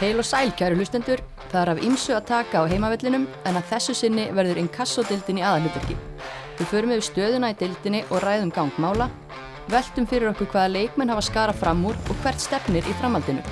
[0.00, 1.20] Heil og sæl, kæru hlustendur.
[1.50, 5.42] Það er af ymsu að taka á heimavellinum en að þessu sinni verður inkassodildin í
[5.44, 5.96] aðalhuturki.
[6.56, 9.10] Við förum yfir stöðuna í dildinni og ræðum gangmála,
[9.68, 13.44] veltum fyrir okkur hvaða leikmenn hafa skara fram úr og hvert stefnir í framhaldinu.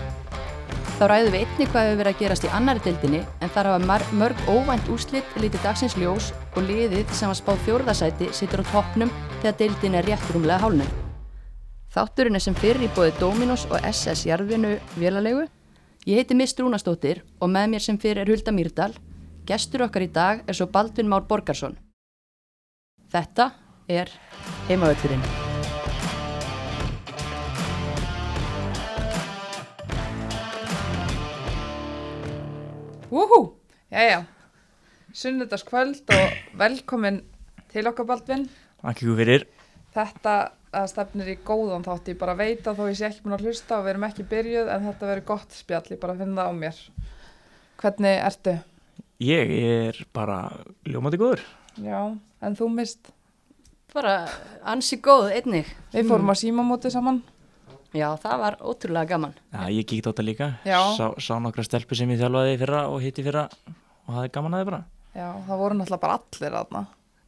[0.97, 4.01] Þá ræðum við einni hvað hefur verið að gerast í annari dildinni en þar hafa
[4.23, 9.13] mörg óvænt úrslitt lítið dagsins ljós og liðið sem var spáð fjórðasæti situr á toppnum
[9.43, 10.97] þegar dildin er rétt rúmlega hálnum.
[11.93, 15.45] Þátturinn er sem fyrir í bóði Dominos og SS Jarðvinu vélalegu.
[16.09, 18.95] Ég heiti Mist Rúnastóttir og með mér sem fyrir er Hulda Mýrdal.
[19.45, 21.75] Gestur okkar í dag er svo Baldvin Már Borgarsson.
[23.13, 23.51] Þetta
[23.93, 24.09] er
[24.71, 25.21] heimavöldurinn.
[33.13, 33.43] Wúhú,
[33.93, 34.25] jæja,
[35.13, 37.21] sunnudagskvöld og velkomin
[37.69, 38.49] til okkar Baldvin.
[38.81, 39.45] Takk ykkur fyrir.
[39.93, 40.41] Þetta
[40.77, 43.47] að stefnir í góðan þátt, ég bara veit að þó ég sé ekki búin að
[43.47, 46.51] hlusta og við erum ekki byrjuð en þetta verður gott spjall, ég bara finn það
[46.51, 46.83] á mér.
[47.79, 48.55] Hvernig ertu?
[49.25, 50.39] Ég er bara
[50.87, 51.43] ljómandi góður.
[51.83, 52.01] Já,
[52.43, 53.11] en þú mist.
[53.95, 54.15] Bara
[54.69, 55.69] ansi góð einnig.
[55.95, 57.23] Við fórum að símamóti saman.
[57.97, 59.33] Já, það var ótrúlega gaman.
[59.55, 60.49] Já, ég kíkt á þetta líka.
[60.69, 63.47] Sá, sá nokkra stelpur sem ég þjálfaði í fyrra og hitti fyrra
[64.05, 64.81] og hafði gaman að þið bara.
[65.17, 66.83] Já, það voru náttúrulega bara allir aðna.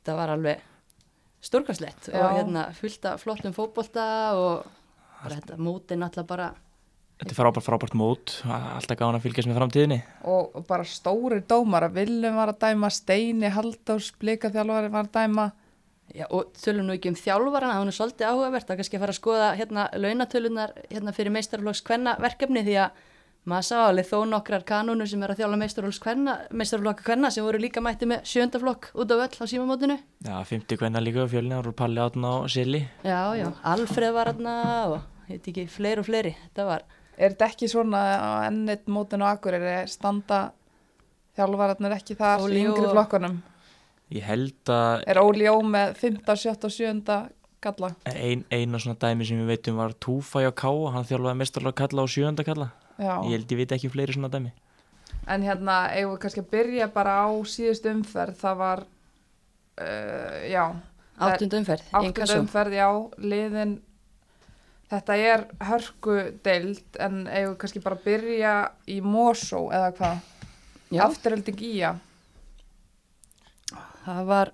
[0.05, 0.66] Það var alveg
[1.44, 2.20] stórkarslegt Já.
[2.20, 4.06] og hérna fullt af flottum fótbolta
[4.38, 4.66] og
[5.20, 6.50] bara þetta móti náttúrulega bara
[7.20, 8.33] Þetta er frábært, frábært mót.
[8.48, 9.98] Alltaf gaman að fylgjast með framtíðinni.
[10.33, 15.44] Og bara stóri dómar að Willum var að dæma, Steini Halldórs, blikaþjálfari var að dæma.
[16.16, 19.12] Já, og tölum nú ekki um þjálfarana, það er svolítið áhugavert að kannski að fara
[19.12, 23.05] að skoða hérna launatölunar hérna fyrir meistarflokks kvenna verkefni því að
[23.48, 25.58] maður sá alveg þó nokkrar kanúnur sem er að þjála
[26.52, 29.96] meistarflokka kvenna sem voru líka mætti með sjöndaflokk út á völl á símamótinu.
[30.27, 32.83] Já, 50 kvenna líka á fjölni, ára Palli átna og Sili.
[33.05, 34.55] Já, já, Alfreð var hérna
[34.92, 36.34] og ég veit ekki, fleiri og fleiri.
[36.48, 36.83] Þetta var,
[37.20, 40.52] Er þetta ekki svona á ennit mótin og akkur, er standa
[41.36, 43.42] þjálfararnir ekki þar Óli í yngri og- flokkunum?
[44.11, 46.64] Ég held að Er Óli Jó með 5., 7.
[46.64, 47.28] og 7.
[47.61, 47.90] galla?
[48.07, 52.02] ein, eina svona dæmi sem við veitum var Túfæ á Ká, hann þjálfaði mestarlega kalla
[52.02, 52.70] og sjönda kalla.
[53.00, 54.52] Já, Ég held ég veit ekki fleiri svona dæmi.
[55.30, 58.80] en hérna eigum við kannski að byrja bara á síðust umferð, það var,
[59.80, 60.64] uh, já,
[61.20, 63.74] áttund umferð í áttund umferð, já, liðin,
[64.90, 68.55] þetta er hörku deild, en eigum við kannski bara að byrja
[68.90, 70.24] í Mosó eða hvað?
[70.90, 71.92] Já, Afturölding Ía,
[74.06, 74.50] það var,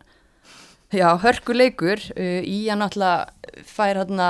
[0.92, 2.02] já, hörkuleikur.
[2.16, 4.28] Uh, í að náttúrulega fær hérna,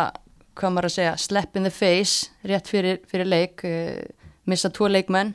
[0.57, 4.01] hvað maður að segja, slap in the face, rétt fyrir, fyrir leik, uh,
[4.49, 5.35] missa tvo leikmenn.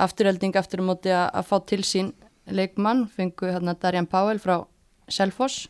[0.00, 2.14] Afturölding aftur á móti að, að fá til sín
[2.50, 4.62] leikmann, fengu hérna Darjan Páel frá
[5.08, 5.68] Selfoss.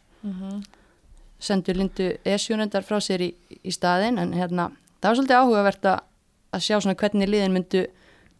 [1.45, 3.31] sendur Lindu Esjónendar frá sér í,
[3.63, 5.99] í staðin en hérna, það var svolítið áhugavert að,
[6.55, 7.85] að sjá svona hvernig liðin myndu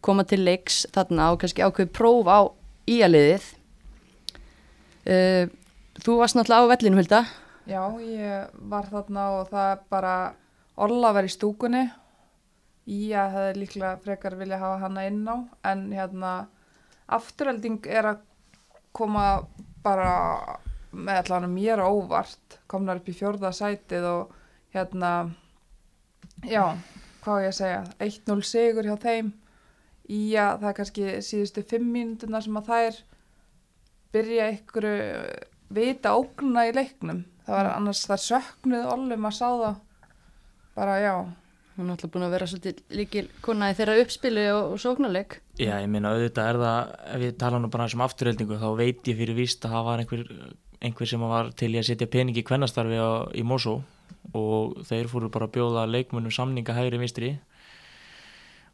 [0.05, 2.41] koma til leiks þarna og kannski ákveð próf á
[2.91, 3.51] íaliðið
[5.09, 5.53] uh,
[5.95, 7.21] Þú varst náttúrulega á vellinu Hulda
[7.65, 10.17] Já, ég var þarna og það bara
[10.75, 11.85] Olla var í stúkunni.
[12.91, 15.37] Ía hefði líklega frekar vilja hafa hana inn á
[15.71, 16.33] en hérna
[17.07, 18.25] afturölding er að
[18.93, 19.47] koma
[19.85, 20.59] bara
[20.91, 22.59] með allan mér óvart.
[22.67, 24.35] Komnar upp í fjórða sætið og
[24.75, 25.13] hérna
[26.45, 26.75] já,
[27.25, 27.83] hvað ég að segja?
[28.11, 29.31] 1-0 sigur hjá þeim.
[30.05, 32.99] Ía, það er kannski síðustu fimm mínútuna sem að þær
[34.13, 34.91] byrja ykkur
[35.75, 39.81] vita ógnuna í leiknum það var annars það söknuð Ollum að sá það
[40.75, 41.15] bara já.
[41.75, 45.41] Hún er náttúrulega búin að vera svolítið líkil kona í þeirra uppspilu og, og sóknarleik.
[45.59, 49.11] Já, ég meina auðvitað er það, ef ég tala nú bara sem afturöldingu, þá veit
[49.11, 50.23] ég fyrir víst að það var einhver,
[50.87, 53.81] einhver sem var til í að setja pening í kvennastarfi á, í Mosó
[54.39, 57.33] og þeir fóru bara að bjóða leikmunum samninga hægri vinstri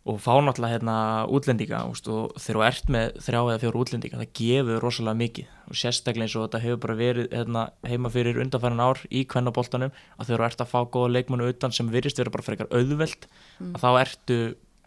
[0.09, 0.95] og fá náttúrulega hérna
[1.29, 5.51] útlendinga úst, og þegar þú ert með þrjá eða fjóru útlendinga það gefur rosalega mikið.
[5.69, 9.93] Og sérstaklega eins og þetta hefur bara verið hérna, heima fyrir undanfæran ár í kvennaboltanum
[10.17, 13.29] að þegar þú ert að fá góða leikmunum utan sem virðist vera bara frekar auðveld
[13.69, 14.41] að þá ertu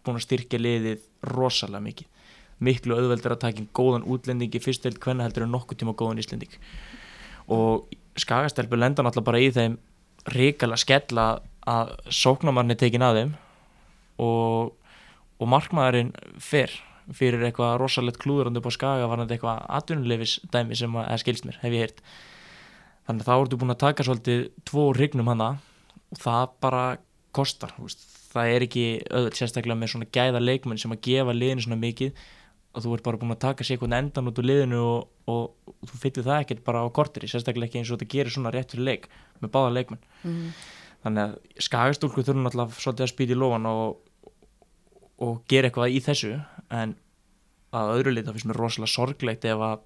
[0.03, 2.09] búin að styrkja liðið rosalega mikið.
[2.63, 5.95] Miklu auðveldur að taka inn góðan útlending í fyrst veld hvenna heldur en nokkuð tíma
[5.99, 6.53] góðan íslending.
[7.53, 7.89] Og
[8.19, 9.77] skagastelpur lenda náttúrulega bara í þeim
[10.33, 11.27] ríkala skella
[11.67, 13.33] að sóknamarni tekin að þeim
[14.23, 14.73] og,
[15.43, 16.71] og markmaðurinn fer
[17.11, 21.47] fyrir eitthvað rosalegt klúðurandi upp á skaga var þetta eitthvað atvinnuleifis dæmi sem að, skilst
[21.47, 22.03] mér, hef ég heyrt.
[23.07, 25.49] Þannig að þá ertu búin að taka svolítið tvo rignum hana
[26.13, 26.83] og það bara
[27.35, 27.73] kostar,
[28.33, 32.23] það er ekki öðvöld sérstaklega með svona gæða leikmenn sem að gefa liðinu svona mikið
[32.73, 35.43] og þú ert bara búin að taka sér einhvern endan út úr liðinu og, og,
[35.83, 38.53] og þú fyllur það ekkert bara á korteri, sérstaklega ekki eins og þetta gerir svona
[38.53, 39.09] rétt fyrir leik
[39.43, 40.07] með báða leikmenn.
[40.23, 40.47] Mm.
[41.03, 43.97] þannig að skagastúlku þurfum alltaf svolítið að spýta í lofan og,
[45.23, 46.35] og gera eitthvað í þessu
[46.73, 46.95] en
[47.73, 49.81] að öðru leita finnst mér rosalega sorglegt ef að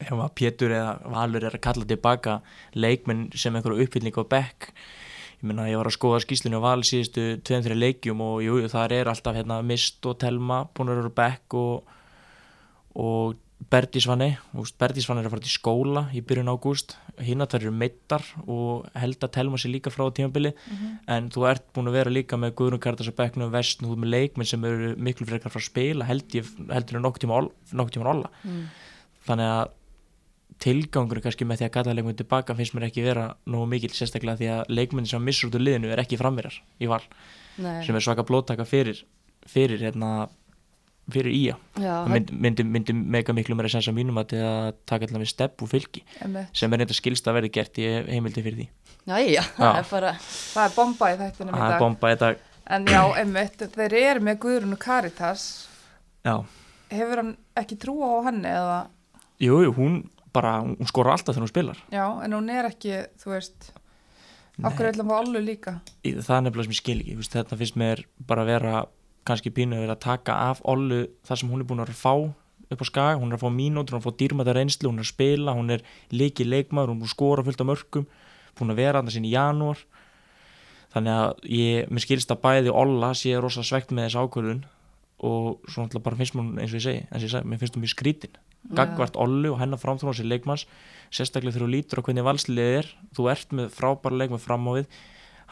[0.00, 2.40] ef að Pétur eða Valur er að kalla tilbaka
[2.78, 4.70] leikmenn sem einhverju uppfylling á bekk.
[5.40, 8.94] Ég meina ég var að skoða skýslinu á Val síðustu 2-3 leikjum og jú, þar
[8.96, 11.94] er alltaf hérna Mist og Telma búin að vera á bekk og,
[12.96, 14.38] og Berdísvanni,
[14.80, 18.86] Berdísvanni er að fara til skóla í byrjun ágúst hinn að það eru meittar og
[18.96, 20.94] held að telma sér líka frá tímabili mm -hmm.
[21.14, 24.46] en þú ert búin að vera líka með Guðrun Kardas að bekna vestn og leikminn
[24.46, 28.30] sem eru miklu frekar frá spila held ég heldur en nokkuð tíma, nokkuð tíma olla
[28.44, 28.64] mm.
[29.26, 29.68] þannig að
[30.58, 34.36] tilgangur kannski með því að gata leikmenn tilbaka finnst mér ekki vera nógu mikil sérstaklega
[34.40, 37.02] því að leikmenn sem missur út úr liðinu er ekki framverjar í val
[37.56, 37.84] Nei.
[37.84, 39.04] sem er svaka blóttaka fyrir
[39.46, 40.28] fyrir hérna
[41.14, 41.56] fyrir ía
[42.10, 44.34] myndi, myndi, myndi mega miklu meira sensa mínum að
[44.88, 46.46] taka allavega stepp og fylgi Emme.
[46.56, 48.68] sem er reynda skilst að verði gert í heimildi fyrir því.
[49.08, 52.46] Já, já, það er bara það er bomba í þættinum í dag, bomba í dag.
[52.76, 55.44] en já, einmitt, þeir eru með Guðrún og Karitas.
[56.24, 56.36] Já.
[56.90, 58.80] hefur hann ekki trú á henni eða?
[59.40, 60.00] Jú, jú, hún
[60.34, 61.78] bara, hún skora alltaf þegar hún spilar.
[61.90, 63.70] Já, en hún er ekki, þú veist
[64.60, 65.76] okkur er alltaf á allu líka?
[66.04, 68.74] Það er nefnilega sem ég skil ekki, þetta finnst mér bara að vera
[69.28, 72.14] kannski pínu að vera að taka af Ollu þar sem hún er búin að fá
[72.70, 75.00] upp á skag, hún er að fá mínútur, hún er að fá dýrmæta reynslu, hún
[75.00, 75.82] er að spila, hún er
[76.14, 78.06] líki leikmaður, hún er að skora fullt af mörgum
[78.58, 79.80] búin að vera annars inn í janúar.
[80.94, 84.62] Þannig að ég, mér skilst að bæði Olla sé rosa svegt með þessu ákvörðun
[85.26, 87.60] og svo náttúrulega bara finnst mér eins og ég segi, eins og ég segi, mér
[87.60, 88.40] finnst hún mjög skrítin.
[88.76, 90.66] Gagvart Ollu og hennar framþróna sér leikmanns
[91.14, 94.72] sérstaklega þegar þú lítur á hvernig valslið er þú ert með frábæra leikmann fram á
[94.78, 94.98] við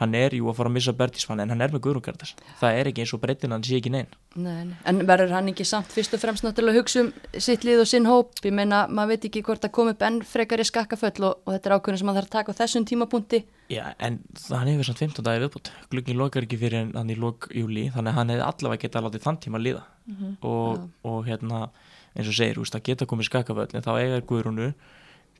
[0.00, 2.90] hann er jú að fara að missa Bertísfann en hann er með Guðrungardas það er
[2.90, 4.76] ekki eins og breytin hann sé ekki neinn nei, nei.
[4.88, 7.10] En verður hann ekki samt fyrst og fremst náttúrulega að hugsa um
[7.42, 8.38] sitt lið og sinn hóp?
[8.44, 11.54] Ég meina, maður veit ekki hvort að koma upp enn frekar í skakkaföll og, og
[11.54, 13.42] þetta er ákveðin sem maður þarf að taka á þessum tímapunkti.
[13.72, 14.20] Já, en
[14.52, 18.14] hann hefur samt 15 dagi viðbútt gluggin lokar ekki fyrir hann í lok júli þannig
[18.14, 19.84] að hann hefði allavega getað að láta þann tíma líða.
[20.08, 20.36] Mm -hmm.
[20.48, 21.68] og, og hérna
[22.14, 24.72] eins og segir, úst, að geta komið skakkaföll en þá eiga Guðrunu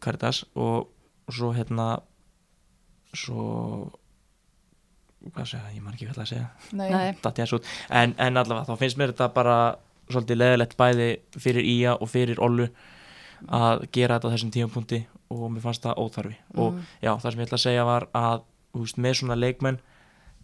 [0.00, 0.90] Karitas og,
[1.26, 2.02] og svo hérna
[3.16, 3.90] svo
[5.26, 6.48] hvað segja, ég man ekki hvað að segja.
[7.90, 9.58] En, en allavega þá finnst mér þetta bara
[10.08, 12.68] svolítið leðilegt bæði fyrir Ía og fyrir Ollu
[13.54, 15.00] að gera þetta á þessum tímapunkti
[15.34, 16.36] og mér fannst það óþarfi.
[16.54, 16.60] Mm.
[16.64, 18.44] og já, það sem ég ætla að segja var að
[18.78, 19.80] úst, með svona leikmenn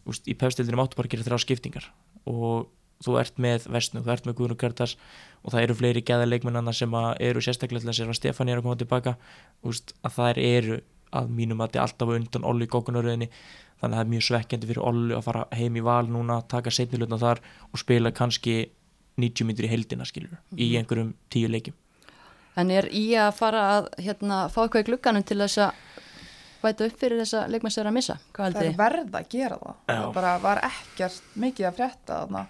[0.08, 1.88] úst, í pefstildinum áttu bara gera þrjá skiptingar.
[2.28, 2.68] Og
[3.04, 4.94] þú ert með Vestnu, þú ert með Guðrún Gertas
[5.42, 8.60] og það eru fleiri gæða leikmennana sem eru sérstaklega til að sér að Stefán er
[8.60, 9.16] að koma tilbaka.
[9.66, 10.78] Úst, að það eru
[11.14, 14.26] að mínum að þetta er alltaf undan Olli í gókunaröðinni þannig að það er mjög
[14.28, 18.58] svekkjandi fyrir Olli að fara heim í val núna, taka setnilutna þar og spila kannski
[19.20, 20.58] 90 minnir í heldina skiljur, mm -hmm.
[20.58, 20.78] í mhm.
[20.78, 21.80] einhverjum tíu leikjum
[22.56, 25.72] En er í að fara að hérna, fá eitthvað í glugganum til þess að
[26.62, 28.18] bæta upp fyrir þessa leikmæstur að missa?
[28.36, 29.94] Það er verða að gera það Já.
[29.94, 32.46] það bara var ekkert mikið að frétta þarna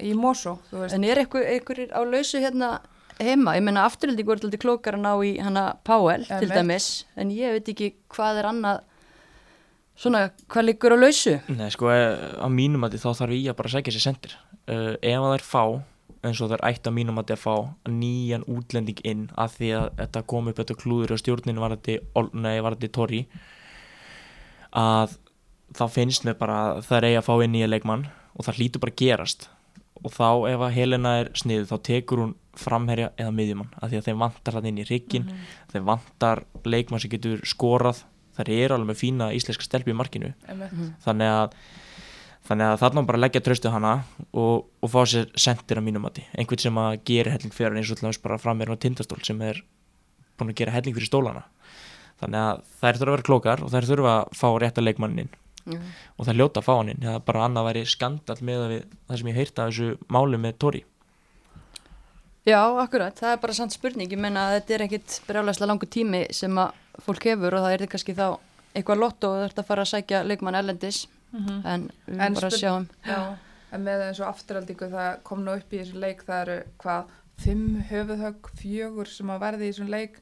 [0.00, 2.80] í Mosó En er einhverjir á lausu hérna
[3.20, 7.30] heima, ég menna afturhaldið voru alltaf klókar að ná í hana Páel til dæmis, en
[7.34, 8.82] ég veit ekki hvað er annað
[9.94, 11.36] Svona, hvað liggur á lausu?
[11.54, 14.32] Nei, sko, eh, á mínum að þá þarf ég að bara segja sér sendir.
[14.66, 15.62] Uh, ef það er fá,
[16.24, 17.56] eins og það er ætt á mínum að það er fá
[17.92, 22.90] nýjan útlending inn að því að þetta kom upp þetta klúður og stjórninu var þetta
[22.94, 23.26] torri
[24.74, 25.18] að
[25.74, 28.60] þá finnst mér bara að það er eigi að fá inn nýja leikmann og það
[28.60, 29.48] hlýtur bara að gerast
[30.02, 34.00] og þá ef að Helena er sniðið þá tekur hún framherja eða miðjumann að því
[34.00, 35.70] að þeim vantar það inn í riggin mm -hmm.
[35.72, 38.04] þeim vantar leikmann sem getur skorað.
[38.34, 40.32] Þar er alveg með fína íslenska stelpi í markinu.
[40.48, 40.94] Mm.
[41.04, 41.52] þannig að
[42.44, 46.26] þannig að þarna bara leggja tröstu hana og, og fá sér sendir á mínum mati.
[46.36, 49.62] Einhvern sem að gera helling fyrir eins og alltaf bara fram með tindastól sem er
[50.36, 51.44] búin að gera helling fyrir stólana.
[52.20, 55.30] Þannig að þær þurfa að vera klókar og þær þurfa að fá rétta leikmannin
[55.66, 55.92] mm.
[56.18, 59.20] og þær ljóta að fá hann það er bara annað að væri skandal með það
[59.20, 60.82] sem ég heyrta af þessu máli með Tori
[62.44, 64.10] Já, akkurat, það er bara sann spurning.
[64.12, 66.74] Ég menna að þetta er ekkit brjálæslega langu tími sem að
[67.06, 68.26] fólk hefur og það er kannski þá
[68.76, 71.06] eitthvað lott og þú ert að fara að sækja leikmann erlendis.
[71.32, 71.62] Mm -hmm.
[71.64, 72.86] en við en bara sjáum.
[73.06, 73.36] Já,
[73.72, 77.04] en með eins og afturhaldingu það kom nú upp í þessu leik það eru hvað
[77.38, 80.20] fimm höfuðhögg, fjögur sem að verði í þessum leik.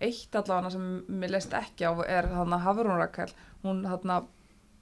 [0.00, 3.30] Eitt allavega sem mér leist ekki á er þarna Hafrún Rakel.
[3.62, 4.22] Hún þarna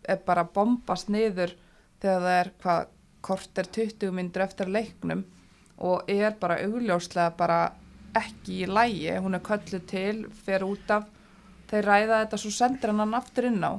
[0.09, 1.53] er bara bombast niður
[2.01, 2.87] þegar það er hvað
[3.21, 5.25] kort er 20 myndur eftir leiknum
[5.85, 7.59] og er bara augljóslega bara
[8.19, 11.07] ekki í lægi, hún er kölluð til, fer út af.
[11.69, 13.73] Þeir ræða þetta svo sendir hann aftur inn á.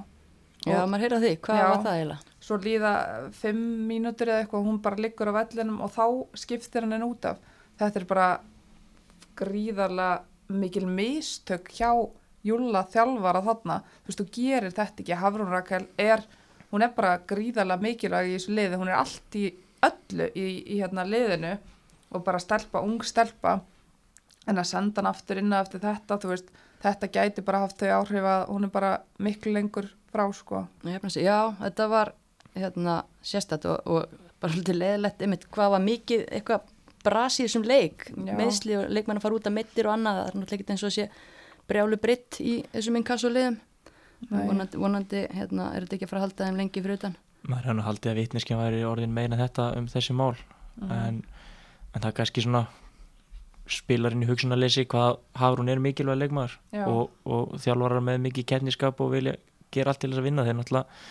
[0.67, 2.35] Já, maður heyrða því, hvað já, var það eiginlega?
[2.43, 2.93] Svo líða
[3.35, 6.05] fimm mínútur eða eitthvað hún bara liggur á vellinum og þá
[6.39, 7.39] skiptir hann henn út af.
[7.79, 8.29] Þetta er bara
[9.39, 11.91] gríðarlega mikil mistök hjá
[12.43, 13.81] Júla þjálfara þarna.
[14.03, 16.23] Þú veist, þú gerir þetta ekki, Hafrún Rakel er
[16.71, 19.45] hún er bara gríðarlega mikilvæg í þessu liði, hún er allt í
[19.85, 21.55] öllu í, í hérna liðinu
[22.11, 23.59] og bara stelpa, ung stelpa
[24.49, 26.49] en að senda hann aftur inn eftir þetta, þú veist,
[26.83, 30.65] þetta gæti bara haft þau áhrif að hún er bara miklu lengur frá sko.
[30.87, 32.13] Að já, þetta var
[32.55, 37.67] hérna sérstætt og, og bara svolítið leðilegt einmitt hvað var mikið eitthvað brasi í þessum
[37.67, 40.73] leik, meðsli og leikmenn að fara út að mittir og annað, það er náttúrulega ekki
[40.73, 41.05] eins og að sé
[41.69, 43.59] brjálu britt í þessum inkassulegum
[44.27, 47.17] vonandi, vonandi hérna, er þetta ekki að fara að halda þeim lengi fyrir utan.
[47.47, 50.33] Maður hefði nú haldið að vitneskja væri orðin meina þetta um þessi mál
[50.89, 51.21] en,
[51.93, 52.65] en það er kannski svona
[53.69, 56.55] spilarinn í hugsunarleysi hvað Hafrún er mikilvæg leikmaður
[56.89, 59.35] og, og þjálfarar með mikið keppniskap og vilja
[59.73, 61.01] gera allt til þess að vinna þeir náttúrulega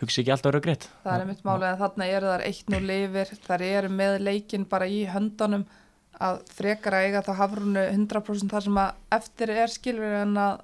[0.00, 3.34] hugsi ekki alltaf raugrétt Það er mitt málið að þarna eru þar eitt nú lifir,
[3.46, 5.66] þar eru með leikin bara í höndunum
[6.16, 10.62] að frekar að eiga þá hafrunu 100% þar sem að eftir er skilur en að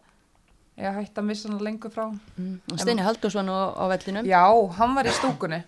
[0.81, 2.07] ég hætti að missa hana lengur frá.
[2.09, 2.55] mm.
[2.81, 4.41] Steini Haldursson á, á vellinum Já,
[4.79, 5.61] hann var í stúkunni.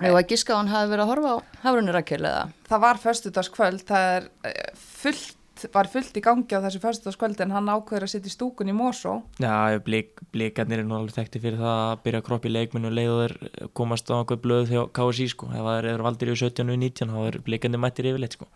[0.00, 2.44] Og að giska á hann hafi verið að horfa á Hafrunni Rakel eða?
[2.68, 7.54] Það var föstudagskvöld, það er eh, fullt, var fullt í gangi á þessu föstudagskvöld en
[7.54, 9.20] hann ákveður að sitja í stúkunni í Mosó.
[9.42, 12.90] Já, blik, blikarnir er nú alveg þekkti fyrir það að byrja að kroppa í leikmennu
[12.90, 16.34] og leið og þeir komast á einhver blöð þegar KSI sko, ef það eru valdir
[16.34, 18.50] í 17 og 19 þá er blikarnir mættir yfirleitt sko.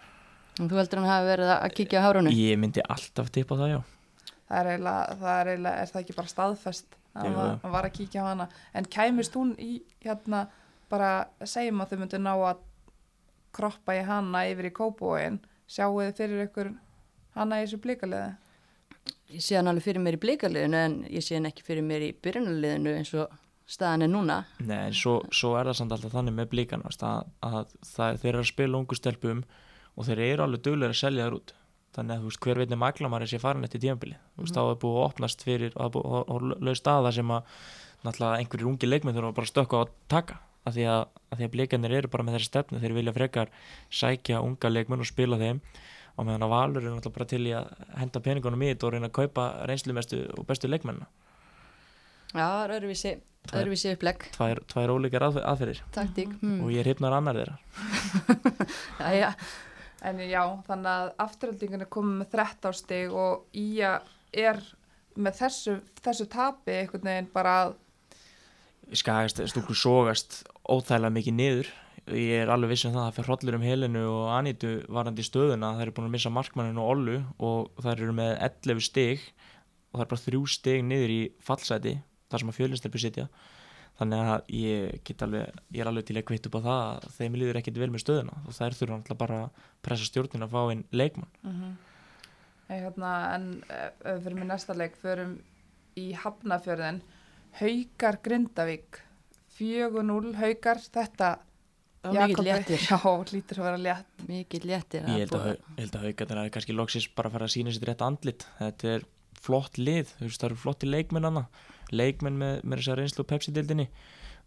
[0.58, 3.76] Og þú heldur hann hafi verið að kíkja á Hafrunni Ég myndi alltaf tippa það,
[3.76, 3.80] já.
[4.48, 7.86] Það er eiginlega, það er eiginlega, er það ekki bara staðfest að var, hann var
[7.86, 8.46] að kíkja á hana.
[8.74, 10.46] En kæmist hún í, hérna,
[10.90, 11.12] bara
[11.44, 12.66] segjum að þau myndu ná að
[13.56, 16.74] kroppa í hana yfir í kópóin, sjáu þið fyrir ykkur
[17.38, 18.36] hana í þessu blíkaliði?
[19.32, 22.06] ég sé hann alveg fyrir mér í blíkaliðinu en ég sé hann ekki fyrir mér
[22.06, 23.34] í byrjunarliðinu eins og
[23.68, 24.38] staðan er núna.
[24.64, 28.30] Nei, en svo, svo er það samt alltaf þannig með blíkan að, að það, þeir
[28.32, 29.42] eru að spila ungu stelpum
[29.98, 31.54] og þeir eru alveg duglega að selja þær út.
[31.98, 34.80] Þannig að þú veist hver veitni maglamari sé farin eftir tímabili þú veist þá er
[34.80, 37.54] búið að opnast fyrir og það er búið að lög staða sem að
[38.04, 40.36] náttúrulega einhverjir ungi leikmenn þurfa bara að stökka á að taka
[40.66, 43.52] af því að, að, því að blíkanir eru bara með þessi stefnu þeir vilja frekar
[44.00, 45.60] sækja unga leikmenn og spila þeim.
[46.18, 47.68] Og meðan að Valur er náttúrulega bara til í að
[48.00, 51.06] henda peningunum í þetta og reyna að kaupa reynslumestu og bestu leikmennina.
[52.34, 53.12] Já, það er öðruvísi,
[53.48, 54.26] Tvær- öðruvísi upplegg.
[54.34, 55.84] tvær, tvær ólíkar aðfer- aðferðir.
[55.94, 56.58] Taktík mm.
[56.66, 57.56] og ég er hipnar annar þeirra.
[59.04, 59.32] Jæja,
[60.06, 63.96] En já, þannig að afturöldingun er komið með 13 stig og Ía
[64.30, 64.60] er
[65.18, 65.72] með þessu,
[66.04, 67.72] þessu tapi einhvern veginn bara að
[68.96, 71.70] skagast, stúkur sogast óþægilega mikið niður.
[72.08, 75.24] Ég er alveg viss um það að það fyrir hrollur um Helenu og Anítu varandi
[75.24, 75.74] í stöðuna.
[75.76, 79.26] Það eru búin að missa markmannin og Ollu og það eru með 11 stig
[79.90, 81.94] og það er bara þrjú stig niður í fallseti
[82.28, 83.26] þar sem að fjölinstelpi sitja.
[83.98, 87.38] Þannig að ég alveg ég er alveg til að kvitt upp á það að þeim
[87.40, 90.54] líður ekkit vel með stöðuna og það er þurfa náttúrulega bara að pressa stjórnin að
[90.54, 91.32] fá einn leikmann.
[92.68, 95.38] Nei, hérna, en eh, fyrir með næsta leik förum
[95.98, 97.00] í Hafnafjörðin
[97.58, 99.02] Haukar Grindavík
[99.58, 101.30] 4-0 Haukar þetta
[102.08, 102.82] mikill léttir.
[102.90, 102.98] Já,
[103.32, 104.26] lítur að vera létt.
[104.28, 105.48] Mikill léttir Ég held að,
[105.88, 108.46] að haugarnir hafi kannski loksis bara að fara að sína sér rétt andlit.
[108.60, 109.06] Þetta er
[109.42, 111.44] flott lið, þú veist það eru flotti leikmenn hana,
[111.94, 113.88] leikmenn með, með þess að reynslu og Pepsi-dildinni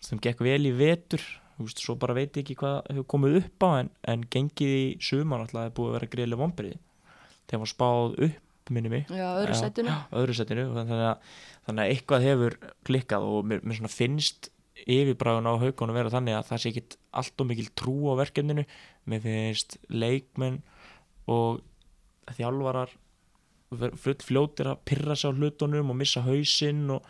[0.01, 1.23] sem gekk vel í vetur,
[1.55, 4.73] þú veist, svo bara veit ég ekki hvað hefur komið upp á en, en gengið
[4.75, 6.79] í sumar alltaf hefur búið að vera greiðlega vombriði
[7.47, 9.09] þegar var spáð upp minni mig.
[9.09, 9.91] Já, öðru Já, sætinu.
[9.91, 11.35] Já, öðru setinu þannig að,
[11.67, 14.51] þannig að eitthvað hefur klikkað og mér, mér finnst
[14.81, 18.65] yfirbræðun á haugunum vera þannig að það sé ekki allt og mikil trú á verkefninu.
[19.09, 20.61] Mér finnst leikmenn
[21.31, 21.61] og
[22.37, 22.93] þjálfarar
[23.71, 27.05] fljótir að pyrra sig á hlutunum og missa hausinn og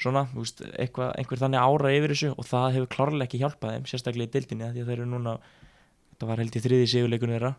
[0.00, 3.86] svona, veist, eitthvað, einhver þannig ára yfir þessu og það hefur klárlega ekki hjálpað þeim
[3.88, 5.34] sérstaklega í dildinni því að þeir eru núna
[6.10, 7.52] þetta var held í þriði sigurleikunni þeirra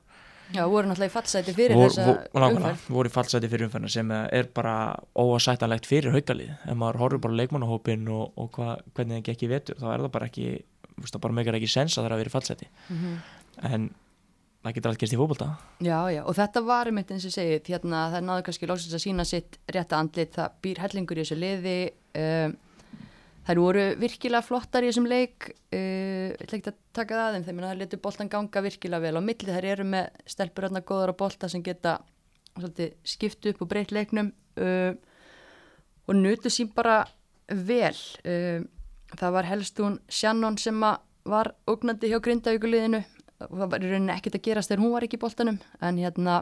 [0.54, 2.86] Já, voru náttúrulega í fallsæti fyrir Vor- þessa vor- umferð.
[2.94, 6.52] voru í fallsæti fyrir umferðina sem er bara óasættanlegt fyrir haukalið.
[6.70, 10.00] Ef maður horfir bara leikmannahópin og, og hva, hvernig það gekk í vetur þá er
[10.06, 10.48] það bara ekki
[11.02, 12.68] það bara meikar ekki sens að það er að vera í fallsæti.
[12.90, 13.16] Mhm.
[13.64, 13.90] en
[14.66, 15.48] það getur allt gerst í fótbolta.
[15.80, 18.96] Já, já, og þetta var einmitt eins og ég segi hérna það náðu kannski lóksins
[18.98, 21.76] að sína sitt rétta andlit, það býr hellingur í þessu liði
[22.18, 22.56] um,
[23.46, 27.36] þær voru virkilega flottar í þessum leik uh, ég ætla ekki að taka það að
[27.36, 29.50] þeim þeim það letur boltan ganga virkilega vel á milli.
[29.52, 31.98] Þær eru með stelpur hérna góðar á bolta sem geta
[32.56, 34.94] svolítið, skipt upp og breytt leiknum uh,
[36.06, 37.04] og nutu sín bara
[37.50, 37.96] vel.
[38.26, 38.66] Uh,
[39.14, 40.82] það var helst hún Shannon sem
[41.26, 43.04] var ógnandi hjá Grindavíkuliðinu
[43.46, 46.02] og það var í rauninni ekkert að gerast þegar hún var ekki í boltanum en
[46.02, 46.36] hérna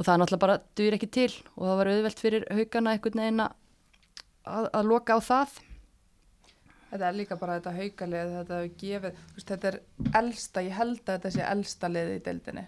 [0.00, 3.42] og það náttúrulega bara dýr ekki til og það var auðvelt fyrir haugana einhvern veginn
[3.44, 3.52] að,
[4.72, 5.58] að loka á það
[6.90, 9.78] Þetta er líka bara þetta haukalið, þetta hefur gefið, veist, þetta er
[10.20, 12.64] elsta, ég held að þetta sé elsta liðið í deildinni.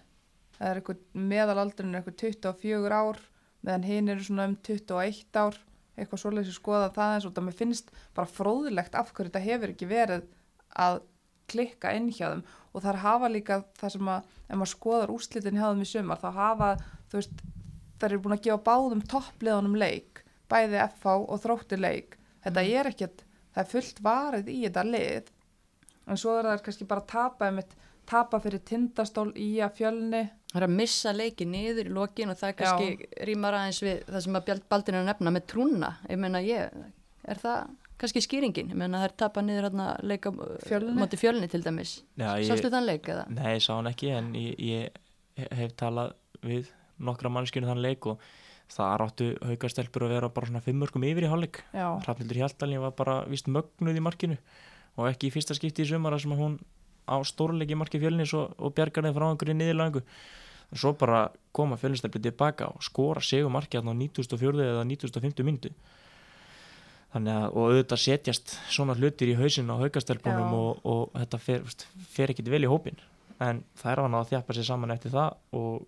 [0.59, 3.23] Það er eitthvað, meðalaldurinn er eitthvað 24 ár,
[3.67, 5.59] meðan hinn eru svona um 21 ár,
[5.97, 9.45] eitthvað svoleiðis að skoða það eins og það mér finnst bara fróðilegt af hverju þetta
[9.45, 10.29] hefur ekki verið
[10.87, 11.03] að
[11.53, 12.45] klikka inn hjá þeim.
[12.73, 16.23] Og þar hafa líka það sem að ef maður skoðar úrslitin hjá þeim í sumar
[16.23, 16.71] þá hafa,
[17.11, 17.43] þú veist,
[17.99, 22.17] þær eru búin að gefa báðum toppliðunum leik bæði FH og þrótti leik.
[22.45, 25.33] Þetta er ekkert, það er fullt varið í þetta lið
[26.09, 27.75] en svo er það kannski bara að tapa einmitt,
[28.09, 32.37] tapa fyrir tindastól í að fjölni Það er að missa leiki niður í lokin og
[32.37, 35.89] það er kannski rýmar aðeins við það sem að Baldin er að nefna með trúna.
[36.13, 36.75] Ég meina ég,
[37.25, 37.71] er það
[38.03, 38.69] kannski skýringin?
[38.75, 40.33] Ég meina það er tapað niður hérna leika
[40.67, 40.93] Fjölni?
[40.99, 41.95] móti fjölni til dæmis.
[42.21, 43.25] Já, Sástu þann leik eða?
[43.33, 46.13] Nei, ég sá hann ekki en ég, ég hef talað
[46.45, 46.69] við
[47.01, 48.29] nokkra mannskjörnu þann leik og
[48.73, 51.31] það áttu haukastelpur að vera bara svona fimmörkum yfir í
[51.73, 54.39] Já, Hrafnildur Hjaltalín var bara vist mögnuð í markinu
[54.97, 56.59] og ekki í fyrsta skipti í sumara sem hún
[57.09, 60.03] á stórleiki marki fjölnis og, og bjargar þeim frá einhverju niðurlagangu
[60.73, 64.53] en svo bara koma fjölnistelpur tilbaka og skora sigur marki á 94.
[64.65, 65.45] eða 95.
[65.45, 65.73] myndu
[67.13, 70.61] þannig að og auðvitað setjast svona hlutir í hausin á haukastelpunum Já.
[70.61, 71.67] og, og þetta fer,
[72.15, 73.01] fer ekkit vel í hópin
[73.43, 75.83] en það er hann að þjappa sér saman eftir það og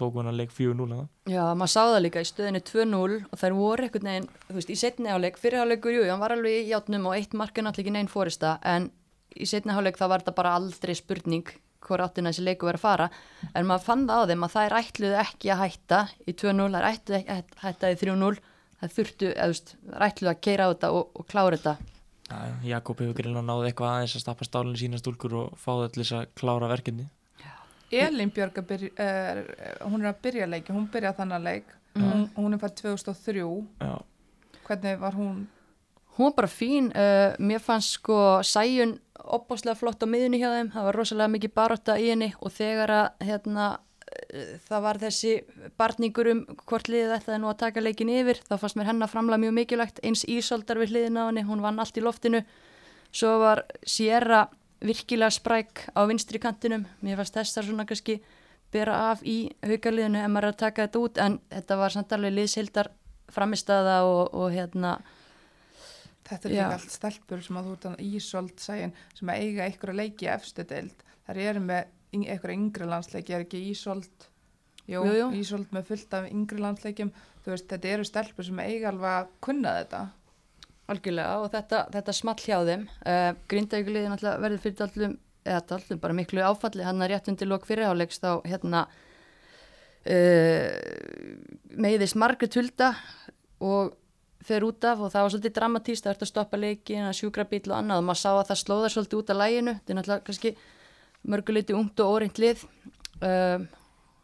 [0.00, 3.18] tók hann að leik 4-0 að það Já, maður sá það líka í stöðinu 2-0
[3.30, 6.34] og þær voru einhvern veginn, þú veist, í setni áleik, fyrir áleikur, jú, hann var
[6.36, 8.88] alveg í játnum og eitt markið náttúrulega ekki neinn fórista, en
[9.36, 11.52] í setni áleik þá var þetta bara aldrei spurning
[11.84, 13.06] hvort áttina þessi leiku verið að fara,
[13.56, 16.88] en maður fann það á þeim að þær ætluðu ekki að hætta í 2-0, þær
[16.90, 18.42] ætluðu ekki að hætta í 3-0,
[18.80, 21.76] þær þurftu, veist, þær ætluðu að keira á þetta og, og klára þetta.
[22.30, 22.36] Já,
[22.76, 26.02] Jakob hefur greinlega náð eitthvað aðeins að stappa stálinu sína stúlkur og fá það til
[26.04, 27.08] þess að klára verkefni
[27.90, 29.44] Elin Björg að byrja, er,
[29.82, 31.76] hún er að byrja leiki, hún byrja þannig leik.
[31.98, 33.42] Hún, hún er fætt 2003
[33.80, 33.98] Já,
[34.68, 35.48] hvernig var hún?
[36.16, 40.70] Hún var bara fín, uh, mér fannst sko sæjun opbáslega flott á miðunni hjá þeim,
[40.74, 43.66] það var rosalega mikið baróta í henni og þegar að hérna,
[44.06, 45.34] uh, það var þessi
[45.80, 49.44] barningur um hvort liðið ætlaði nú að taka leikin yfir, þá fannst mér hennar framlega
[49.46, 52.44] mjög mikilvægt, eins Ísoldar við hliðin á henni, hún vann allt í loftinu,
[53.10, 54.46] svo var Sierra
[54.80, 58.20] virkilega spræk á vinstri kantinum, mér fannst þessar svona kannski
[58.72, 62.12] bera af í haugaliðinu ef maður er að taka þetta út, en þetta var samt
[62.16, 62.90] alveg liðshildar
[63.30, 64.96] framistaða og, og hérna,
[66.26, 70.00] þetta er líka allt stelpur sem að þú að ísolt sæin sem að eiga einhverja
[70.00, 71.06] leiki efstu deild.
[71.26, 74.30] Þar eru með einhverja yngri landsleiki er ekki ísolt
[74.90, 75.26] Jú, Jú, jú.
[75.38, 77.12] ísolt með fullt af yngri landsleikjum.
[77.44, 80.00] Þú veist, þetta eru stelpur sem eiga alveg að kunna þetta
[80.90, 82.88] Algjörlega og þetta, þetta small hjá þeim.
[83.04, 85.14] Uh, Grindavíkuliði náttúrulega verður fyrir allum,
[85.46, 88.84] eða allum bara miklu áfalli, hann er rétt undir lok fyrirháleiks þá hérna
[90.10, 90.68] uh,
[91.80, 92.94] meiðist Margrét Hulda
[93.60, 93.96] og
[94.44, 97.44] fer út af og það var svolítið dramatíst það ert að stoppa leikin, að sjúkra
[97.48, 99.98] bíl og annað og maður sá að það slóðar svolítið út af læginu þetta er
[99.98, 100.52] náttúrulega kannski
[101.30, 102.64] mörguleiti ungt og óreint lið
[103.20, 103.66] um,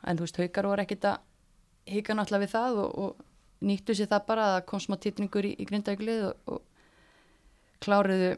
[0.06, 3.26] en þú veist, haukar voru ekkit að hika náttúrulega við það og, og
[3.64, 8.34] nýttu sér það bara að það kom smá titningur í, í grindaglið og, og kláriðu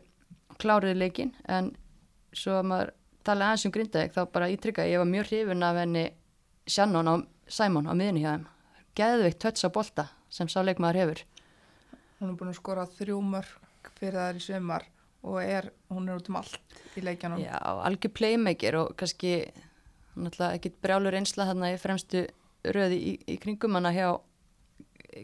[0.58, 1.72] kláriðu leikin en
[2.34, 2.92] svo að maður
[3.26, 6.04] tala aðeins um grindaðeg þá bara ítrykka ég var mjög hrifun af henni
[6.68, 7.14] Shannon á
[7.48, 8.46] Simon á miðunni hjá þeim.
[8.98, 11.22] Geðveikt tötts á bolta sem sá leikmaður hefur.
[12.18, 14.84] Hún er búin að skora þrjú mörg fyrir þær í sumar
[15.24, 16.58] og er, hún er út um allt
[16.98, 19.32] í leikjanum Já, algjör playmaker og kannski
[20.18, 22.24] náttúrulega ekkit brjálur einsla þarna í fremstu
[22.74, 24.08] röði í, í kringum hana hjá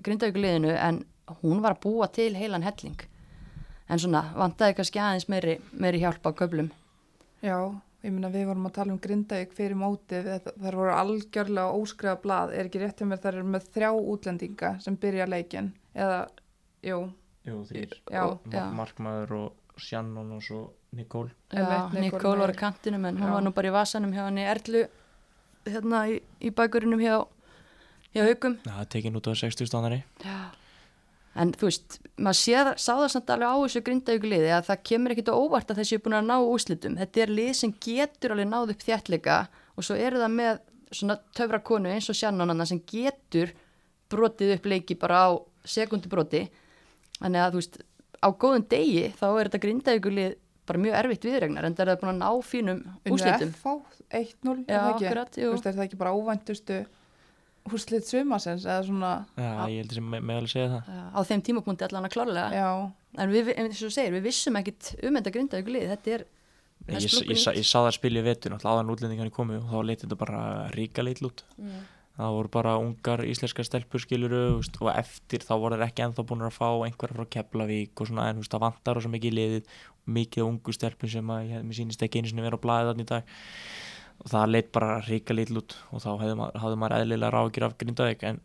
[0.04, 1.02] grindavíkuliðinu en
[1.42, 3.00] hún var að búa til heilan helling.
[3.88, 6.70] En svona vantaði kannski aðeins meiri, meiri hjálp á köflum.
[7.44, 7.58] Já,
[8.04, 12.54] ég minna við vorum að tala um Grindavík fyrir mótið, þar voru algjörlega óskriða blað,
[12.56, 16.22] er ekki rétt hjá mér þar eru með þrjá útlendinga sem byrja leikin eða,
[16.84, 17.02] jú,
[17.44, 18.64] jú, þrýr Já, já.
[18.72, 20.62] Markmaður og Shannon og svo
[20.96, 23.34] Nikól Já, Nikól var á kantinum en hún Já.
[23.36, 24.84] var nú bara í vasanum hjá henni Erlu
[25.68, 27.18] hérna í, í bakurinnum hjá,
[28.14, 30.02] hjá Haukum Það er tekin út á 60 stannari.
[31.34, 35.14] En þú veist, maður sé, sá það samt alveg á þessu grindaugliði að það kemur
[35.14, 36.94] ekkit á óvart að þessi er búin að ná úslitum.
[37.00, 39.38] Þetta er lið sem getur alveg náð upp þjættleika
[39.74, 40.62] og svo eru það með
[40.94, 43.50] svona töfra konu eins og sjannananna sem getur
[44.14, 45.30] brotið upp leiki bara á
[45.66, 46.44] sekundbroti.
[47.18, 47.78] Þannig að þú veist,
[48.22, 52.02] á góðum degi þá er þetta grindauglið bara mjög erfitt viðregnar en það er það
[52.04, 53.56] búin að ná fínum úslitum.
[54.14, 55.50] 1-0, er akkurat, jú.
[55.50, 56.84] Þú veist, er það ekki bara óvæntustu
[57.70, 60.92] úrslit sumasins eða svona, Já, ég held sem með alveg segja það.
[61.16, 62.50] Á þeim tímapunkti allan að klárlega.
[62.52, 62.68] já,
[63.14, 65.88] En við, eins og þú segir, við vissum ekkit um þetta grindauglið.
[65.94, 66.26] Þetta er er
[66.84, 69.78] Ég, ég, ég, sa- ég sá það spilja vetur náttúrulega áðan útlendingarnir komu og þá
[69.86, 70.40] leiti þetta bara
[70.74, 71.44] ríka leitl út.
[72.14, 76.24] Það voru bara ungar íslenskar stelpur skiluru veist, og eftir þá voru þeir ekki ennþá
[76.28, 79.72] búin að fá einhverja frá Keflavík og svona en það vantar og svo mikið liðið
[80.14, 83.10] mikið ungu stelpur sem að ég, mér sýnist ekki einu sinni vera á þannig í
[83.10, 83.34] dag
[84.24, 87.66] og það leitt bara ríka leitl út og þá hefði maður, hafði maður eðlilega rákir
[87.66, 88.40] af Grindavík en,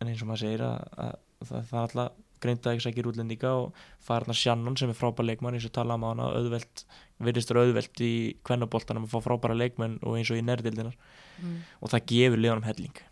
[0.00, 1.14] en eins og maður segir að, að
[1.48, 5.56] það, það er alltaf greinda ekki sækir útlendinga og farna Sjannon sem er frábær leikmann
[5.56, 6.84] eins og tala um hana auðvelt,
[7.22, 8.12] virðist vera auðvelt í
[8.46, 10.96] kvennaboltanum að fá frábæra leikmenn og eins og í nærdeildinar
[11.38, 11.56] mm.
[11.80, 13.02] og það gefur liðanum helling.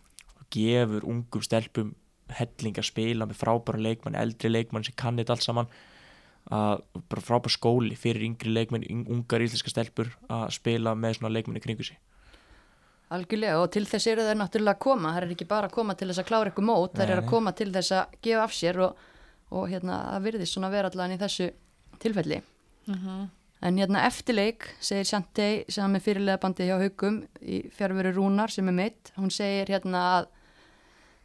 [0.40, 1.94] Og gefur ungum stelpum
[2.40, 5.70] helling að spila með frábæra leikmann eldri leikmann sem kannit allt saman
[6.50, 11.62] að bara frábær skóli fyrir yngri leikmenn, ungar íslenska stelpur að spila með svona leikmenni
[11.62, 11.98] kringu sig
[13.10, 15.96] Algjörlega og til þess eru þær náttúrulega að koma, þær er ekki bara að koma
[15.98, 18.52] til þess að klára eitthvað mót, þær eru að koma til þess að gefa af
[18.54, 19.00] sér og,
[19.50, 21.48] og hérna að virðist svona vera allan í þessu
[21.98, 22.38] tilfelli.
[22.86, 23.24] Mm -hmm.
[23.66, 28.68] En hérna eftirleik segir Sjantei sem er fyrirlega bandi hjá haugum í fjárveru Rúnar sem
[28.68, 30.28] er mitt, hún segir hérna að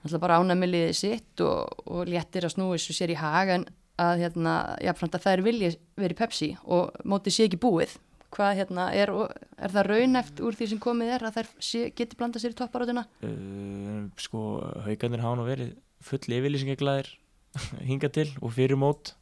[0.04, 3.66] alltaf bara ánæmiliðið sitt og, og léttir að snúi þessu sér í hag en
[4.02, 7.96] að hérna, jáfnframt að það er viljið verið Pepsi og mótið sé ekki búið
[8.36, 9.12] hvað hérna er,
[9.56, 11.52] er það raunæft úr því sem komið er að þær
[11.96, 13.06] geti blanda sér í topparótuna?
[13.24, 14.42] Uh, sko,
[14.84, 17.12] haugarnir hafa nú verið full yfirlýsingeglæðir
[17.90, 19.14] hinga til og fyrir mót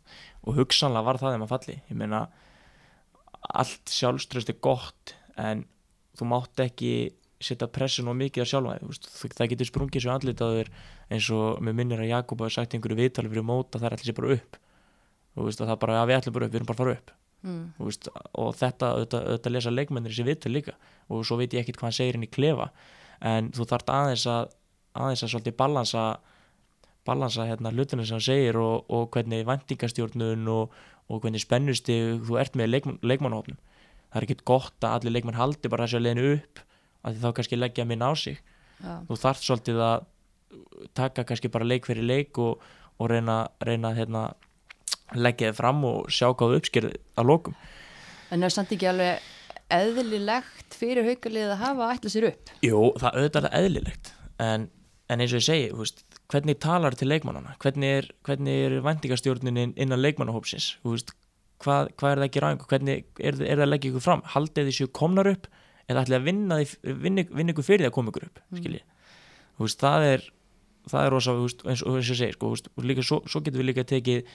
[0.44, 1.78] og hugsanlega var það þeim að falli.
[1.92, 2.24] Ég meina
[3.54, 5.68] allt sjálfströst er gott en
[6.18, 6.94] þú mátt ekki
[7.44, 10.70] setja pressun og mikið á sjálfæði það getur sprungið svo andlitaður
[11.12, 13.96] eins og með minnir að Jakob hafi sagt einhverju viðtali fyrir mót að það er
[13.98, 14.60] allir sér bara upp
[15.36, 17.14] og það bara að við ætlum bara upp, við erum bara að fara upp.
[17.44, 17.64] Mm.
[17.78, 18.08] veist,
[18.40, 20.76] og þetta auðvitað, auðvitað lesa leikmennir þessi vittu líka.
[21.12, 22.70] Og svo veit ég ekkit hvað hann segir inn í klefa.
[23.20, 24.54] En þú þart aðeins að
[24.94, 26.06] aðeins að svolítið balansa
[27.04, 30.76] balansa hérna hlutinu sem hann segir og, og hvernig vendingastjórnun og,
[31.12, 33.58] og hvernig spennusti þú ert með leikmann, leikmannhófnum
[34.14, 36.62] það er ekkit gott að allir leikmann haldi bara þessi að leiðinu upp
[37.04, 38.38] að þá kannski leggja minn á sig.
[38.84, 38.94] Já.
[39.08, 40.06] þú þart svolítið að
[40.98, 42.62] taka kannski bara leik fyrir leik og,
[43.00, 44.24] og reyna, reyna hérna
[45.16, 47.58] leggja þið fram og sjá hvað uppskýrði að lokum?
[48.30, 49.32] En það er samt ekki alveg
[49.74, 52.54] eðlilegt fyrir haugalið að hafa að ætla sér upp?
[52.66, 54.14] Jú, það auðvitað er eðlilegt
[54.44, 54.68] en,
[55.10, 59.76] en eins og ég segi, veist, hvernig talar til leikmannana, hvernig er, hvernig er vendingastjórnunin
[59.82, 60.74] innan leikmannahópsins?
[60.86, 61.14] Veist,
[61.64, 64.24] hvað, hvað er það að gera hvernig er, er það að leggja ykkur fram?
[64.34, 65.50] Haldið því séu komnar upp
[65.90, 68.80] eða ætla að vinna, vinna, vinna ykkur fyrir því að koma ykkur upp mm.
[69.62, 70.26] veist, það er
[70.90, 71.36] það er rosa,
[71.70, 74.34] eins og ég segi sko, líka, svo, svo getur við líka tekið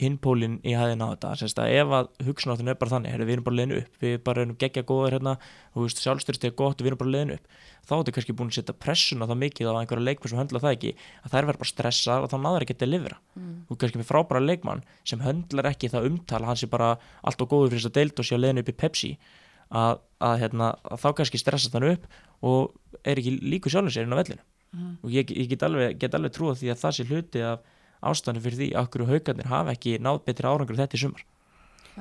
[0.00, 1.32] hinpólinn í hæðin á þetta.
[1.42, 4.44] Sérst að ef að hugsunáttun er bara þannig við erum bara leðinu upp, við bara
[4.44, 5.34] erum gegja góður hérna,
[5.76, 7.60] sjálfstyrst er gott við erum bara leðinu upp.
[7.82, 10.62] Þá er þetta kannski búin að setja pressuna það mikið á einhverja leikmenn sem höndla
[10.62, 13.18] það ekki að þær verður bara stressar og þá náður ekki að delivera.
[13.36, 13.54] Mm.
[13.68, 16.90] og kannski með frábæra leikmann sem höndlar ekki það umtala hans er bara
[17.22, 19.12] allt og góður fyrir þess að deilt og sé að leðinu upp í Pepsi
[19.72, 22.06] að, að, hérna, að þá kannski stressa þann upp
[22.44, 22.74] og
[23.08, 23.98] er ekki líku sjálfins
[28.02, 31.24] ástæðan fyrir því að okkur haugarnir hafa ekki náð betri árangur þetta í sumar.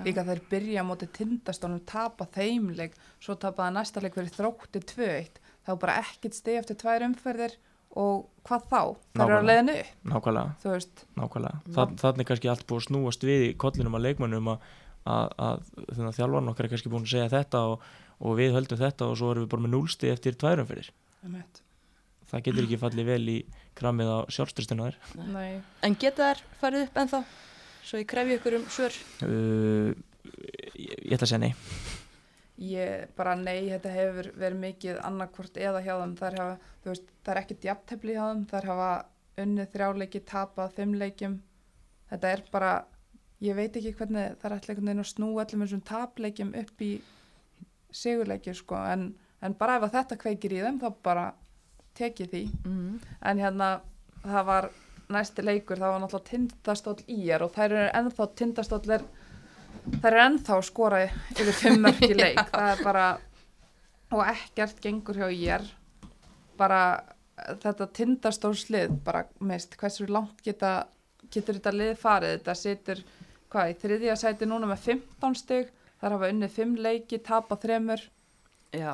[0.05, 5.41] Líka þeir byrja á móti tindastónum tapa þeimleik, svo tapaða næsta leik verið þrótti 2-1
[5.67, 7.57] þá bara ekkit steg eftir tvær umferðir
[7.99, 8.81] og hvað þá?
[9.17, 9.73] Það eru að leiðinu
[10.11, 10.77] Nákvæmlega,
[11.19, 11.89] nákvæmlega.
[11.99, 14.69] Þannig kannski allt búið að snúast við í kollinum að leikmannum að,
[15.11, 15.35] að,
[15.97, 17.89] að þjálfarn okkar er kannski búin að segja þetta og,
[18.23, 20.93] og við höldum þetta og svo erum við bara með núlsti eftir tvær umferðir.
[22.31, 23.37] Það getur ekki fallið vel í
[23.81, 24.99] kramið á sjálfstyrstinu þær
[25.87, 27.21] En geta þær farið upp ennþá?
[27.81, 28.97] Svo ég krefji ykkur um svör.
[29.25, 29.91] Uh,
[30.77, 31.53] ég, ég ætla að segja nei.
[32.61, 36.17] Ég bara nei, þetta hefur verið mikið annarkvort eða hjá þeim.
[36.19, 38.43] Þar hafa, þú veist, það er ekki djaptefli hjá þeim.
[38.51, 38.91] Þar hafa
[39.41, 41.39] unnið þrjáleiki tapað fimmleikim
[42.11, 42.71] þetta er bara,
[43.43, 46.83] ég veit ekki hvernig það er alltaf einhvern veginn að snú öllum þessum tapleikim upp
[46.83, 46.91] í
[47.91, 49.11] sigurleiki sko, en,
[49.43, 51.25] en bara ef þetta kveikir í þeim þá bara
[51.97, 52.43] tekið því.
[52.65, 52.99] Mm.
[53.21, 53.71] en hérna
[54.23, 54.69] það var
[55.11, 59.05] næsti leikur það var náttúrulega tindastóll í er og þær eru ennþá tindastóll er
[60.01, 62.43] þær eru ennþá skora yfir fimmörki leik.
[62.51, 63.07] Það er bara
[64.11, 65.65] og ekkert gengur hjá í er
[66.59, 66.81] bara
[67.61, 70.85] þetta tindastólslið bara meist hversu langt geta
[71.31, 72.37] getur þetta lið farið?
[72.39, 73.03] Þetta situr
[73.51, 78.03] hvað í þriðja sæti núna með 15 stygg þar hafa unnið 5 leiki tapa þremur.
[78.71, 78.93] Já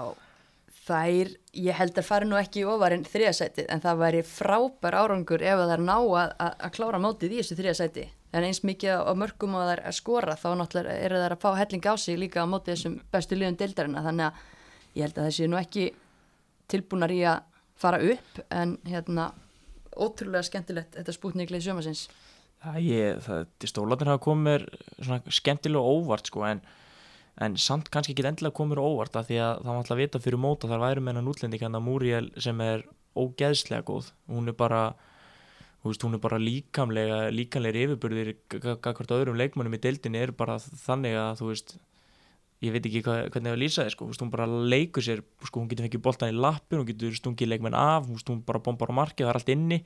[0.85, 5.43] þær, ég held að fara nú ekki ofar en þriðasætið en það væri frábær árangur
[5.43, 8.05] ef það er ná að, að, að klára mótið í þessu þriðasæti
[8.37, 11.43] en eins mikið á mörgum og það er að skora þá náttúrulega eru það að
[11.43, 15.19] fá helling á sig líka á mótið þessum bestu liðum deildarina þannig að ég held
[15.19, 15.85] að þessi nú ekki
[16.71, 17.43] tilbúnar í að
[17.77, 19.29] fara upp en hérna
[19.97, 22.07] ótrúlega skemmtilegt þetta spútniklið sjömasins
[22.57, 22.77] Það
[23.21, 24.63] það, stólanir hafa komið
[25.29, 26.63] skemmtilega óvart sko en
[27.43, 30.21] en samt kannski ekki endilega komur óvart að því að það var alltaf að vita
[30.23, 32.85] fyrir móta þar væri með hennan útlendi kannar Múriel sem er
[33.17, 34.11] ógeðslega góð.
[34.31, 34.81] Hún er bara,
[35.85, 41.17] veist, hún er bara líkamlega líkamlega yfirbyrðir hvert öðrum leikmannum í deildinni er bara þannig
[41.17, 41.77] að þú veist
[42.65, 45.69] ég veit ekki hvað, hvernig það lýsa þið sko, hún bara leikur sér, sko, hún
[45.69, 49.21] getur fengið boltan í lappin hún getur stungið leikmenn af hún bara bombar á marki,
[49.21, 49.83] það er allt inni.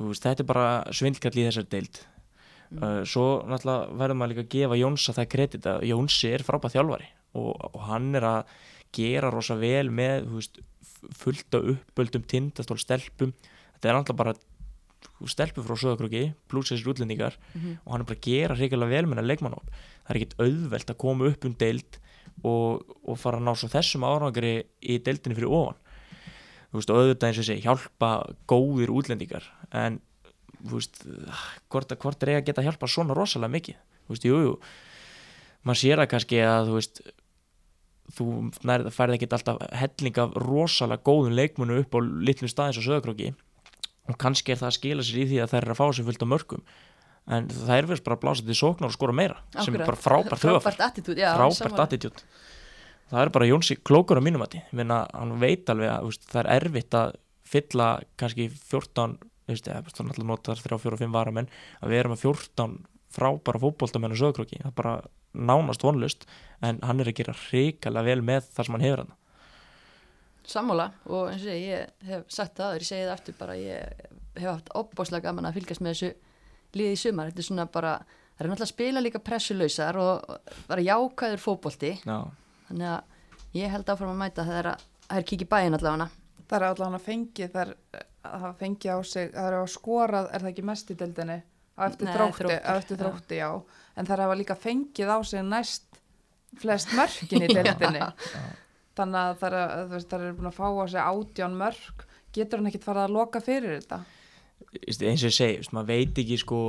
[0.00, 2.00] Veist, þetta er bara svindlkall í þessar deild
[2.80, 6.76] uh, svo náttúrulega verður maður líka að gefa Jónsa það kredit að Jónsi er frábæð
[6.76, 8.56] þjálfari og, og hann er að
[8.94, 10.60] gera rosa vel með veist,
[11.18, 13.32] fullt af uppöldum tindastól stelpum.
[13.74, 14.36] Þetta er náttúrulega bara
[15.30, 19.14] stelpur frá söðakrúki pluss þessir útlendingar og hann er bara að gera hrikalega vel með
[19.14, 19.68] hennar leikmannóp
[20.04, 21.98] það er ekkit auðvelt að koma upp um deild
[22.44, 25.78] og, og fara að ná svo þessum árangri í deildinni fyrir ofan.
[26.70, 28.10] Þú veist, auðvitað eins og sé hjálpa
[28.50, 30.00] góðir útlendingar en
[30.72, 31.02] veist,
[31.68, 33.82] hvort, hvort er ég að geta hjálpa svona rosalega mikið.
[34.04, 34.54] Þú veist, jú, jú.
[35.64, 37.04] Maður sér það kannski að þú veist
[38.12, 38.26] þú
[38.68, 43.30] að færði ekkit alltaf helling af rosalega góðum leikmunum upp á litlum staðins og sögurkróki
[44.10, 46.08] og kannski er það að skila sér í því að þær eru að fá sér
[46.08, 46.64] fullt á mörgum
[47.24, 49.86] en það er verið bara að blása til sóknar og skora meira sem er Akkurat.
[49.88, 50.82] bara frábært höfafært
[51.40, 52.24] frábært attitút,
[53.08, 56.50] það er bara Jónsi klókur á mínum að hann veit alveg að úst, það er
[56.58, 57.16] erfitt að
[57.48, 57.88] fylla
[58.20, 59.16] kannski 14
[59.48, 61.50] veist, eða, er náttúrulega notar 3, 4 og 5 varamenn.
[61.80, 62.78] Að við erum með 14
[63.14, 64.94] frábæra fótboltamenn og sögurkróki það er bara
[65.34, 66.26] nánast vonlust
[66.64, 69.14] en hann er að gera hrikalega vel með það sem hann hefur hann
[70.44, 74.02] Sammála og eins og ég hef sagt það aður, ég segi það aftur bara, ég
[74.36, 76.10] hef haft opbáslega gaman að fylgjast með þessu
[76.76, 77.92] liði í sumar, þetta er svona bara,
[78.34, 80.34] það er náttúrulega að spila líka pressulausar og
[80.68, 82.18] bara jákvæður fótbolti, Já,
[82.68, 86.10] þannig að ég held áfram að mæta það er að, það er kikið bæinn allavega.
[86.44, 87.72] Það er allavega að fengi þar
[88.24, 91.38] að hafa fengi á sig, það er að skorað, er það ekki mest í deildinni?
[91.74, 93.02] Á eftir Nei, þrótti, Þróttur, á eftir já.
[93.02, 93.50] þrótti, já.
[93.98, 96.00] En það er að líka fengið á sig næst
[96.62, 98.08] flest mörkin í deildinni.
[98.94, 102.04] Þannig að það er, það er búin að fá á sig átján mörk.
[102.34, 104.00] Getur hann ekkit farið að loka fyrir þetta?
[104.86, 106.60] Eins og ég segi, maður veit ekki sko,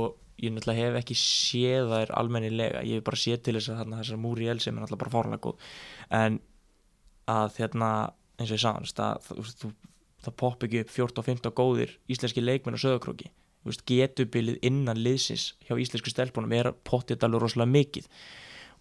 [0.42, 4.00] ég náttúrulega hef ekki séð þær almennilega, ég hef bara séð til þess að þarna,
[4.02, 5.70] þessar múri el sem er náttúrulega bara fárlega góð
[6.18, 6.36] en
[7.30, 7.90] að hérna,
[8.36, 9.70] eins og ég sagði veist, að, þú þú,
[10.26, 13.30] það popp ekki upp 14 og 15 góðir íslenski leikmenn og sögurkróki
[13.86, 18.06] getubilið innan liðsins hjá íslensku stelpunum er pottið alveg rosalega mikið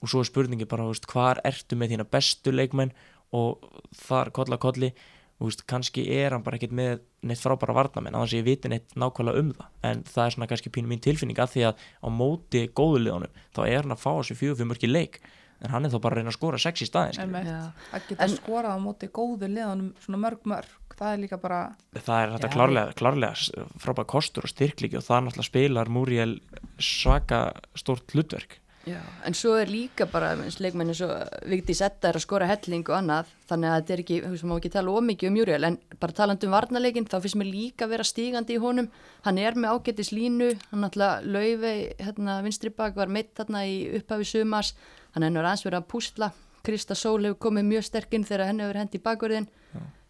[0.03, 2.91] og svo er spurningi bara, veist, hvar ertu með þína bestu leikmenn
[3.35, 3.63] og
[3.97, 4.91] þar kolla kolli
[5.39, 8.93] og veist, kannski er hann bara ekkert með neitt frábæra varnamenn, annars ég viti neitt
[8.95, 12.07] nákvæmlega um það en það er svona kannski pínu mín tilfinning að því að á
[12.13, 15.19] móti góðuleðunum þá er hann að fá þessu fjögur fyrir mörki leik
[15.63, 17.47] en hann er þá bara að reyna að skora sex í staðins Einmitt.
[17.47, 17.71] Já.
[17.95, 20.71] Að geta En- skorað á móti góðu liðanum svona mörg mörg.
[20.95, 21.61] Það er líka bara,
[21.97, 26.37] það er þetta klárlega, klárlega frábæra kostur og styrklíki og það náttúrulega spilar Múriel
[26.79, 27.41] svaka
[27.75, 28.61] stórt hlutverk.
[28.85, 31.07] Já, en svo er líka bara leikmenni svo
[31.49, 34.45] Vigdís Edda er að skora helling og annað, þannig að þetta er ekki, þú veist,
[34.45, 37.87] má ekki tala ómikið um Júriel, en bara talandi um varnarleikin, þá finnst mér líka
[37.89, 38.91] vera stígandi í honum,
[39.25, 43.79] hann er með ágættis línu, hann náttúrulega laufey, hérna, vinstri bak var meitt þarna í
[43.97, 44.75] upphafi sumars,
[45.17, 46.29] hann er nú aðeins verið að púsla,
[46.65, 49.49] Krista Sól hefur komið mjög sterkinn þegar henni hefur hendi í bakverðin,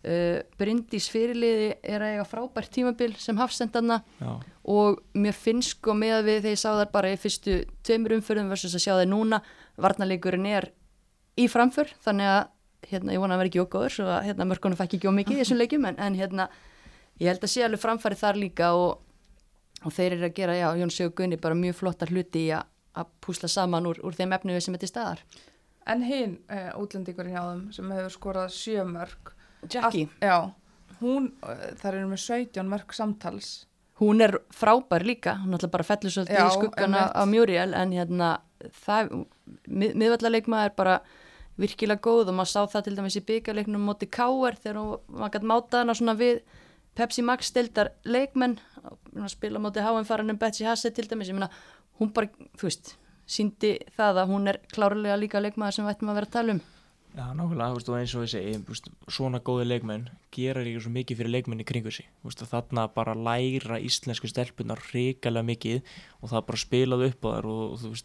[0.05, 4.01] uh, Bryndís fyrirliði er að eiga frábært tímabil sem hafsendanna,
[4.63, 8.17] og mér finnst sko með að við þegar ég sá þar bara í fyrstu tveimur
[8.17, 9.41] umförðum versus að sjá þær núna
[9.81, 10.69] varnarleikurinn er
[11.39, 12.43] í framför þannig að
[12.89, 15.41] hérna, ég vona að vera ekki okkur svo að hérna, mörkunum fækki ekki ómikið í
[15.41, 16.47] þessum leikjum en, en hérna,
[17.19, 19.01] ég held að sé alveg framfæri þar líka og,
[19.81, 22.69] og þeir eru að gera, já, Jón Sigur Gunni bara mjög flottar hluti í að,
[23.01, 25.25] að púsla saman úr, úr þeim efnið sem er til staðar
[25.85, 29.33] en hinn uh, útlendingurinn hjá þeim sem hefur skorað sjö mörg.
[29.69, 30.53] Jackie, Allt- Já,
[31.01, 33.65] hún, uh, þar eru með 17 mörg samtals.
[33.99, 35.37] hún er frábær líka.
[35.43, 38.29] Hún ætla bara að fellur svolítið Já, í skuggana á Muriel en hérna
[38.83, 39.25] það,
[39.67, 40.97] mið, miðvallaleikma er bara
[41.57, 45.31] virkilega góð og maður sá það til dæmis í byggarleiknum móti Káer þegar hún, maður
[45.37, 46.41] gæti máta hana svona við
[46.95, 48.57] Pepsi Max stildar leikmenn
[49.15, 51.49] að spila móti HM faranum Betsy Hassett til dæmis, ég meina
[51.99, 52.27] hún bara,
[52.59, 52.95] þú veist,
[53.27, 56.51] síndi það að hún er klárlega líka leikmaður sem við ættum að vera að tala
[56.57, 56.61] um
[57.15, 60.91] Já, nákvæmlega, veist, og eins og ég segi veist, svona góði leikmenn gera líka svo
[60.91, 62.09] mikið fyrir leikmenn í kringu sig.
[62.25, 67.47] Veist, þarna bara læra íslensku stelpunar hrikalega mikið og það bara spilað upp á þær
[67.53, 68.03] og, og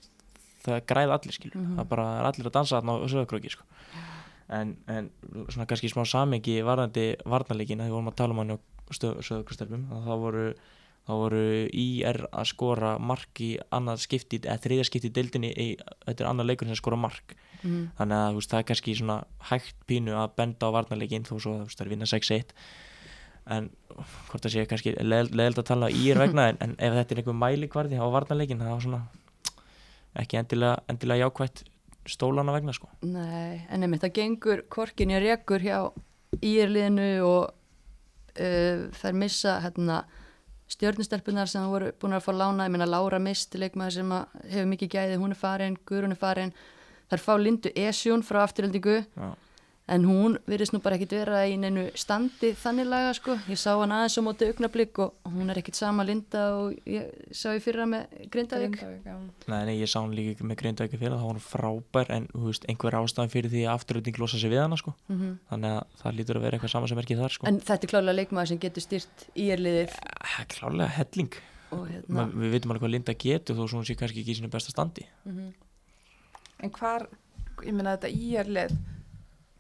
[0.63, 1.67] það græða allir skilur.
[1.81, 3.67] Það bara er allir að dansa þarna á sögurkröki sko.
[4.61, 5.11] en, en
[5.49, 8.59] svona kannski smá samengi varðandi varnarleikin þegar við vorum að tala um hann á
[8.95, 10.47] sögurkröstelpum þá voru
[11.07, 11.45] þá voru
[11.75, 15.53] IR að skora mark í annað skipti, eða þriðja skipti í deildinni,
[16.07, 17.89] þetta er annað leikur sem skora mark mm.
[17.99, 19.19] þannig að veist, það er kannski svona
[19.51, 22.55] hægt pínu að benda á varnarleikin þó svo veist, það er vinna 6-1
[23.51, 23.71] en
[24.29, 27.23] hvort það sé kannski leðild að tala í er vegna en, en ef þetta er
[27.23, 29.03] einhver mælikvarði á varnarleikin það var svona
[30.21, 31.65] ekki endilega, endilega jákvætt
[32.09, 32.89] stólana vegna sko.
[33.07, 35.79] Nei, en einmitt það gengur korkin í rekur hjá
[36.41, 40.03] íirliðinu og uh, þær missa hérna,
[40.71, 44.13] stjörnustelpunar sem voru búin að fá lána, ég meina Lára Mist leikmaður sem
[44.53, 46.55] hefur mikið gæði, hún er farin Guðrún er farin,
[47.11, 49.31] þær fá Lindu Esjún frá afturöldingu Já.
[49.91, 53.73] en hún virðist nú bara ekkit vera í neinu standi þannig laga sko ég sá
[53.75, 57.65] hann aðeins á móti augnablík og hún er ekkit sama linda og ég sá ég
[57.65, 58.79] fyrra með Grindavík.
[59.51, 62.47] Nei, nei, ég sá hann líka með Grindavík fyrir það var hann frábær en þú
[62.47, 64.95] veist, einhver ástæðan fyrir því að afturölding losa sig við hana sko.
[65.11, 67.47] mm þannig að það lítur að vera eitthvað sama sem er ekki þar sko.
[67.51, 69.97] en þetta er klálega leikmaður sem getur styrt í erliðið
[70.39, 71.41] er klálega helling
[71.75, 74.35] og hérna Ma, við veitum alveg hvað Linda getur þó svo hún sé kannski ekki
[74.35, 75.51] í sinu besta standi mhm.
[76.61, 77.07] En hvar,
[77.65, 78.77] ég meina þetta íerlið,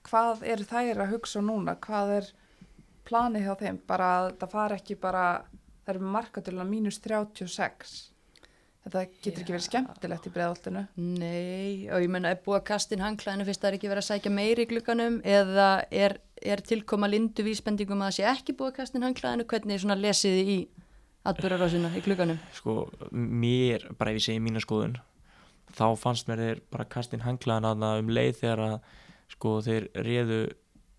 [0.08, 1.76] hvað eru þær að hugsa núna?
[1.80, 2.30] Hvað er
[3.08, 3.80] planið hjá þeim?
[3.88, 5.26] Bara að það fara ekki bara,
[5.84, 7.98] það eru markatölulega mínus 36.
[8.80, 10.82] Þetta getur ekki verið skemmtilegt í breiðoltinu.
[10.96, 14.08] Nei, og ég menna er búið að kastin hangklæðinu fyrst það er ekki verið að
[14.08, 18.72] sækja meiri í glukkanum eða er, er tilkoma lindu vísbendingum að það sé ekki búið
[18.72, 20.58] að kastin hangklæðinu hvernig er svona lesiði í
[21.28, 24.96] atbyrjarásina í glukkanum sko, mér, bara ef ég segi mína skoðun
[25.76, 28.76] þá fannst mér þeir bara kastin hanglaðan aðna um leið þegar að
[29.30, 30.40] sko þeir réðu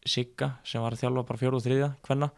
[0.02, 2.32] Sigga sem var að þjálfa bara fjóru og þriðja hvenna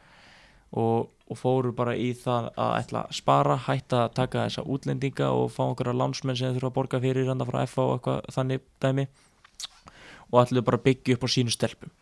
[0.76, 5.30] og, og fóru bara í það að ætla að spara, hætta að taka þessa útlendinga
[5.32, 8.28] og fá einhverja lánsmenn sem þeir þurfa að borga fyrir randa frá FA og eitthvað
[8.36, 9.08] þannig dæmi
[10.34, 11.96] og ætluðu bara að byggja upp á sínu stelpum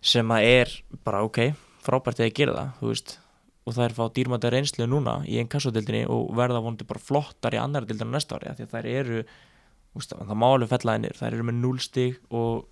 [0.00, 0.74] sem að er
[1.06, 1.40] bara ok,
[1.84, 3.16] frábært að ég gera það þú veist
[3.68, 7.56] og það er fá dýrmæta reynslu núna í einn kassodildinni og verða vonandi bara flottar
[7.56, 9.22] í annar dildinu næsta ári því að þær eru
[9.98, 12.66] úst, það má alveg fellaðinir, þær eru með 0 stig og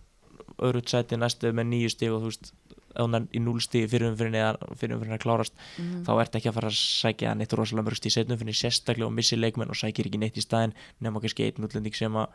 [0.63, 2.53] öðru sæti næstu með 9 stig og þú veist
[2.97, 6.05] ef hún er í 0 stig fyrir umfyrinni eða fyrir umfyrinni að klárast Mhm.
[6.07, 9.13] þá ert ekki að fara að sækja neitt rosalega mörgst í setnum fyrir sérstaklega og
[9.13, 10.73] missi leikmenn og sækir ekki neitt í staðin
[11.05, 12.29] nema kannski einn útlending sem að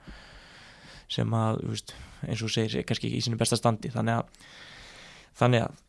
[1.12, 1.96] sem að, veist,
[2.28, 4.26] eins og segir kannski ekki í sinu besta standi þannig að
[5.42, 5.80] þannig að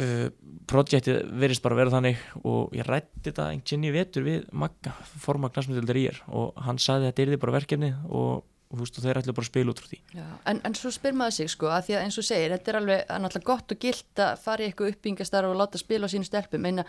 [0.00, 0.28] uh,
[0.70, 5.50] projektið verðist bara vera þannig og ég rætti þetta veginn í vetur við Magga, forma
[5.52, 9.20] knasmyndildar í er og hann sagði að þetta er bara verkefni og, og, og þeir
[9.22, 10.00] ætlu bara að spila út frá því.
[10.16, 12.72] Já, en, en svo spyr maður sig sko að því að eins og segir, þetta
[12.72, 16.10] er alveg er náttúrulega gott og gilt að fara í eitthvað uppbyggingastarf og láta spila
[16.10, 16.66] á sínu stelpum.
[16.66, 16.86] Meina,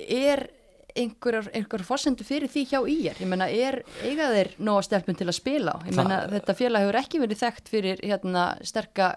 [0.00, 0.46] er
[0.94, 3.18] einhverjar, einhverjar fórsendu fyrir því hjá ír?
[3.18, 6.84] Ég meina, er eiga þeir nóga stelpum til að spila á, ég meina, þetta félag
[6.84, 9.10] hefur ekki verið þekkt fyrir hérna sterka,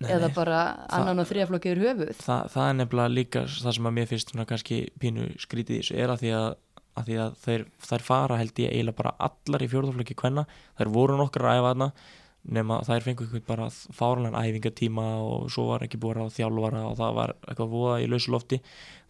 [0.00, 2.14] Nei, eða bara annan og þrija flokki yfir höfuð.
[2.22, 5.98] Þa, það er nefnilega líka það sem að mér finnst kannski pínu skrítið í þessu
[6.00, 6.46] er að því að,
[6.94, 10.46] að, því að þeir, þær fara held ég eiginlega bara allar í fjórðaflöki kvenna.
[10.80, 11.90] Þær voru nokkur að æfa þarna
[12.56, 16.96] nema þær fengu eitthvað bara fáranlega æfingatíma og svo var ekki búið að þjálfara og
[16.96, 18.60] það var eitthvað voða í lausu lofti.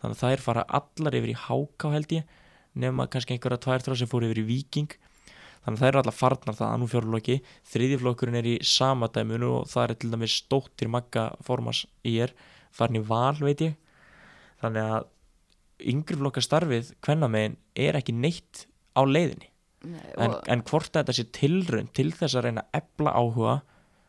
[0.02, 2.34] Þannig að þær fara allar yfir í háká held ég
[2.80, 4.98] nema kannski einhverja tvær þrjá sem fóru yfir í viking
[5.64, 7.36] þannig að þær eru allar farnar það að nú fjórðaflokki
[7.72, 12.34] þriðjaflokkurinn er í sama dæmunu og það er til dæmis stóttir magga formas í er
[12.74, 13.76] farin í val veit ég.
[14.60, 15.08] Þannig að
[15.90, 17.56] yngri flokka starfið hvernamegin
[17.88, 19.48] er ekki neitt á leiðinni.
[19.80, 23.60] Nei, en, en hvort þetta sé tilraun til þess að reyna ebla áhuga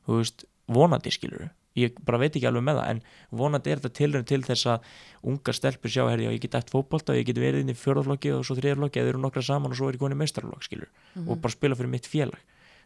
[0.04, 1.46] þú veist, vonandi skilur
[1.80, 3.02] ég bara veit ekki alveg með það en
[3.42, 4.90] vonandi er þetta tilraun til þess að
[5.32, 7.78] ungar stelpur sjá, herri, já, ég get eftir fótbolta og ég get verið inn í
[7.78, 10.92] fjórðaflokki og svo þriðaflokki eða eru nokkra saman og svo er ég konið meistarflokk skilur
[11.24, 12.40] og bara spila fyrir mitt félag.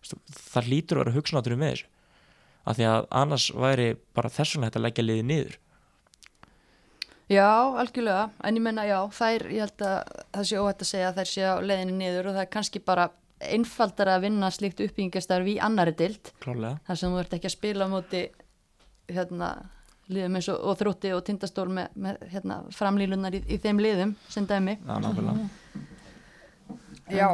[0.06, 1.91] Það lítur að vera hugsanáttur með þessu
[2.65, 5.60] af því að annars væri bara þess vegna hægt að leggja liðið niður.
[7.26, 7.50] Já,
[7.82, 11.19] algjörlega en ég menna, já, þær, ég held að það sé óhætt að segja að
[11.19, 13.08] þær sé á leiðinni niður og það er kannski bara
[13.45, 17.88] einfaldar að vinna slíkt uppbyggingastarf í annari dild þar sem þú ert ekki að spila
[17.89, 18.21] á móti
[19.12, 19.50] hérna,
[20.12, 24.13] liðum eins og, og þrótti og tindastól með, með hérna, framlílunar í, í þeim liðum
[24.32, 24.78] sem dæmi.
[24.82, 25.48] Já, nákvæmlega.
[27.13, 27.30] Já,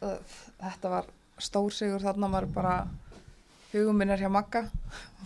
[0.00, 1.08] þetta var
[1.40, 2.04] stór sigur.
[2.04, 2.74] Þarna var bara
[3.72, 4.66] huguminn er hjá Magga,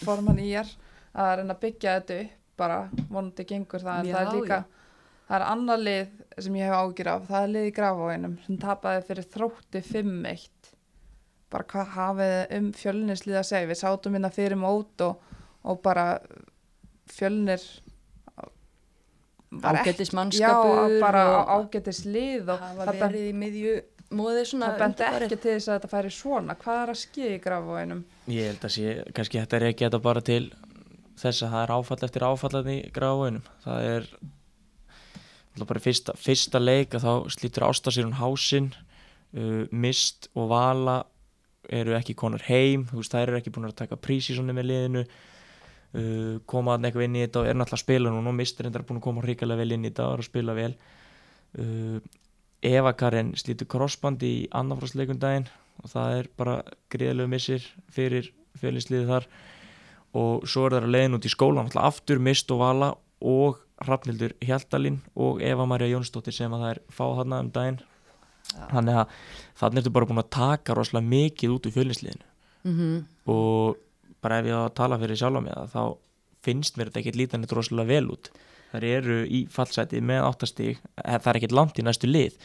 [0.05, 0.71] forman í er
[1.15, 2.41] að reyna að byggja þetta upp.
[2.55, 2.77] Bara
[3.11, 4.83] vonandi gengur það en Já, það er líka já.
[5.27, 6.11] það er annar lið
[6.45, 7.25] sem ég hef ágjur af.
[7.27, 10.69] Það er lið í grafavóinum sem tapaði fyrir þrótti 5-1
[11.55, 15.34] bara hvað hafið um fjölnislið að segja við sátum hérna fyrir mót og,
[15.65, 16.07] og bara
[17.11, 17.63] fjölnir
[19.55, 23.75] ágætis mannskapur já, bara og ágætis lið og hafa það, verið í miðju
[24.15, 25.27] móði svona það undanfarið.
[25.29, 28.67] ekki til þess að þetta færi svona hvað er að skilja í grafavóinum Ég held
[28.67, 30.45] að sé, kannski þetta er ekki þetta bara til
[31.21, 33.45] þess að það er áfall eftir áfallan í gráðunum.
[33.65, 34.09] Það er
[35.63, 38.73] bara fyrsta, fyrsta leik að þá slítur ásta sér hún hásinn,
[39.37, 41.03] uh, mist og vala
[41.73, 45.05] eru ekki konar heim, þú veist þær eru ekki búin að taka prísísonni með liðinu,
[45.95, 48.69] uh, koma að eitthvað inn í þetta og er náttúrulega að spila núna og mistur
[48.69, 50.71] endar búin að koma ríkilega vel inn í þetta og er að spila vel.
[51.55, 51.99] Uh,
[52.65, 55.51] Eva Karen slítur crossbandi í annafrásleikundaginn
[55.83, 56.55] og það er bara
[56.93, 58.31] greiðlegu missir fyrir
[58.61, 59.27] fjölinsliðið þar
[60.15, 62.91] og svo er það að leiðin út í skólan aftur Mist og Vala
[63.25, 67.81] og Hrafnildur Hjaltalín og Eva Maria Jónsdóttir sem að það er fá þarna um daginn
[68.55, 68.67] Já.
[68.71, 69.17] þannig að
[69.61, 72.31] þannig ertu bara búin að taka rosalega mikið út úr fjölinsliðinu
[72.65, 73.03] mm
[73.35, 73.81] og
[74.25, 75.83] bara ef ég á að tala fyrir sjálf á mig það, þá
[76.45, 78.31] finnst mér þetta ekkert lítan eitt rosalega vel út.
[78.75, 82.39] Þær eru í fallseti með áttastíg það er ekkert langt í næstu lið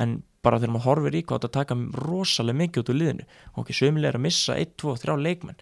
[0.00, 3.60] en bara þegar maður horfir í hvað þetta taka rosalega mikið út úr liðinu og
[3.62, 5.60] ekki sömulega að missa 1, 2, 3 leikmenn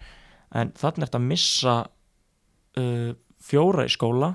[0.53, 3.11] en þannig er þetta að missa uh,
[3.43, 4.33] fjóra í skóla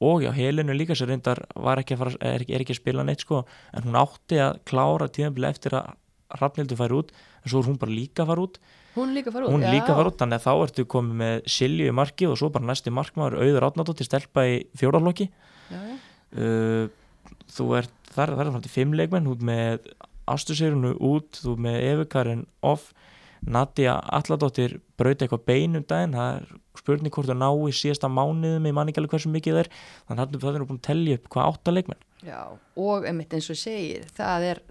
[0.00, 1.42] og já, helinu líka sér reyndar
[1.76, 3.42] ekki fara, er, er ekki að spila neitt sko,
[3.76, 5.96] en hún átti að klára tíðanbili eftir að
[6.40, 8.60] Rafnildur færi út en svo er hún bara líka að fara út
[8.96, 9.54] Hún líka að fara út.
[9.54, 12.38] Hún líka að fara út, þannig að þá ertu komið með Silju í marki og
[12.40, 14.56] svo bara næsti markmaður auður átnadóttir stelpa í
[15.70, 15.80] já.
[16.34, 16.86] uh,
[17.50, 19.92] þú ert þar, er fram til fimm leikmenn út með
[20.30, 22.90] Ástusirunu út, þú með Efukarinn off,
[23.40, 28.68] Nadia Alladóttir brauti eitthvað beinum daginn það er spurning hvort það ná í síðasta mánuðum
[28.68, 29.70] ég man ekki alveg hversu mikið það er
[30.10, 32.04] þannig að það er búin að tellja upp hvað átta leikmenn.
[32.26, 32.40] Já,
[32.84, 34.62] og einmitt eins og segir það er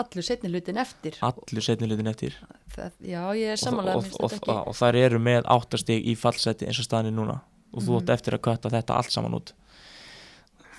[0.00, 1.18] allur setni hlutin eftir.
[1.24, 2.36] Allur setni litin eftir.
[2.74, 6.68] Það, Já, ég er samanlega og, og, og, og þær eru með áttastig í fallseti
[6.68, 7.40] eins og staðinni núna.
[7.74, 9.54] Og þú átt eftir að kötta þetta allt saman út.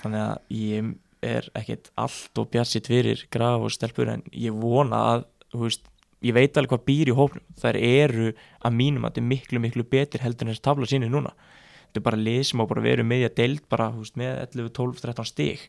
[0.02, 0.94] Þannig að ég
[1.26, 5.26] er ekkert allt og bjart sitt fyrir graf og stelpur en ég vona að
[5.56, 5.88] veist,
[6.26, 7.46] ég veit alveg hvað býr í hópnum.
[7.62, 11.10] Þær eru að mínum að þetta er miklu miklu betur heldur en þessi tabla síni
[11.12, 11.34] núna.
[11.88, 14.72] Þetta er bara lið sem á bara verið með að deild bara veist, með 11,
[14.78, 15.66] 12, 13 stig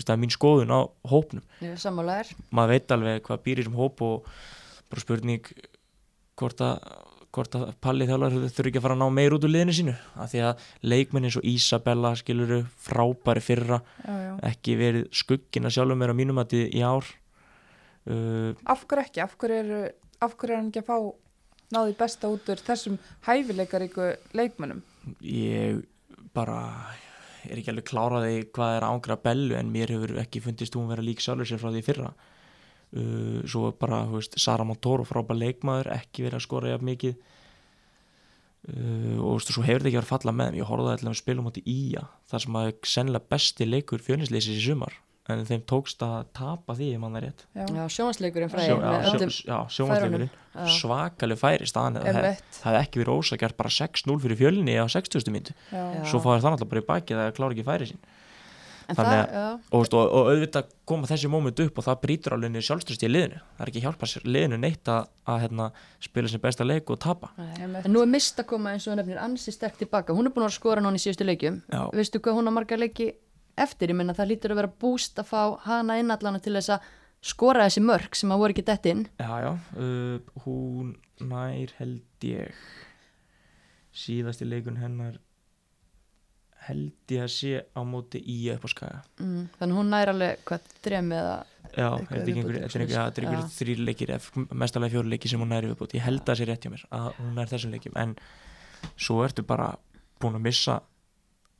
[0.00, 0.80] það er mín skoðun á
[1.10, 4.28] hópnum Ég er samanlega er maður veit alveg hvað býr í þessum hóp og
[4.92, 5.48] bara spurning
[6.40, 6.76] hvort að,
[7.32, 9.96] hvort að Palli þjálfar þurfi ekki að fara að ná meir út úr liðinu sínu
[10.16, 14.34] af því að leikmenn eins og Ísabella skiluru frábæri fyrra já, já.
[14.52, 17.04] ekki verið skuggina sjálfum mér á mínum að í ár
[18.08, 19.24] uh, Af hverju ekki?
[19.24, 19.82] Af hverju, eru,
[20.24, 20.96] af hverju er hann ekki að fá
[21.72, 24.82] náði besta út úr þessum hæfileikaríku leikmönnum?
[25.20, 25.82] ég
[26.34, 26.58] bara
[27.48, 31.04] er ekki alveg kláraði hvað er ángra bellu en mér hefur ekki fundist hún vera
[31.04, 32.12] lík sjálfur sér frá því í fyrra.
[32.92, 37.14] Uh, svo bara, þú veist, Sara Montoro frábær leikmaður, ekki verið að skora jafn mikið.
[38.68, 40.74] Uh, og veist, svo hefur þetta ekki verið að falla með ég
[41.14, 45.00] að spila um átti Ía þar sem að sennilega besti leikur fjönisleysis í sumar
[45.30, 48.72] en þeim tókst að tapa því ef mann er rétt Já, Já, sjónvarsleikurinn Sjó, fræðir
[48.72, 50.64] já, með sjó, öllum já, sjónvarsleikurinn Já.
[50.78, 55.30] svakaleg færi staðan það það hefði ekki verið ósakjart bara 6-0 fyrir fjölinni á 60.
[55.34, 55.54] myndu
[56.10, 58.02] svo fáið það náttúrulega bara í baki það klára ekki færi sín
[58.90, 62.34] En Þannig það, og, veist, og, og auðvitað koma þessi móment upp og það brýtur
[62.36, 65.68] alveg niður sjálfströst í liðinu það er ekki hjálpa sér liðinu neitt að, að hérna,
[66.02, 67.30] spila sem besta leik og tapa.
[67.38, 70.16] En nú er mist að koma eins og hún nefnir ansi sterk tilbaka.
[70.16, 71.60] Hún er búin að skora núna í síðustu leikjum.
[71.70, 71.82] Já.
[71.94, 73.12] Veistu hvað hún har marga leiki
[73.56, 73.88] eftir?
[73.92, 76.80] Ég menna það lítur að vera búst að fá hana inn allana til þess að
[77.22, 79.04] skora þessi mörg sem að voru ekki dett inn.
[79.20, 82.50] já já, uh, hún nær held ég
[83.92, 85.18] síðasti leikun hennar
[86.68, 90.44] held ég að sé á móti í upp á skaga Mm, þannig hún nær alveg
[90.46, 91.32] hvað þrem eða
[91.74, 93.54] já, þetta er ekki einhver- viðbót, þetta er einhver- já, þetta er einhver Já.
[93.58, 94.08] þrýr leikir
[94.62, 96.84] mestalega fjóri leikir sem hún næri viðbútt ég held að það sé rétt hjá mér
[96.92, 98.16] að hún nær þessum leikjum en
[98.96, 99.76] svo ertu bara
[100.20, 100.80] búin að missa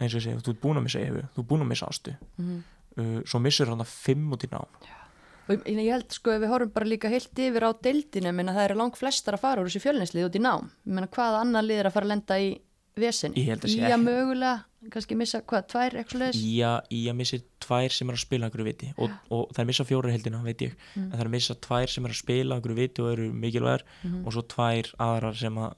[0.06, 1.86] eins og ég segi, þú ert búin að missa efu þú ert búin að missa
[1.92, 2.58] ástu mm.
[2.98, 4.82] uh, svo missur hann að fimm út í nám
[5.50, 8.52] Og ég, ég held sko ef við horfum bara líka heilt yfir á deildinu, menna
[8.54, 10.68] það eru langt flestar að fara úr þessu fjölninslið út í nám.
[10.86, 12.52] Menna hvaða annar lið er að fara að lenda í
[13.02, 13.34] vesen?
[13.34, 14.52] Ég held að sé Í að mögulega,
[14.94, 18.68] kannski missa, hvað, tvær, eitthvað í að, að missa tvær sem er að spila einhverju
[18.70, 21.04] viti og, og það er missa fjóra heldina, veit ég Mm.
[21.08, 23.84] en það er að missa tvær sem er að spila einhverju viti og eru mikilvægar
[24.04, 24.26] Mhm.
[24.26, 25.74] og svo tvær aðrar sem að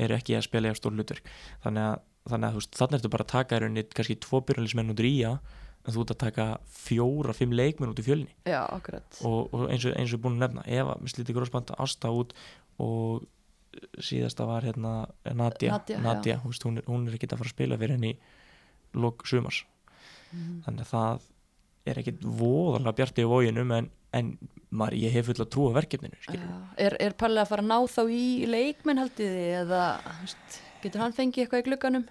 [0.00, 1.20] eru ekki að spila í stór hlutur
[1.64, 2.00] þannig að,
[2.32, 5.02] þannig að þú veist, þannig ertu bara að taka í rauninni kannski tvo byrjulismenn út
[5.04, 5.38] í að
[5.80, 9.20] en þú ert að taka fjóra, fimm leikmenn út í fjölni Já, akkurat.
[9.24, 12.34] og, og eins og eins og búin að nefna Eva með slítið grósbanda ásta út
[12.80, 13.24] og
[14.02, 14.92] síðasta var hérna
[15.24, 15.98] Nadia, Nadia.
[16.02, 18.16] Nadia veist, hún, er, hún er ekki að fara að spila fyrir henni
[18.94, 19.64] lok sumars
[20.30, 20.60] Mhm.
[20.62, 21.22] þannig að það
[21.90, 24.28] er ekkit voðalega bjartið í vóginum en, en
[24.70, 26.14] maður, ég hef full að trúa verkefninu.
[26.78, 29.80] Er, er Palli að fara að ná þá í leikmenn haldiði eða
[30.20, 32.04] veist, getur hann fengið eitthvað í glugganum?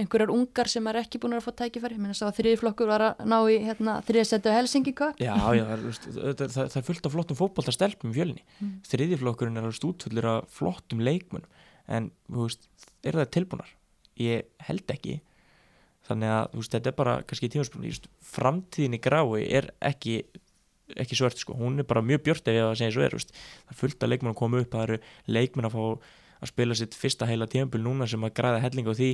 [0.00, 1.98] Einhverjar ungar sem er ekki búin að fá tækifæri?
[2.00, 5.18] Mér finnst að þriðflokkur var að ná í hérna, þriðasettu Helsingi Cup.
[5.20, 8.70] já, já, það það, það, það er fullt af flottum fótbolta stelpum í fjölni Mm.
[8.88, 11.48] þriðjiflokkurinn er útfullir af flottum leikmunum
[11.88, 12.68] en þú veist,
[13.04, 13.68] er það tilbúnar?
[14.20, 15.20] ég held ekki
[16.08, 20.22] þannig að þú veist, þetta er bara kannski tímaspilum framtíðin í grái er ekki
[21.00, 23.72] ekki svört sko, hún er bara mjög björt ef ég að segja svo er, það
[23.72, 24.98] er fullt af leikmenn að koma upp það eru
[25.32, 25.84] leikmenn að fá
[26.42, 29.10] að spila sitt fyrsta heila tímabil núna sem að græða helling á því,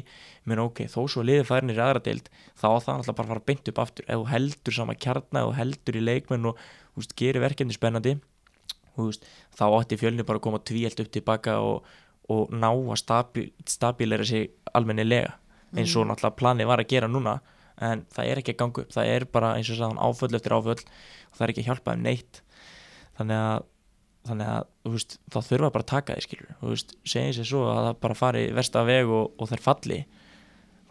[0.49, 3.47] menn ok, þó svo liðið færinir í aðra deild, þá það náttúrulega bara að fara
[3.51, 7.17] beint upp aftur, ef þú heldur sama kjarna og heldur í leikmenn og þú veist,
[7.21, 8.17] gerir verkefni spennandi
[8.99, 11.87] þú veist, þá átti fjölni bara að koma tvíelt upp tilbaka og,
[12.33, 15.37] og ná að stabi, stabilera sig almennilega
[15.77, 17.39] eins og náttúrulega planið var að gera núna.
[17.79, 20.55] En það er ekki að ganga upp, það er bara eins og sagðan áföll eftir
[20.57, 22.41] áföll og það er ekki að hjálpa þeim neitt.
[23.19, 23.67] Þannig að
[24.29, 27.63] þannig að veist, þá þurfa bara að taka því skilur þú veist, segjum sér svo
[27.73, 30.01] að það bara fari versta veg og, og þær falli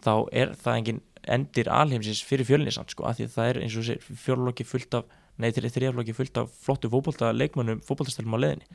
[0.04, 0.12] þá
[0.42, 3.86] er það engin endir alheimsins fyrir fjölnisamt sko, af því að það er eins og
[3.88, 8.68] sér fjólokki fullt af nei, þrjaflokki fullt af flottu fótbolta leikmönnum fótboltastelum á leðinni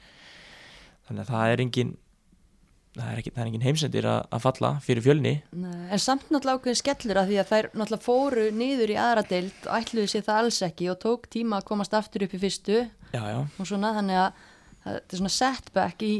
[1.08, 1.96] þannig að það er engin
[2.94, 5.34] það er, ekki, það er engin heimsendir að, að falla fyrir fjölni.
[5.58, 9.24] Nei, en samt náttúrulega ákveðin skellur að því að þær náttúrulega fóru niður í aðra
[9.30, 12.42] deild og ætluðu sér það alls ekki og tók tíma að komast aftur upp í
[12.44, 14.44] fyrstu já, já, og svona þannig að
[14.84, 16.14] það er svona setback í,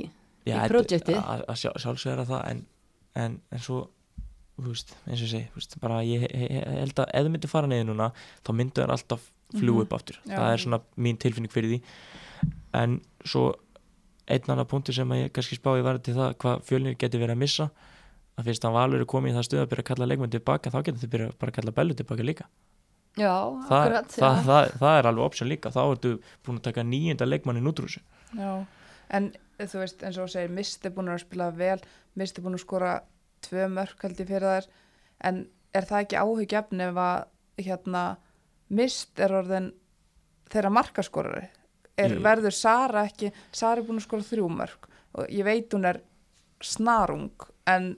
[0.48, 2.64] í projektið að, að það en,
[3.16, 3.82] en, en svo
[4.64, 8.12] veist, eins og þú veist, bara ég, held að ef þú myndir fara niður núna
[8.46, 9.82] þá myndu þær alltaf fljú Mhm.
[9.86, 10.36] upp aftur Já.
[10.40, 11.82] það er svona mín tilfinning fyrir því
[12.74, 12.96] en
[13.26, 13.54] svo
[14.28, 17.42] einn annar punktur sem ég kannski spái var til það hvað fjölnir geti verið að
[17.44, 17.68] missa
[18.40, 20.72] að fyrst að Valur er komið í það stuð að byrja að kalla leikmenn tilbaka
[20.74, 22.46] þá getur þið byrja bara að kalla Bellu tilbaka líka
[23.14, 23.30] Já,
[23.70, 24.44] það, akkurat það, já.
[24.48, 26.14] það, það er alveg option líka þá ertu
[26.48, 28.02] búin að taka nýjunda leikmannin út úr þessu
[28.38, 28.66] Já,
[29.10, 31.80] en þú veist eins og þú segir, Mist er búin að spila vel,
[32.20, 32.94] Mist er búin að skora
[33.46, 34.68] tvö mörk held ég fyrir þær,
[35.30, 38.04] en er það ekki áhugjefni ef að hérna
[38.74, 39.72] Mist er orðin
[40.50, 41.48] þeirra markaskorari?
[41.98, 42.24] Er, Jú.
[42.26, 46.00] verður Sara ekki, Sara er búin að skora þrjú mörk og ég veit hún er
[46.64, 47.30] snarung
[47.70, 47.92] en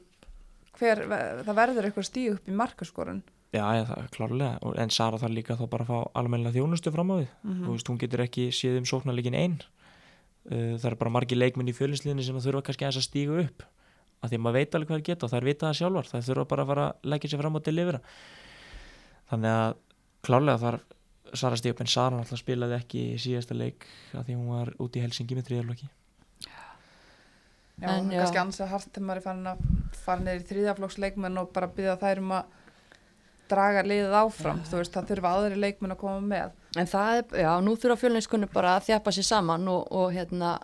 [0.76, 1.06] hver,
[1.46, 3.22] það verður eitthvað stíð upp í markaskorun.
[3.56, 6.92] Já, já, það er klárlega, en Sara þarf líka þá bara að fá almennilega þjónustu
[6.92, 7.62] fram á því Mhm.
[7.64, 9.56] þú veist, hún getur ekki séð um sóknarleikin einn
[10.50, 13.66] það er bara margir leikmenn í fjölinsliðinu sem þurfa kannski aðeins að stígu upp
[14.24, 16.10] af því að maður veit alveg hvað það geta og það er vita það sjálfar.
[16.12, 18.00] Það þurfa bara að fara að leggja sér fram og delivera.
[19.30, 19.76] Þannig að
[20.26, 20.92] klárlega þarf
[21.36, 23.86] Sara en Sara náttúrulega spilaði ekki í síðasta leik
[24.16, 25.88] af því hún var út í Helsingi með þriðarlokki
[27.76, 28.22] Já, En já.
[28.22, 29.64] kannski ansið hart þegar maður er farin að
[30.06, 32.54] fara niður í þriðaflokksleikmenn og bara byggja þær um að
[33.52, 36.54] draga liðið áfram, þú veist, það þurfa aðri leikmenn að koma með.
[36.76, 40.56] En það er, já, nú þurfa fjölninskunni bara að þjapa sér saman og, og hérna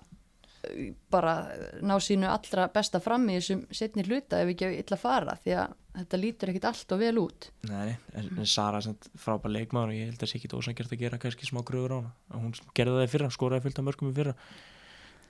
[1.11, 1.35] bara
[1.81, 5.77] ná sínu allra besta fram í þessum setni hluta ef ekki illa fara því að
[5.95, 7.47] þetta lítur ekkit allt og vel út.
[7.67, 11.01] Nei, en, Sara er frábær leikmaður og ég held að það sé ekki ósangjart að
[11.01, 12.13] gera kannski smá gröður á hana.
[12.35, 14.35] Hún gerði það í fyrra, skoraði fullt af mörgum í fyrra.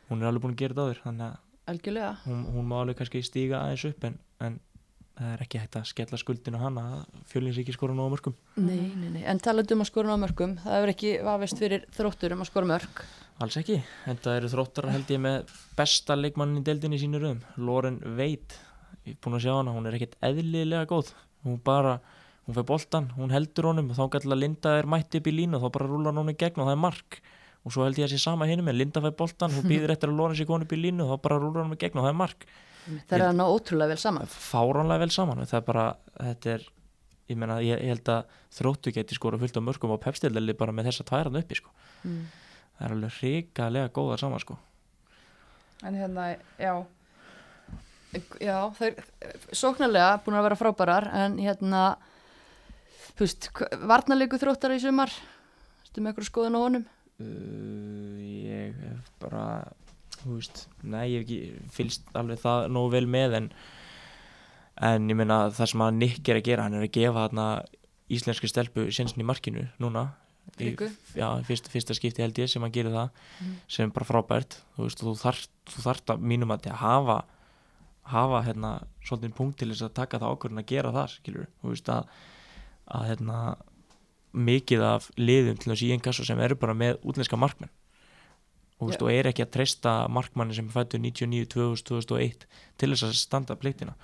[0.09, 1.39] Hún er alveg búin að gera þetta áður þannig að
[2.25, 4.59] hún, hún má alveg kannski stíga aðeins upp en, en
[5.17, 7.01] það er ekki hægt að skella skuldinu á hana að
[7.31, 9.23] fjölins ekki skora nógu mörgum Nei, nei, nei.
[9.27, 12.49] En talandi um að skora ná mörgum, það hefur ekki vafist fyrir þróttur um að
[12.51, 13.03] skora mörg.
[13.41, 17.21] alls ekki, en það eru þróttarar held ég með besta leikmannin í deildinni í sínu
[17.21, 17.39] röðum.
[17.57, 18.55] Loren Veit
[19.05, 21.13] ég er búin að sjá hana, hún er ekkert eðlilega góð.
[21.41, 21.95] Hún bara,
[22.45, 25.57] hún fær boltan hún heldur honum og þá gætla Linda er mætt upp í línu
[25.57, 27.17] og þá bara rúlar hún í gegn og það er mark.
[27.65, 29.95] Og svo held ég að sé sama hinum en Linda fær boltan, hún býður
[32.85, 34.31] það er að ná ótrúlega vel saman.
[34.31, 35.87] fáránlega vel saman það er bara,
[36.19, 36.67] þetta er
[37.31, 40.75] ég meina, ég, ég held að þróttu geti skora fullt á mörgum á pepstildali bara
[40.75, 41.71] með þessa tværan uppi sko.
[42.03, 42.23] Mm.
[42.77, 44.57] það er alveg hrikalega góða saman sko.
[45.81, 46.73] En hérna, já,
[48.43, 48.95] Já, það er
[49.55, 51.83] sóknarlega búin að vera frábærar en hérna,
[53.15, 53.47] þú veist,
[53.87, 55.13] varnarleiku þróttar í sumar,
[55.87, 56.83] stu með eitthvað skoðun á honum?
[57.21, 59.45] uh, ég hef bara
[60.23, 63.49] þú veist, nei ég hef ekki fylst alveg það nógu vel með en,
[64.81, 67.45] en ég meina það sem að Nick er að gera, hann er að gefa þarna
[68.11, 70.07] íslenski stelpu sénsinn í markinu núna.
[70.59, 70.71] Í,
[71.15, 73.09] já, fyrst, fyrsta skipti held ég sem hann gerir það
[73.39, 73.53] Mhm.
[73.71, 74.57] sem bara frábært.
[74.75, 77.23] Þú veist, þú þarft, þú þarft að mínum að hafa
[78.11, 78.71] hafa hérna
[79.05, 82.07] svolítið punkt til þess að taka það ákvörðin að gera það skilur, þú veist að
[82.91, 83.37] að hérna
[84.33, 87.69] mikið af liðum til þess í einn kassa sem eru bara með útlenska markmenn
[88.81, 92.47] og, og er ekki að treysta markmanni sem fættur 99, 2000, 2001
[92.81, 93.95] til þess að standa pliktina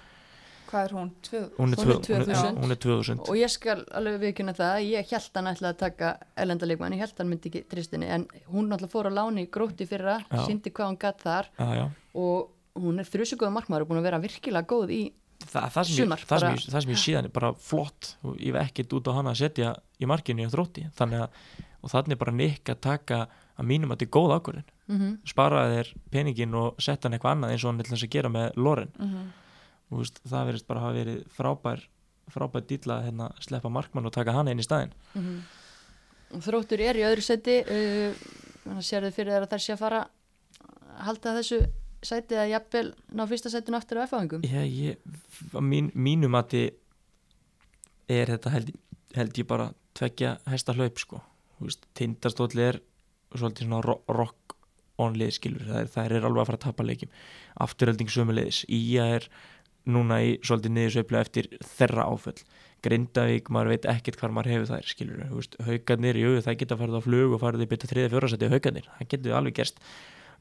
[0.67, 1.11] hvað er hún?
[1.23, 2.57] Tvö, hún er, tvö, hún er, 2000.
[2.59, 6.09] hún er 2000 Og ég skal alveg viðkynna það, ég held hann ætlaði að taka
[6.43, 9.87] ellendalegmann, ég held hann myndi ekki tristinni, en hún náttúrulega fór að láni í gróti
[9.87, 10.41] fyrra, Já.
[10.47, 11.85] síndi hvað hún gatt þar já, já.
[12.19, 15.05] og hún er þrjusugóða markmaður og búin að vera virkilega góð í,
[15.37, 18.07] Þa, það, sem ég, Sumar, það, sem ég, það sem ég síðan er bara flott
[18.25, 21.35] og ég hef ekkert út á hana að setja í markinu og þrótti þannig að
[21.77, 23.19] og þannig bara Nick að taka
[23.57, 27.35] að mínum að þetta er góð ákvörðin mm sparaði þér peningin og setja hann eitthvað
[27.35, 28.91] annað eins og hann ætla að gera með Loren.
[28.97, 29.27] Mhm.
[29.89, 31.87] og veist, það verðist bara hafa verið frábær
[32.27, 34.93] frábær dýla að hérna, sleppa markmann og taka hann einn í staðinn.
[36.35, 38.11] Og þróttur er í öðru seti, uh,
[38.75, 41.61] að sérðu fyrir að þær sé að fara að halda þessu
[42.03, 44.05] sæti að jafnvel ná fyrsta sætinu aftur á
[45.55, 46.49] að mín, mínum að
[48.07, 48.75] er þetta held,
[49.15, 51.21] held ég bara tveggja hesta hlaup sko.
[51.97, 52.81] Tindastóll er
[53.41, 54.55] svolítið svona ro rock
[55.01, 57.11] on lið skilur það er, það er alveg að fara að tapa leikjum.
[57.65, 59.27] Afturhelding sömuleiðis, Ía er
[59.87, 62.39] núna í svolítið niðursveifla eftir þeirra áföll,
[62.85, 65.23] Grindavík maður veit ekkert hvar maður hefur þær skilur
[65.65, 68.89] haugarnir, jú, það geta farið á flug og farið í byrja þriða fjóra seti haugarnir,
[68.97, 69.81] það getur alveg gerst.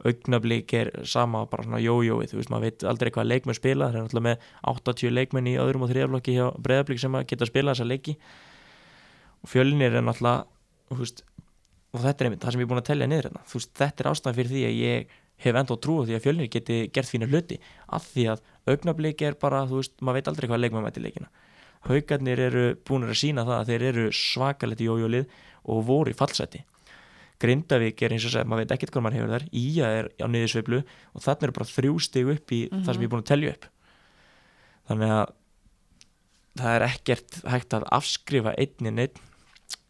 [0.07, 3.97] Augnablík er sama bara svona jójóið, þú veist, maður veit aldrei hvað leikmenn spila, það
[3.97, 7.88] er náttúrulega með 80 leikmenn í öðrum og þriðaflokki hjá breyðablík sem geta spila þessa
[7.88, 8.16] leiki.
[9.40, 10.44] Og fjölinir er náttúrulega
[10.90, 11.24] þú veist,
[11.97, 14.05] og þetta er einmitt það sem ég er búin að tellja niður hérna, veist, þetta
[14.05, 15.16] er ástæðan fyrir því að ég
[15.47, 17.59] hef enda á trú því að fjölinir geti gert fína hluti,
[17.92, 21.28] af því að augnablík er bara, þú veist, maður veit aldrei hvað leikmenn mæti leikina,
[21.88, 25.36] haugarnir eru búin að sína það að þeir eru svakalegt í jójólið
[25.66, 26.64] og voru í fallseti
[27.42, 30.26] Grindavík er eins og segja, maður veit ekkert hvað maður hefur þar Ía er á
[30.32, 33.30] niðursveiflu og þarna eru bara þrjú stig upp í það sem ég er búin að
[33.30, 33.66] telja upp.
[34.88, 35.34] Þannig að
[36.57, 39.20] það er ekkert hægt að afskrifa einnin einn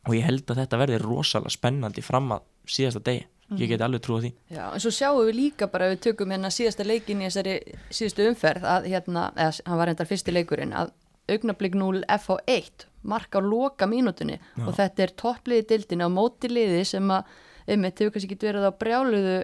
[0.06, 2.46] og ég held að þetta verði rosalega spennandi fram að
[2.76, 3.26] síðasta degi.
[3.54, 4.30] Ég get alveg trú á því.
[4.50, 7.52] Já, en svo sjáum við líka bara við tökum hérna síðasta leikin í þessari
[7.94, 10.90] síðustu umferð að hérna, eða hann var reyndar fyrsti leikurinn að
[11.30, 14.64] augnablík 0 FH1 marka á loka mínútunni Já.
[14.66, 17.30] og þetta er toppliði dildinni á móti liði sem að
[17.66, 19.36] einmitt hefur kannski ekki verið á brjáluðu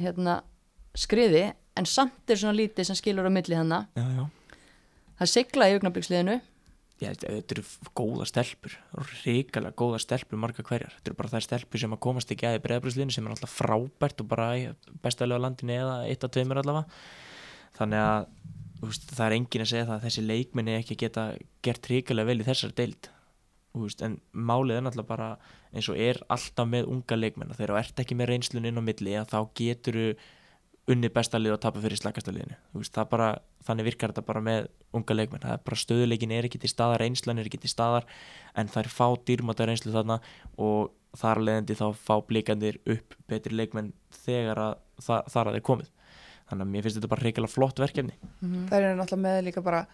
[0.00, 0.36] hérna,
[0.96, 1.46] skriði
[1.76, 4.24] en samt er svona lítið sem skilur á milli já.
[5.20, 6.40] það sigla í augnablíksliðinu
[6.96, 7.62] Já, þetta eru
[7.98, 8.74] góða stelpur
[9.26, 10.94] ríkalega góða stelpur marga hverjar.
[10.96, 13.52] Þetta eru bara þær stelpur sem að komast ekki að í breyðabrúsliðinu sem er alltaf
[13.52, 14.46] frábært og bara
[15.04, 17.02] bestalega landinu eða eitt af tveimur allavega.
[17.76, 18.30] Þannig að
[18.78, 21.26] þú veist, það er engin að segja það að þessi leikminni ekki geta
[21.68, 23.10] gert ríkalega vel í þessari deild.
[23.76, 25.28] Þú veist, en málið er náttúrulega bara
[25.76, 27.52] eins og er alltaf með unga leikmenn.
[27.58, 30.00] Þegar þú ert ekki með reynslun inn á milli þá getur
[30.90, 32.56] unni besta lið og tapa fyrir slakasta liðinu.
[32.70, 33.30] Þú veist, það bara,
[33.66, 37.02] þannig virkar þetta bara með unga leikmenn, það er bara stöðuleikin er ekki til staðar,
[37.02, 38.06] reynslan er ekki til staðar
[38.54, 40.20] en það er fá dýrmata reynslu þarna
[40.62, 44.72] og þar að leiðandi þá fá blikandir upp betri leikmenn þegar að
[45.02, 45.92] það, þar að þeir komið.
[46.46, 48.18] Þannig að mér finnst þetta bara reykjala flott verkefni.
[48.40, 49.86] Það eru náttúrulega með líka bara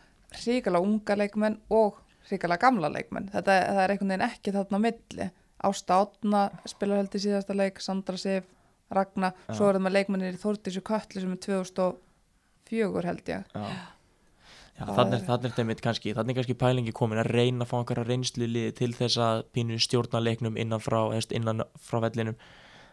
[0.42, 3.30] hrikalega unga leikmenn og hrikalega gamla leikmenn.
[3.32, 5.28] Þetta það er einhvern veginn ekki þarna á milli.
[5.62, 8.48] Ásta Átna spilar held í síðasta leik, Sandra Sif,
[8.92, 9.54] Ragna, Já.
[9.56, 13.50] svo það með leikmennir í Þórdísu Kötli sem er 2004 held ég.
[13.52, 17.70] Já, Já þannig er- þetta mitt kannski þannig er kannski pælingi komin að reyna að
[17.70, 22.36] fá einhverja reynslu liði til þess að pínu stjórna leiknum innan frá, innan frá vellinum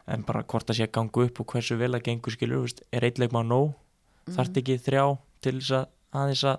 [0.09, 2.83] en bara hvort það sé að ganga upp og hversu vel að gengur skilur, veist,
[2.91, 4.35] er eitt leikmann nóg mm.
[4.35, 5.05] þarf ekki þrjá
[5.45, 5.87] til þess að
[6.19, 6.57] aðeins að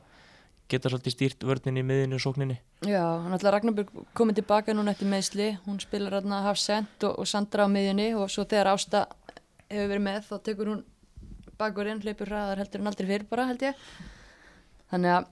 [0.71, 5.11] geta svolítið stýrt vörninni, miðinu og sókninni Já, hann ætla Ragnarburg komið tilbaka núna eftir
[5.11, 9.03] meðsli, hún spilar hérna Hafsend og, og Sandra á miðjunni og svo þegar Ásta
[9.71, 10.81] hefur verið með þá tekur hún
[11.61, 13.85] bakurinn, hleypur hraðar heldur en aldrei fyrir bara held ég.
[14.91, 15.29] Þannig að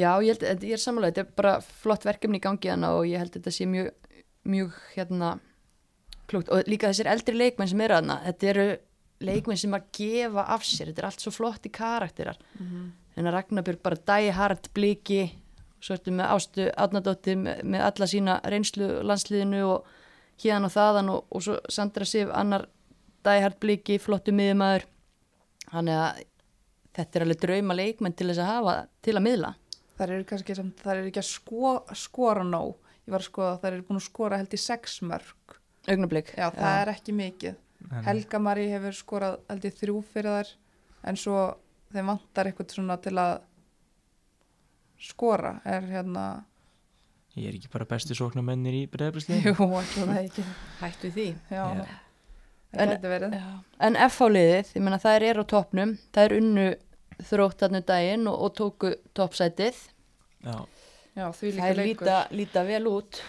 [0.00, 3.08] já, ég, held, ég er samanlega, þetta er bara flott verkefni í gangi hana og
[3.08, 3.90] ég held þetta sé mjög,
[4.48, 5.34] mjög hérna
[6.30, 8.66] klúkt og líka þessir eldri leikmenn sem eru hana, þetta eru
[9.20, 12.38] leikmenn sem að gefa af sér, þetta er allt svo flott í karakterar.
[13.18, 15.24] En að Ragnarbjörg bara dæi hard bliki
[15.80, 19.88] svo ertu með Ástu Átnadóttir með, með alla sína reynslu landsliðinu og
[20.40, 22.66] hérna og þaðan og, og svo Sandra Sif annar
[23.26, 24.86] dæi hard bliki, flottu miðumæður
[25.70, 26.20] þannig að
[26.98, 29.54] þetta er alveg drauma leikmenn til þess að hafa til að miðla
[30.00, 32.70] Það eru kannski samt, það eru ekki að sko, skora nóg.
[33.04, 35.56] Ég var að skoða að það eru búin að skora held í sex mörg.
[35.92, 37.58] augnablik Já, það er ekki mikið.
[38.06, 40.52] Helga Marí hefur skorað held í þrjú fyrir þær
[41.10, 41.36] en svo
[41.92, 43.34] þeim vantar eitthvað svona til að
[45.00, 46.24] skora er hérna,
[47.36, 50.44] ég er ekki bara besti sóknarmennir í breyðabrisliðinu jú, ekki það ekki.
[50.80, 51.84] hættu því Já, Já.
[52.74, 52.94] Það En-
[53.80, 55.96] en F-áliðið, ég menna þær eru á toppnum.
[56.14, 56.66] Það er unnu
[57.30, 58.92] þróttarnu daginn og, og tóku
[61.56, 63.20] líka þær líta, líta vel út.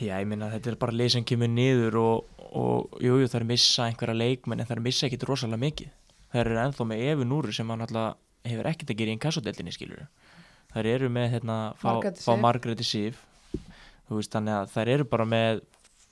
[0.00, 2.24] Já, ég minna þetta er bara lið sem kemur niður og,
[2.56, 5.92] og jú, jú, það er missa einhverja leikmenn en það er missa ekkit rosalega mikið.
[6.32, 8.16] Það eru ennþá með Evu Núru sem hann alltaf
[8.48, 10.06] hefur ekkert að gera í einn kassodeldinni skilur
[10.74, 12.40] það eru með hérna fá, fá Sif.
[12.42, 13.20] Margréti Sif.
[14.08, 15.62] Þú veist þannig að það eru bara með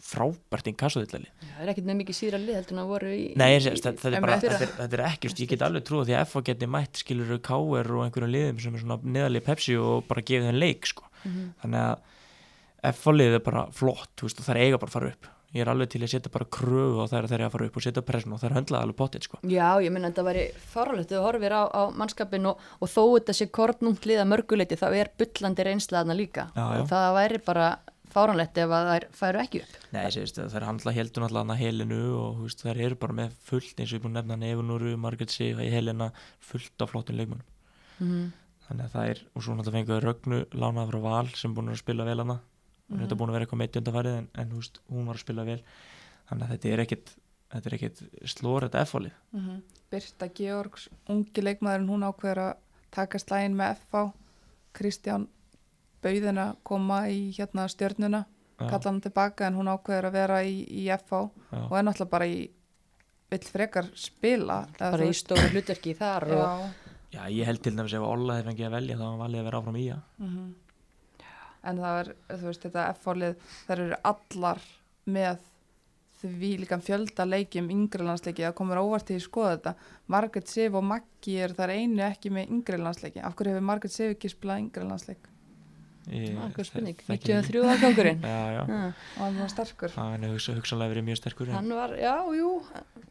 [0.09, 3.25] frábært einn kassodeldali það er ekkert með mikið síðra lið heldur en að voru í
[3.39, 6.11] Nei, sé, þetta, þetta, er bara, þetta, er, þetta er ekki, ég get alveg trúið
[6.11, 7.91] því að FH geti mætt skilur K.R.
[7.95, 11.11] og einhverjum liðum sem er svona neðalið Pepsi og bara gefið þeim leik sko.
[11.25, 15.13] þannig að FH liðið er bara flott veist, og það er eiga bara að fara
[15.13, 17.47] upp ég er alveg til að setja bara kröfu og það er að þeir eru
[17.47, 19.39] að fara upp og setja pressun og það er höndlað alveg potið sko.
[19.49, 20.43] Já, ég menna þetta væri
[20.75, 24.89] faralegt þú horfir á, á mannskapin og, og þó þetta sé kortnúmt liða mörguleiti þá
[24.91, 26.83] er bullandi reynsla þarna líka Já, já.
[26.93, 27.71] það væri bara
[28.13, 32.01] fáranlegt ef að þær færu ekki upp Nei, það er handla heldur náttúrulega hana helinu
[32.19, 35.35] og veist, þær eru bara með fullt eins og ég búin að nefna Nefunúru, Margaret
[35.35, 36.11] Sif, helina
[36.51, 37.47] fullt af flottum leikmannum
[38.01, 38.27] mm.
[38.67, 41.81] þannig að það er, og svo náttúrulega fenguðu Rögnu lánað frá Val sem búin að
[41.83, 43.01] spila vel hana mm -hmm.
[43.03, 45.63] þetta búin að vera eitthvað meitt undanfarið en, en veist, hún var að spila vel
[46.29, 47.17] þannig að þetta er ekkit
[47.53, 49.63] þetta er ekkit slór þetta F-fólið Mhm.
[49.89, 52.57] Birta Georgs, ungi leikmaðurinn, hún ákveður að
[52.93, 54.13] taka slægin með FH.
[54.77, 55.29] Kristján
[56.05, 58.25] bauðin að koma í hérna stjörnuna,
[58.59, 61.21] kalla hann tilbaka en hún ákveður að vera í, í FH
[61.65, 62.39] og er náttúrulega bara í
[63.29, 67.95] vill frekar spila bara í stóru hlutverki þar og, Já, Já, ég held til dæmis
[67.97, 70.49] ef Olla hefði fengið að velja þá var valið að vera áfram í að mhm.
[71.71, 74.67] en það er, þú veist, þetta F-fólið þær eru allar
[75.09, 75.47] með
[76.19, 79.73] því líka fjölda leikjum yngri landsleiki, það komur óvart til að skoða þetta.
[80.11, 83.23] Margaret Sif og Maggi er þar einu ekki með yngri landsleiki.
[83.23, 85.29] Af hverju hefur Margaret Sif ekki spilað yngri landsleik
[86.09, 87.53] Eitthvað spurning, þekki ekki.
[87.53, 88.23] 93 aðgangurinn.
[88.25, 88.79] Já, já, Já.
[88.89, 89.95] og hann var sterkur.
[89.99, 92.53] Hann er hugsa, hugsanlega verið mjög sterkur hann var, já, jú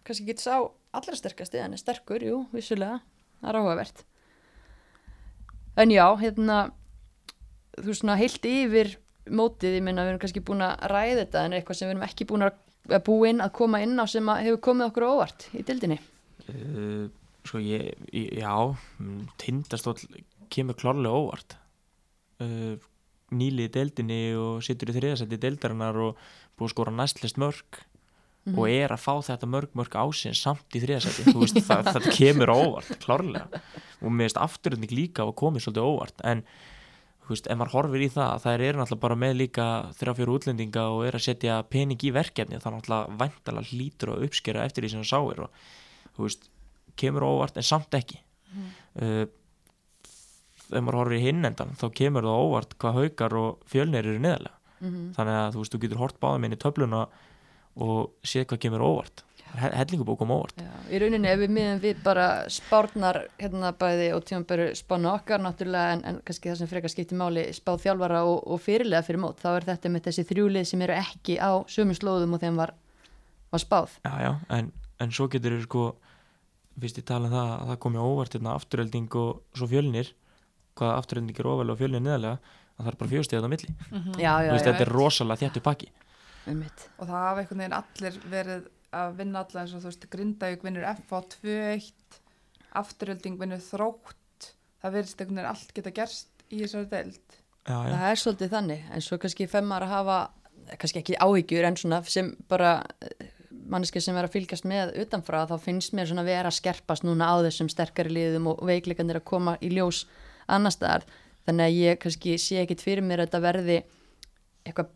[0.08, 0.56] kannski ekki sá
[0.98, 3.02] allra sterkasti en er sterkur, jú, vissulega.
[3.42, 4.06] Það er áhugavert.
[5.78, 6.62] En já, hérna
[7.78, 8.96] þú veist svona heilt yfir
[9.28, 12.08] mótið, ég meina við erum kannski búin að ræða þetta en eitthvað sem við erum
[12.08, 12.64] ekki búin að
[13.28, 16.00] inn að koma inn á sem hefur komið okkur óvart í dildinni
[16.48, 17.10] Uh,
[17.44, 18.54] sko ég, já
[19.42, 19.98] tindastóll
[20.54, 21.58] kemur klárlega óvart
[22.44, 22.78] uh,
[23.38, 26.26] nýlið í deildinni og situr í þriðasætti deildarinnar og
[26.58, 27.82] búið að skora næstlist mörg
[28.56, 31.34] og er að fá þetta mörg mörg ásins samt í þriðasætti
[31.68, 33.62] það, þetta kemur óvart klárlega.
[34.00, 36.24] Og mér veist afturönding líka að komið svolítið óvart.
[36.24, 36.44] En
[37.26, 39.66] þú veist ef maður horfir í það þær eru náttúrulega bara með líka
[40.00, 44.24] þrjá fjóru útlendinga og er að setja pening í verkefni þá náttúrulega væntalega hlýtur að
[44.30, 45.66] uppskera eftir því sem það sáir og
[46.16, 46.48] þú veist,
[46.98, 48.22] kemur óvart en samt ekki.
[48.96, 49.26] Uh,
[50.72, 54.20] ef maður horfir í hinn endan þá kemur það óvart hvað haukar og fjölnir eru
[54.24, 54.54] neðarlega.
[54.78, 55.14] Mhm.
[55.18, 57.08] þannig að þú veist, þú getur hort báðum inn í töfluna
[57.78, 59.24] og séð hvað kemur óvart.
[59.58, 60.60] Hellingubókum óvart.
[60.60, 65.40] Já, í rauninni ef við miðum við bara spárnar hérna bæði og tímanbæru spánu okkar
[65.42, 69.24] náttúrulega en, en kannski það sem frekar skiptir máli spáð þjálfara og, og fyrirlega fyrir
[69.24, 72.60] mót þá er þetta með þessi þrjúlið sem eru ekki á sömu slóðum og þeim
[72.60, 72.76] var,
[73.56, 73.98] var spáð.
[74.04, 75.88] Já, já, en, en svo getur þú sko
[76.78, 80.12] fyrst ég tala um það að það komi óvart hérna, afturölding og svo fjölnir
[80.78, 82.38] hvað afturölding er ofalega og fjölnir neðarlega
[82.78, 83.72] að það er bara fjóstíðað á milli.
[84.22, 85.90] Já, já, Þú veist, já, þetta er rosalega þjættu pakki.
[86.48, 86.84] Einmitt.
[86.96, 88.68] og það hafa einhvern veginn allir verið
[88.98, 92.20] að vinna alla eins og þú veist Grindavík vinnur FA 2-1
[92.82, 94.52] afturölding vinnur þrótt.
[94.82, 97.38] Það verðist einhvern veginn allt geta gerst í þessari deild.
[97.68, 100.20] Já, já, Það er svolítið þannig, en svo kannski femmar að hafa,
[100.80, 102.78] kannski ekki áhyggjur en svona sem bara
[103.68, 107.28] manneski sem er að fylgjast með utanfrá þá finnst mér svona vera að skerpast núna
[107.28, 110.06] á þessum sterkari liðum og veikleikandir að koma í ljós
[110.48, 111.08] annar staðar.
[111.48, 113.78] Þannig að ég kannski sé ekkit fyrir mér að þetta verði
[114.68, 114.92] eitthvað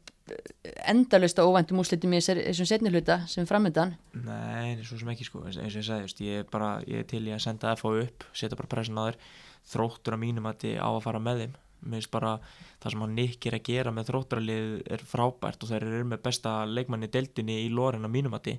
[0.91, 5.43] endalust og óvæntum úslitum í þessum setni hluta sem framöndan Nei, svo sem ekki sko.
[5.47, 8.05] Eins eins og ég sagði, ég er bara ég er til í að senda FH
[8.05, 9.19] upp, setja bara pressin á þér.
[9.71, 11.57] Þróttur að mínum að á að fara með þeim.
[12.13, 12.35] Bara
[12.81, 16.23] það sem hann Nick er að gera með þrótturalið er frábært og þeir eru með
[16.27, 18.51] besta leikmanni í deildinni í lorin að mínum að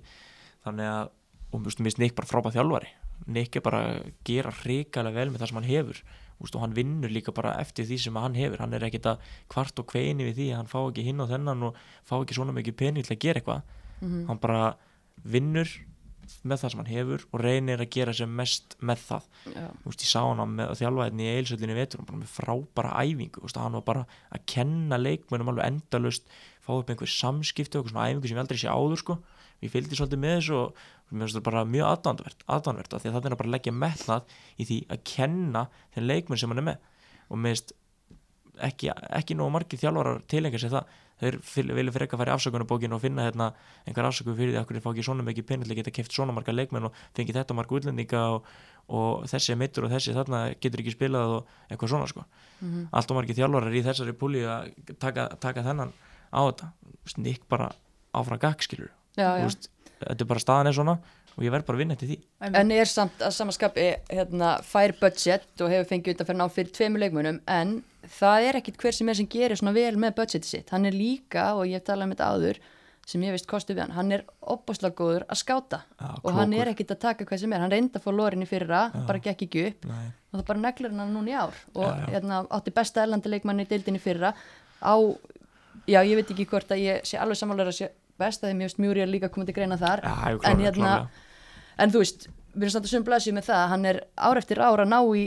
[0.64, 1.12] þannig að,
[1.52, 2.90] og mér finnst Nick bara frábært þjálfari.
[3.30, 6.02] Nick er bara að gera hrikalega vel með það sem hann hefur
[6.50, 8.58] og hann vinnur líka bara eftir því sem hann hefur.
[8.58, 11.62] Hann er ekkit að kvart og kveini við því hann fá ekki hinn og þennan
[11.68, 13.62] og fá ekki svona mikið pening til að gera eitthvað.
[14.02, 14.26] Mhm.
[14.26, 14.74] hann bara
[15.22, 15.68] vinnur
[16.42, 19.26] með það sem hann hefur og reynir að gera sem mest með það.
[19.82, 23.42] Þú veist, ég sá hann með þjálfaðinni í eilsöllinni vetur með frábæra æfingu.
[23.42, 26.26] Veist, hann var bara að kenna leikmönum alveg endalust
[26.62, 29.18] fá upp einhver samskipti og svona æfingu sem ég aldrei sé áður sko.
[29.62, 30.74] ég fylgdi svolítið með þessu og
[31.12, 34.34] mér finnst það bara mjög aðdánvert, aðdánvert því að það er bara að leggja metnað
[34.56, 35.62] í því að kenna
[35.94, 36.90] þeim leikmönn sem hann er með.
[37.28, 37.74] Og mér finnst
[38.68, 40.98] ekki, ekki nógu margir þjálfarar tilenga sér það.
[41.22, 43.48] Þeir vilja fyrir ekki að fara í afsökunarbókin og finna hérna
[43.86, 46.54] einhver afsökun fyrir því að hvernig fá ekki svona mikið að geta keft svona marga
[46.54, 48.48] leikmenn og fengið þetta marga útlendinga og,
[48.90, 52.24] og þessi er meittur og þessi þarna getur ekki spilað og eitthvað svona sko.
[52.58, 52.88] Mhm.
[52.90, 55.94] allt og margir þjálfarar í þessari púli að taka, taka þennan
[56.34, 56.72] á þetta.
[57.14, 57.46] Snikk
[60.08, 60.96] þetta er bara staðan er svona
[61.32, 62.18] og ég verð bara að vinna eftir því
[62.60, 66.74] En er samt að samaskapi hérna, fær budget og hefur fengið undan fyrir ná fyrir
[66.76, 67.80] tveimur leikmunum en
[68.18, 70.70] það er ekkit hver sem er sem gerir svona vel með budgeti sitt.
[70.74, 72.58] Hann er líka, og ég hef talað um þetta áður,
[73.06, 76.52] sem ég veist kostu við hann, hann er opbáslega góður að skáta Já, og hann
[76.54, 77.62] er ekkit að taka hvað sem er.
[77.62, 80.04] Hann reyndi að fá lorin í fyrra, bara gekk ekki upp Nei.
[80.32, 82.10] og það bara neglur hann núna í ár og Já, já.
[82.16, 84.34] Hérna, átti besta erlandileikmann í deildinni í fyrra
[84.82, 84.94] á,
[85.86, 87.90] já ég veit ekki hvort að ég sé alveg samanlega að sé
[88.22, 90.04] best að þeim ég veist mjúri er líka komið til greina þar.
[90.06, 90.94] Já, jú, en hérna
[91.82, 94.40] en þú veist, við erum samt að sögum blæsið með það að hann er ár
[94.40, 95.24] eftir ár að ná í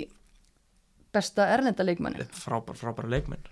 [1.15, 3.51] besta erlendaleikmanni frábæra, frábæra leikmenn.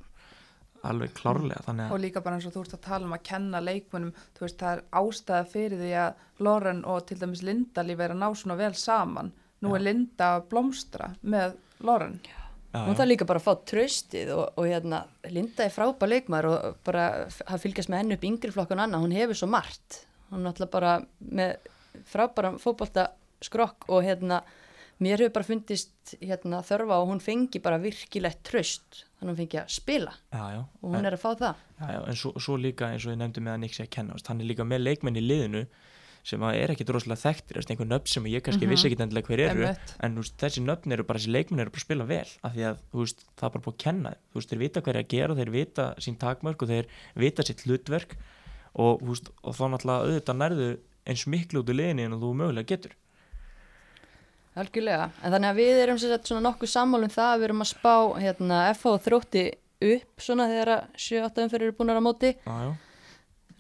[0.84, 3.24] Alveg klárlega þannig og að líka bara eins og þú ert að tala um að
[3.30, 7.86] kenna leikmunum, þú veist, það er ástæða fyrir því að Loren og til dæmis Linda
[7.88, 9.32] lífi er að ná svona vel saman.
[9.64, 11.56] Nú er Linda að blómstra með
[11.88, 12.18] Loren.
[12.28, 12.43] Já,
[12.74, 16.82] hún þarf líka bara að fá tröstið og, og hérna, Linda er frábær leikmar og
[16.86, 17.06] bara
[17.46, 20.04] að fylgjast með henni upp yngri flokkun annað, hún hefur svo margt.
[20.32, 21.70] Hún er alltaf bara með
[22.10, 23.12] frábæra fótbolta
[23.44, 24.42] skrokk og hérna
[25.04, 29.42] mér hefur bara fundist hérna þörfa og hún fengi bara virkilegt tröst þannig að hún
[29.44, 30.14] fengi að spila.
[30.34, 30.62] Já, já.
[30.82, 31.64] og hún er að fá það.
[31.80, 34.42] Já, en svo, svo líka eins og ég nefndi með að sé að kenna hann
[34.42, 35.66] er líka með leikmenn í liðinu
[36.24, 38.70] sem er ekkit rosalega þekktir, þú veist, einhver nöfn sem ég kannski Mhm.
[38.72, 39.96] vissi ekkit endilega hver eru Einmitt.
[40.00, 42.64] en veist, þessi nöfn eru bara, þessi leikmenn eru bara að spila vel af því
[42.70, 45.52] að veist, það er bara búið að kenna veist, þeir vita hverja að gera, þeir
[45.52, 48.16] vita sín takmörk og þeir vita sitt hlutverk
[48.76, 49.02] og,
[49.44, 50.70] og þá náttúrulega auðvitað nærðu
[51.06, 52.92] eins miklu út í liðinni en þú mögulega getur.
[54.56, 57.70] Algjörlega, en þannig að við erum sagt svona nokkuð sammálum það að við erum að
[57.74, 59.44] spá hérna, FH þrótti
[59.84, 62.30] upp svona þegar að 7-8 umferðir eru búin að móti.
[62.46, 62.76] Já,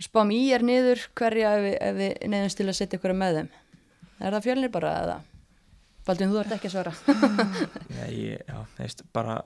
[0.03, 3.37] spám í er niður hverja ef við, ef við neyðumst til að setja ykkur með
[3.39, 3.51] þeim?
[4.19, 5.19] Er það fjölnir bara eða?
[6.03, 6.93] Baldvin, þú ert ekki að svara.
[7.97, 9.37] Nei, ég- já, veist, bara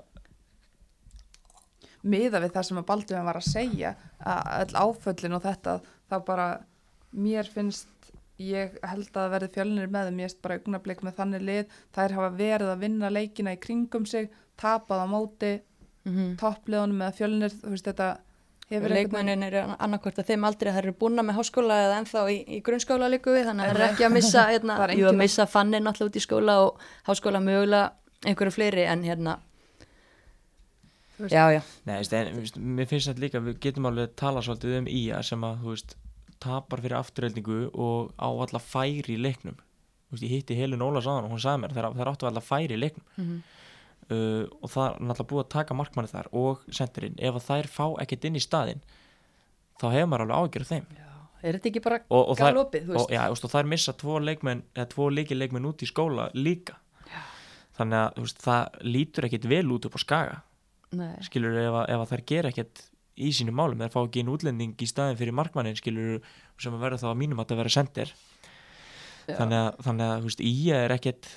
[2.07, 5.77] miða við það sem að Baldvin var að segja að öll áföllin og þetta
[6.09, 6.47] þá bara
[7.11, 10.19] mér finnst ég held að verði fjölnir með þeim.
[10.21, 11.77] Ég finnst bara augnablik með þannig lið.
[11.95, 16.37] Þær hafa verið að vinna leikina í kringum sig tapað á móti mm -hmm.
[16.41, 18.09] toppliðunum með fjölnir þú veist þetta
[18.69, 22.61] leikmennin eru annarkvort að þeim aldrei þær eru búna með háskóla eða ennþá í, í
[22.65, 25.19] grunnskóla líku við þannig að það er ekki að missa hérna, Það er jú, að
[25.21, 27.93] missa fannin náttúrulega út í skóla og háskóla mögulega
[28.27, 29.37] einhverju fleiri en hérna
[31.17, 34.81] já, já, Nei, veist, en, veist, mér finnst þetta líka, við getum alveg tala svolítið
[34.81, 35.95] um IA sem að, þú veist,
[36.43, 39.57] tapar fyrir afturheldingu og á alla færi í leiknum.
[40.07, 42.43] Þú veist, ég hitti Helin Ólas aðan og hún sagði mér, þeir, þeir áttu alla
[42.43, 43.07] færi í leiknum.
[43.17, 43.39] Mhm.
[44.07, 47.85] Uh, og það er náttúrulega búið að taka markmanni þar og sendirinn, ef þær fá
[48.03, 48.83] ekkert inn í staðinn,
[49.81, 50.85] þá hefur maður alveg ágjörð þeim.
[51.41, 55.09] er þetta ekki bara og, galopið, og, já, og þær missa tvo leikmenn, eða tvo
[55.11, 56.79] leikilleikmenn út í skóla líka.
[57.03, 57.19] Já.
[57.81, 60.37] Þannig að, veist, það lítur ekkert vel út upp á skaga
[60.95, 61.17] Nei.
[61.27, 62.83] skilur ef, ef þær gera ekkert
[63.17, 66.21] í sínum málum, þær fá ekki inn útlending í staðin fyrir markmannin skilur
[66.61, 68.13] sem að verða þá að mínum að það vera sendir
[69.27, 69.35] Já.
[69.41, 71.29] þannig að, þannig að veist, Ía er ekkert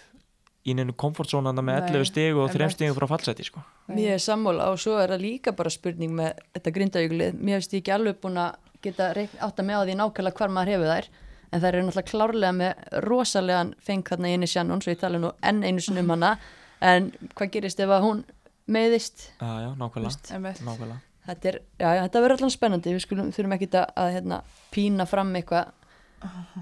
[0.67, 2.75] í neinu komfortzónanda með Nei, 11 stig og 3 einmitt.
[2.77, 3.63] stigum frá fallseti sko.
[3.89, 7.39] Mér er sammála og svo er það líka bara spurning með þetta grindajöglið.
[7.41, 10.49] Mér finnst ég ekki alveg búin að geta reikn- átta með á því nákvæmlega hvar
[10.53, 11.09] maður hefur þær.
[11.53, 15.19] En þær eru náttúrulega klárlega með rosalegan feng þarna í inni Shannon, svo ég tala
[15.19, 16.39] nú enn einu sinni um hana.
[16.81, 18.25] En hvað gerist ef að hún
[18.69, 19.31] meiðist?
[19.41, 21.01] Já, já, nákvæmlega, nákvæmlega.
[21.27, 22.93] Þetta, er, já, já, þetta verður allan spennandi.
[22.95, 24.39] Við skulum, þurfum ekki að, að hérna,
[24.73, 25.73] pína fram eitthvað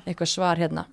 [0.07, 0.87] eitthva svar hérna.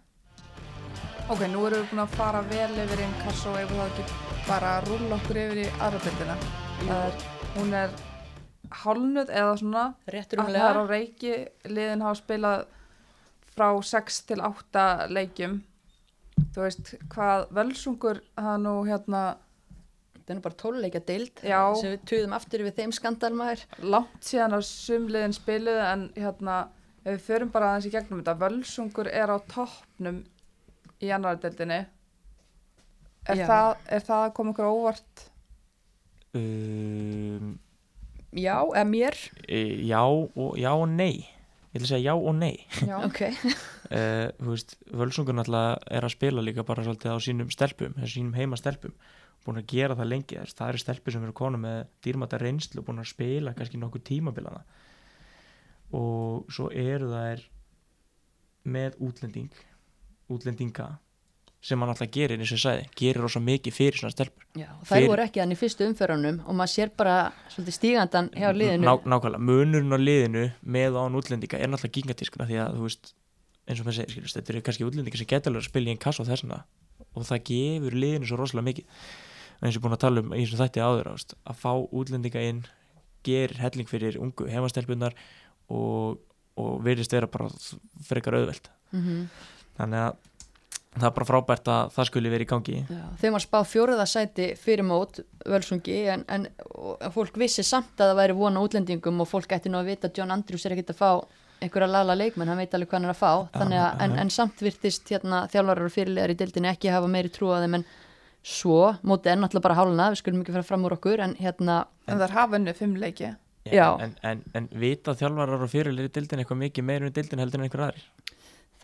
[1.26, 4.04] Ok, nú erum við búin að fara vel yfir í inkasso og ef það ekki
[4.46, 6.36] bara að rúlla okkur yfir í aðrabildina.
[7.56, 7.96] Hún er
[8.84, 11.32] hálnuð eða svona Réttur að það er á reiki
[11.72, 12.68] liðin hafa spilað
[13.56, 14.84] frá 6 til 8
[15.16, 15.58] leikjum.
[16.54, 19.24] Þú veist hvað völsungur það nú hérna
[20.16, 23.66] Þetta er nú bara tóluleikja deild sem við tuðum aftur við þeim skandalmaður.
[23.82, 26.56] langt síðan að sumliðin spiluðu en hérna
[27.06, 30.24] við förum bara aðeins í gegnum þetta völsungur er á toppnum
[31.06, 31.78] í annardeldinni
[33.26, 33.46] er, Já.
[33.50, 35.24] það, er það að koma ykkur á óvart?
[36.36, 37.56] Um,
[38.36, 39.16] Já, eða mér.
[39.48, 41.24] e, já, og, já og nei.
[41.76, 42.56] Ég ætla að segja já og nei.
[42.84, 43.22] Já, Ok.
[43.92, 48.36] uh, veist, Völsungur náttúrulega er að spila líka bara svolítið á sínum stelpum þessum sínum
[48.40, 48.96] heima stelpum
[49.46, 52.82] búin að gera það lengi þess, það eru stelpur sem eru konu með dýrmata reynslu
[52.82, 54.64] búin að spila kannski nokkuð tímabilana
[55.96, 57.44] og svo eru þær
[58.74, 59.52] með útlending
[60.32, 60.88] útlendinga
[61.66, 64.44] sem hann alltaf gerir eins og ég sagði, gerir rosa mikið fyrir svona stelpur.
[64.54, 67.16] Já, þær Fyrir- voru ekki þannig í fyrstu umferðunum og maður sér bara
[67.50, 68.86] svolítið stígandan hjá liðinu.
[68.86, 73.14] Ná, nákvæmlega, munurinn á liðinu með án útlendinga er náttúrulega gigantískuna því að þú veist,
[73.66, 75.96] eins og maður segir skilur, þetta eru kannski útlendinga sem geta alveg að spila í
[75.96, 76.62] einn kass og þessuna
[77.16, 78.86] og það gefur liðinu svo rosalega mikið.
[79.56, 81.56] Og eins og ég er búin að tala um eins og þetta áður ást, að
[81.66, 82.62] fá útlendinga inn
[83.26, 85.18] gerir helling fyrir ungu heimastelpunar
[85.74, 86.20] og,
[86.62, 86.86] og
[89.78, 90.26] þannig að
[90.96, 92.76] það er bara frábært að það skuli verið í gangi.
[92.88, 98.00] Já, þeim var spáð fjóruða sæti fyrir mót völsungi en, en og fólk vissi samt
[98.00, 100.76] að það væri vona útlendingum og fólk ætti nú að vita að John Andrews er
[100.76, 101.10] ekkert að fá
[101.64, 103.32] einhverja lala leikmenn, hann veit alveg hvað hann er að fá.
[103.56, 107.32] Þannig að, en, en samt virtist hérna, þjálfarar og fyrirlegar í dildinni ekki hafa meiri
[107.34, 107.86] trú á þeim en
[108.46, 111.80] svo, mótið er náttúrulega bara háluna, við skulum ekki fara fram úr okkur en hérna,
[112.06, 113.32] en það er hafa unnu fimm leiki.
[113.72, 113.88] Já.
[114.04, 117.64] En, en, en vita þjálfarar og fyrirlir í dildin eitthvað mikið meira um dildin heldur
[117.64, 118.35] en einhver aðrir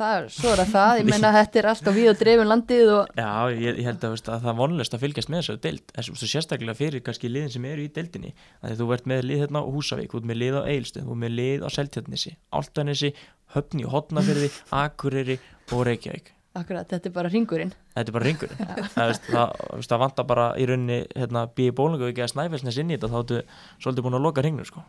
[0.01, 0.93] það svo er það.
[1.01, 4.15] Ég meina þetta er alltaf við og dreifum landið og Já, ég, ég held að,
[4.15, 7.31] veist, að það er vonlust að fylgjast með þessu deild, þessu svo sérstaklega fyrir kannski
[7.31, 10.21] liðin sem eru í deildinni, þannig að þú ert með lið hérna á Húsavík, þú
[10.21, 13.13] ert með lið á Eilstöð þú ert með lið á Seltjarnesi, Áltanesi
[13.55, 15.37] Höfni og Hotnafyrði, Akureyri
[15.71, 18.51] og Reykjavík, akkurat, þetta er bara ringurinn þetta er bara ringur
[18.95, 19.53] það, það,
[19.87, 23.39] það vantar bara í rauninni hérna, býi bólungavík eða snæfellsnes inn í þetta þá ertu
[23.83, 24.83] svolítið búin að loka ringnum sko.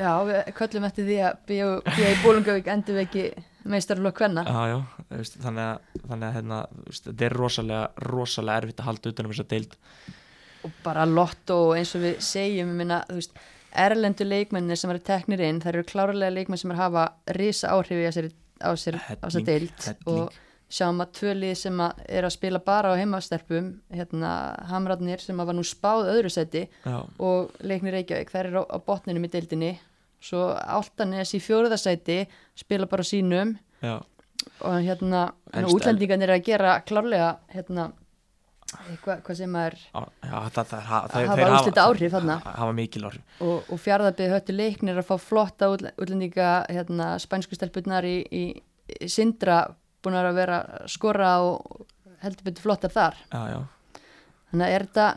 [0.00, 3.24] Já, við köllum eftir því að í Bólungavík endur við ekki
[3.68, 6.60] meistarlokk hvenna þannig að, þannig að hérna,
[6.98, 9.74] þetta er rosalega, rosalega erfitt að halda utan um þessa deild.
[10.62, 13.34] Og bara lotto og eins og við segjum minna, veist,
[13.72, 17.08] erlendu leikmennir sem eru teknir inn, þær eru klárlega leikmenn sem er hafa
[17.38, 18.32] risa áhrif í þessari,
[18.62, 19.86] á sér, á sér Helling, deild.
[19.86, 20.08] helling.
[20.12, 20.40] og
[20.72, 24.32] sjáum að tvö lið sem að er að spila bara á heimastelpum hérna
[24.70, 28.72] Hamrarnir sem að var nú spáð öðru seti já, og Leiknir Reykjavík, þær eru á,
[28.72, 29.72] á botninum í deildinni
[30.22, 32.20] svo Altanes í fjóruðasæti
[32.62, 33.56] spila bara sínum.
[33.82, 33.96] Já,
[34.62, 37.90] og hérna útlendingarnir eru að gera klárlega hérna
[38.88, 42.36] eitthvað hvað sem er já, það, það, það, Hafa úrslita áhrif þarna.
[42.44, 43.24] ha- hafa mikil áhrif.
[43.44, 48.44] Og, og fjárðabið höttu leiknir að fá flotta útl- útlendinga hérna, spænsku stelpunnar í, í,
[49.02, 49.58] í Sindra
[50.02, 51.84] búin að vera skora og
[52.24, 53.18] heldur betur flottar þar.
[53.34, 53.60] Já, já,
[54.52, 55.08] þannig að er þetta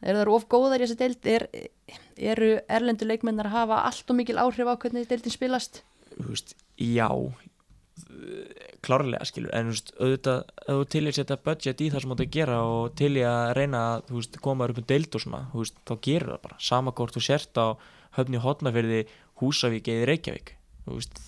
[0.00, 1.26] er það of góðar í þessi deild?
[1.34, 1.48] Er,
[2.20, 5.82] eru erlendu leikmennar að hafa allt og mikil áhrif á hvernig deildin spilast?
[6.18, 7.08] Veist, já.
[8.84, 9.52] Klárlega skilur.
[9.56, 12.24] En veist, auðvitað, ef þú til í að setja budget í það sem þú átt
[12.26, 15.42] að gera og til í að reyna að veist, koma upp um deild og svona
[15.52, 17.66] þá gerir það bara, sama hvort þú sért á
[18.18, 19.04] höfni hotnafyrði,
[19.40, 20.50] Húsavík eða Reykjavík,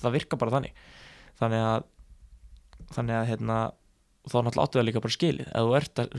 [0.03, 0.81] það virkar bara þannig.
[1.41, 1.87] Þannig að
[2.93, 3.59] þannig að hérna
[4.29, 6.11] þá náttúrulega áttu það líka bara skilið, ef þú ert að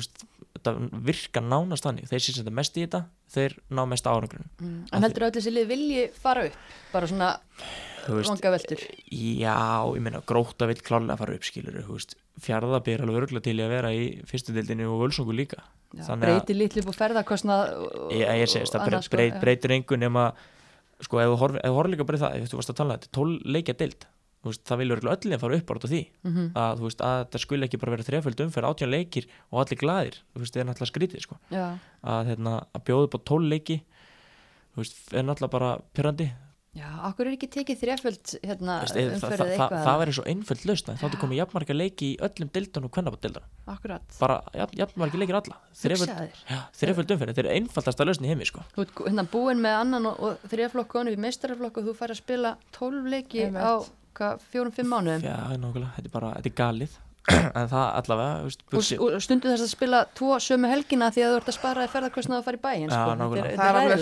[0.64, 2.10] þetta virkar nánast þannig.
[2.10, 3.04] Þeir sem setja mest í þetta,
[3.34, 4.78] þeir ná mest árangrun mm.
[4.94, 6.58] en heldur öll þessi lið vilji fara upp?
[6.94, 7.30] Bara svona
[8.04, 8.84] þú vanga veldur
[9.14, 9.58] Já,
[9.96, 11.80] ég meina gróta vill klárlega fara upp skilur
[12.42, 15.62] fjárðabir er alveg örgulega til að vera í fyrstu deildinu og völsungu líka.
[15.94, 17.62] Já, Þannig að- breyti litlu upp á ferðarkostnað
[18.12, 19.42] ég, ég segist, það annað, breyt, sko, breyt, já.
[19.44, 20.34] breytir engu nema
[21.00, 23.12] sko, ef þú þú horfir líka bara það ef þú varst að tala um þetta,
[23.12, 24.00] tól leikja deild.
[24.02, 26.02] þú veist, það vilja örgulega öll að fara upp út af því.
[26.24, 26.52] Mhm.
[26.54, 30.18] að þú veist, að þetta skuli ekki bara vera þreföld umferð, átján leikir og allir
[30.36, 31.38] veist, það er náttúrulega skrítið sko.
[31.50, 33.82] Já, að, hérna, að bjóða upp á tól leiki
[34.78, 36.28] veist, er náttúrulega bara pyrrandi
[36.74, 39.84] já, okkur er ekki tekið þreföld hérna, Veist, eð, það, það, það, eitthvað?
[39.86, 43.28] það væri svo einföld lausn þá er komið jafnmarga leiki í öllum deildun og kvennabátt
[43.74, 45.60] akkurat, bara jafn, jafnmargi leikir alla.
[45.78, 46.40] Hugsaðir.
[46.80, 48.66] Þreiföld umferð, þetta er einfaldasta lausn í heimi sko.
[48.74, 52.16] Þú ert hérna búin með annan og, og þrjaflokk og við meistaraflokk og þú fær
[52.16, 53.62] að spila 12 leiki Einmitt.
[53.64, 53.74] á
[54.18, 55.26] hvað, fjórum, fimm mánuðum.
[55.26, 57.00] Já, nákvæmlega, þetta er bara, þetta er galið.
[57.56, 61.08] En það allavega, þú veist, og, bursi, og stundu þess að spila tvo sömu helgina
[61.16, 63.14] því að þú ert að spara þér ferðarkostnað að fara í bæinn Já, sko.
[63.22, 63.44] nákvæmlega.
[63.46, 63.94] þetta það er, alveg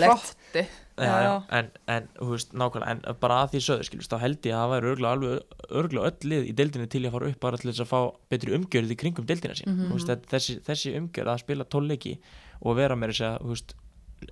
[0.56, 4.48] er já, en, en, þú veist, nákvæmlega en bara að því söðu, skiljast, þá held
[4.50, 7.40] ég að það væri örgulega alveg, örgulega öll lið í deildinu til að fara upp
[7.46, 8.00] bara til þess að fá
[8.34, 9.86] betri umgjörð í kringum deildina sín, Mhm.
[9.86, 12.18] þú veist, þetta- þessi, þessi umgjörð að spila tólleiki
[12.60, 13.74] og vera með þess að, þú veist,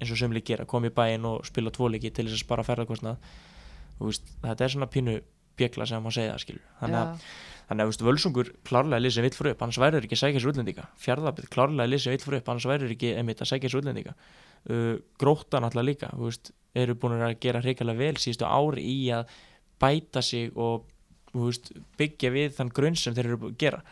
[0.01, 3.16] eins og sömli gera koma í bæinn og spila tvoleiki til þess að spara ferðarkostnað,
[4.01, 5.20] þú veist, þetta er svona pínu
[5.61, 7.30] bjekla sem maður segja, skilur þannig að
[7.70, 10.40] Þannig að veist, völsungur klárlega sem vill fyrir upp, annars væri þeir ekki að sækja
[10.42, 10.84] sér útlendinga.
[10.98, 14.14] Fjárðabið klárlega sem vill fyrir upp, annars væri þeir ekki einmitt að sækja sér útlendinga.
[14.66, 19.36] Uh, gróta náttúrulega líka, veist, eru búin að gera hreikalega vel síðustu ári í að
[19.78, 20.90] bæta sig og
[21.30, 23.84] veist, byggja við þann grunn sem þeir eru að gera.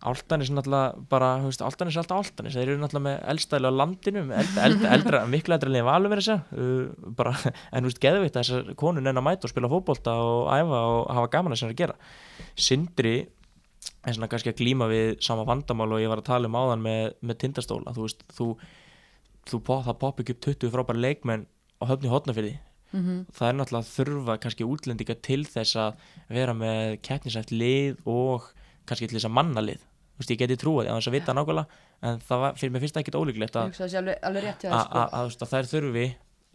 [0.00, 4.22] Áltanis náttúrulega bara, þú veist, Áltanis er alltaf Áltanis, þeir eru náttúrulega með eldstæðilega landinu,
[4.40, 8.38] eld, eld, eldra, miklu eldra liðin valum verið þess uh, bara, en þú veist, geðveitt
[8.38, 11.60] að þessar konun enn að mæta og spila fótbolta og æfa og hafa gaman að
[11.60, 11.98] sem þeir gera.
[12.56, 13.14] Sindri
[14.00, 16.84] er svona kannski að glíma við sama vandamál og ég var að tala um áðan
[16.84, 17.92] með, með tindastóla.
[17.96, 18.48] Þú veist, þú,
[19.52, 21.44] þú það popp ekki upp 20 frábæra leikmenn
[21.80, 22.54] á höfni hotnafyrði
[22.94, 28.00] mhm, það er náttúrulega að þurfa kannski útlendinga til þess að vera með keppnisæft lið
[28.08, 28.50] og
[28.88, 29.86] kannski til þess að manna lið
[30.20, 32.96] veist, ég geti trúið að þess að vita nákvæmlega en það var, fyrir mér finnst
[32.96, 34.86] það ekkit ólíklegt að, hugsa þessi alveg, alveg rétt hjá að,
[35.54, 35.72] þér sko.
[35.74, 36.06] þurfi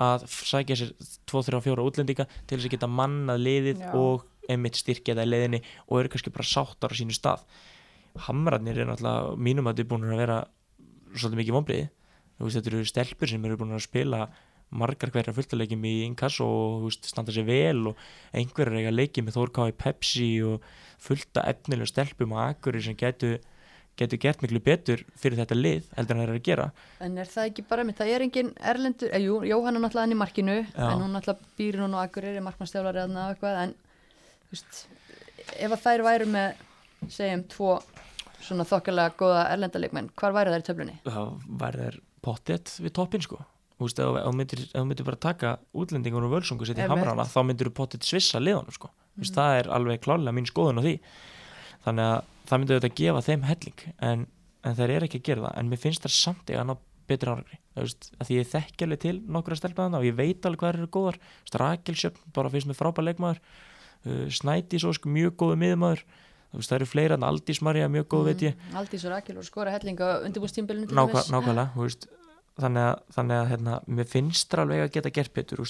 [0.06, 0.94] að sækja sér
[1.32, 3.92] 2-3-4 útlendinga til þess að geta mannað liðið Já.
[3.96, 7.46] og einmitt styrkja það í leiðinni og eru kannski bara sáttar á sínu stað
[8.28, 10.42] Hamrarnir er náttúrulega mínum að þau búin að vera
[11.16, 11.88] svolítið mikið
[12.40, 14.26] veist þetta eru stelpur sem eru búin að spila
[14.76, 18.02] margar hverja fulltalegjum í inkass og veist, standa sér vel og
[18.36, 20.66] einhverjar eiga leikið með Þórká í Pepsi og
[21.02, 23.38] fullta efnilegum stelpum og akkurir sem getur
[24.00, 26.68] getur gert miklu betur fyrir þetta lið heldur en það er að gera
[27.06, 30.16] en er það ekki bara mitt, það er engin erlendur eh, jú, Jóhanna náttúrulega hann
[30.16, 30.86] í markinu Já.
[30.90, 33.76] en hún náttúrulega býr hún og akkur er markmannstjálari eða eitthvað en
[34.52, 34.82] veist,
[35.56, 36.64] ef að þær væru með
[37.16, 37.74] segjum tvo
[38.46, 40.98] svona þokkalega góða erlendalegmenn hvar væru þær í töflunni?
[41.08, 41.22] þá
[41.64, 43.42] væri þær pottet við toppin sko
[43.76, 46.88] Þú veist, ef þú myndir, myndir bara taka útlendingur og völsungu í Einmitt.
[46.88, 48.88] hamrana þá myndir þú pottet svissa liðanum sko.
[49.20, 49.32] mm.
[49.36, 50.94] það er alveg klálega mín skoðun á því
[51.86, 54.26] þannig að það myndir þetta gefa þeim helling en,
[54.66, 55.56] en þeir eru ekki að gera það.
[55.62, 56.76] En mér finnst það samt ég að ná
[57.06, 57.62] betri árangri.
[57.78, 61.20] Að því ég þekki alveg til nokkra stelpaðana og ég veit alveg hvað eru góðar.
[61.54, 63.42] Rakelsjöfn bara finnst mér frábær leikmaður.
[64.06, 66.04] Uh, Snædís Ósk mjög góðu miðmaður
[66.56, 68.68] veist, það eru fleira en Aldís Marja mjög góð veit ég.
[68.78, 71.90] Aldís og Rakil og skora helling á undirbúrstímbilinu Nákvæ, nákvæmlega
[72.56, 75.64] þannig að, þannig að hérna, mér finnst það alveg að geta gert betur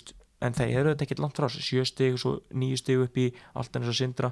[0.43, 3.17] en þeir eru þetta ekkert langt frá sér sjö stig og svo nýju stig upp
[3.17, 4.31] í allt eins og sindra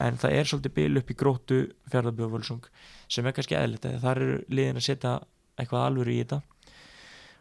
[0.00, 1.58] en það er svolítið bil upp í gróttu
[1.92, 2.64] fjárðaböfvölsung
[3.10, 5.14] sem er kannski eðlita þar eru liðin að setja
[5.60, 6.40] eitthvað alvöru í þetta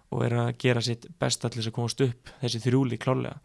[0.10, 3.38] og er að gera sitt besta til þess að komast upp þessi þrjúli klálega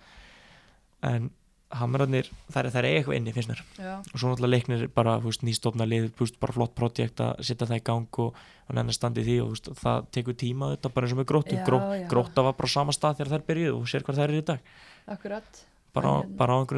[1.05, 1.31] en
[1.75, 3.61] hamrarnir, þær, þær er eitthvað inni finnst mér.
[3.81, 3.95] Já.
[3.99, 7.85] og svo náttúrulega leiknir bara nýstofna lið, veist, bara flott projekt að setja það í
[7.89, 8.37] gang og,
[8.69, 11.59] og nennar standi því og veist, það tekur tíma þetta bara eins og með gróttu.
[11.67, 11.81] Gró,
[12.13, 14.47] grótta var bara á sama stað þegar þær byrjuðu og sér hvað þær eru í
[14.53, 14.71] dag.
[15.17, 15.61] Akkurat.
[15.95, 16.27] bara, á-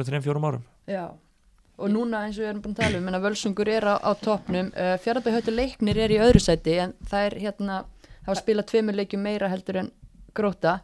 [0.01, 0.65] á þreim, fjórum árum.
[0.89, 1.05] Já,
[1.77, 4.71] og núna eins og við erum búin að tala um, Völsungur er á, á topnum,
[4.73, 7.79] uh, Fjarðabæhautu leiknir er í öðru sæti en það er hérna,
[8.23, 9.91] það var spilað tveimur leikjum meira heldur en
[10.37, 10.79] gróta.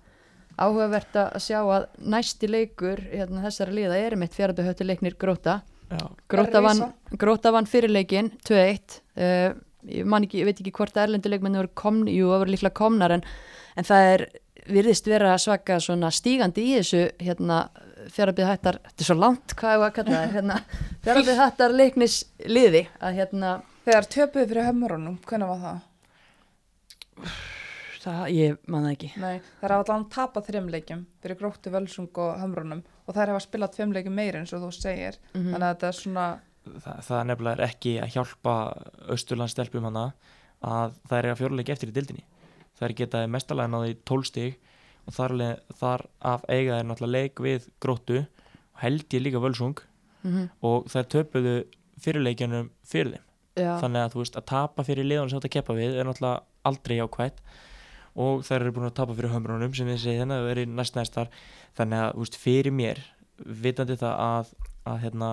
[0.53, 5.61] Áhugavert að sjá að næsti leikur hérna, þessara liða er mitt Fjarðabæhautu leiknir gróta.
[5.93, 6.87] Já, Gróta vann,
[7.21, 9.53] gróta vann fyrirleikin 2-1 uh,
[9.89, 13.13] ég, man ekki, ég veit ekki hvort erlenduleikmenni voru komni, jú það voru líklega komnar
[13.17, 13.25] en,
[13.77, 14.25] en það er
[14.73, 17.65] virðist vera svaka svona stígandi í þessu hérna
[18.11, 20.57] fjárabið hættar þetta er svo langt hvað ég var að kalla það hérna,
[21.05, 25.79] fjárabið hættar leiknis liði að hérna Þegar töpuðu fyrir hömurunum, hvernig var það?
[28.03, 32.09] það, ég man það ekki Nei, þær hafa allan tapað þreim leikjum fyrir gróttu völsung
[32.23, 35.53] og hömrunum og þær hafa spilað tveim leikjum meira eins og þú segir Mhm.
[35.53, 36.25] þannig að þetta er svona
[36.63, 38.55] það, það nefnilega er ekki að hjálpa
[39.15, 40.05] Östurlandstelpum hana
[40.63, 42.23] að það er að fjóruleik eftir í dildinni
[42.79, 44.59] það er getaði mestalega náði 12 stig
[45.07, 45.35] og þar,
[45.79, 49.79] þar af eiga er náttúrulega leik við gróttu og held ég líka völsung.
[50.23, 51.55] Mm og þær töpuðu
[51.99, 53.25] fyrirleikjanum fyrir þeim.
[53.53, 56.43] Já, þannig að þú veist að tapa fyrir liðan sem þetta keppa við er náttúrulega
[56.63, 57.41] aldrei jákvætt.
[58.23, 60.71] Og þær eru búin að tapa fyrir hömrunum sem við segja þannig að það er
[60.79, 61.29] næst næstar.
[61.77, 63.03] Þannig að þú veist fyrir mér
[63.43, 64.53] vitandi það að,
[64.89, 65.29] að hérna,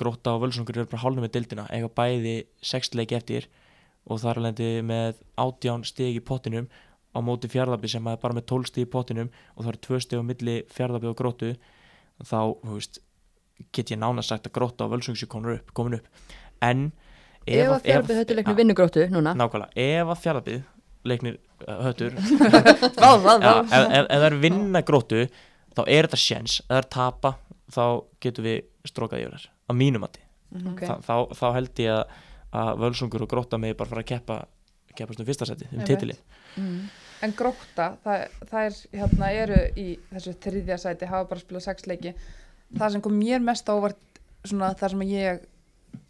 [0.00, 3.48] gróta og völsungur eru bara hálfum með dildina eiga bæði sexleiki eftir
[4.08, 6.70] og þar lendi með átján stig í pottinum
[7.10, 10.00] á móti fjárðabi sem er bara með 12 stig í pottinum og það eru tvö
[10.04, 11.52] stig á milli fjárðabi og grótu
[12.22, 13.00] þá veist,
[13.74, 16.34] get ég nána sagt að gróta og völsungs er komin upp, komin upp.
[16.64, 16.90] En
[17.48, 19.34] ef að fjárabið hættar leiknir vinnu gróttu núna.
[19.38, 20.60] Nákvæmlega, ef að fjallabið
[21.08, 22.16] leiknir uh, höttur
[23.64, 25.22] ef, það er vinna gróttu
[25.76, 27.34] þá er þetta sjens, ef það er tapa
[27.70, 27.84] þá
[28.20, 28.58] getum við
[28.90, 30.82] strókað yfir þær á mínum mati, Ok.
[30.82, 32.16] Þa, þá, þá held ég að,
[32.58, 34.38] að völsungur og gróta með bara fara að keppa
[34.98, 36.20] keppast um fyrsta seti, um titilið
[36.58, 36.88] Mm.
[37.22, 41.84] En gróta, það, það er hérna eru í þessu þriðja sæti hafa bara spilað sex
[41.86, 42.14] leiki.
[42.74, 44.00] Það sem kom mér mest á óvart
[44.48, 45.44] svona það sem ég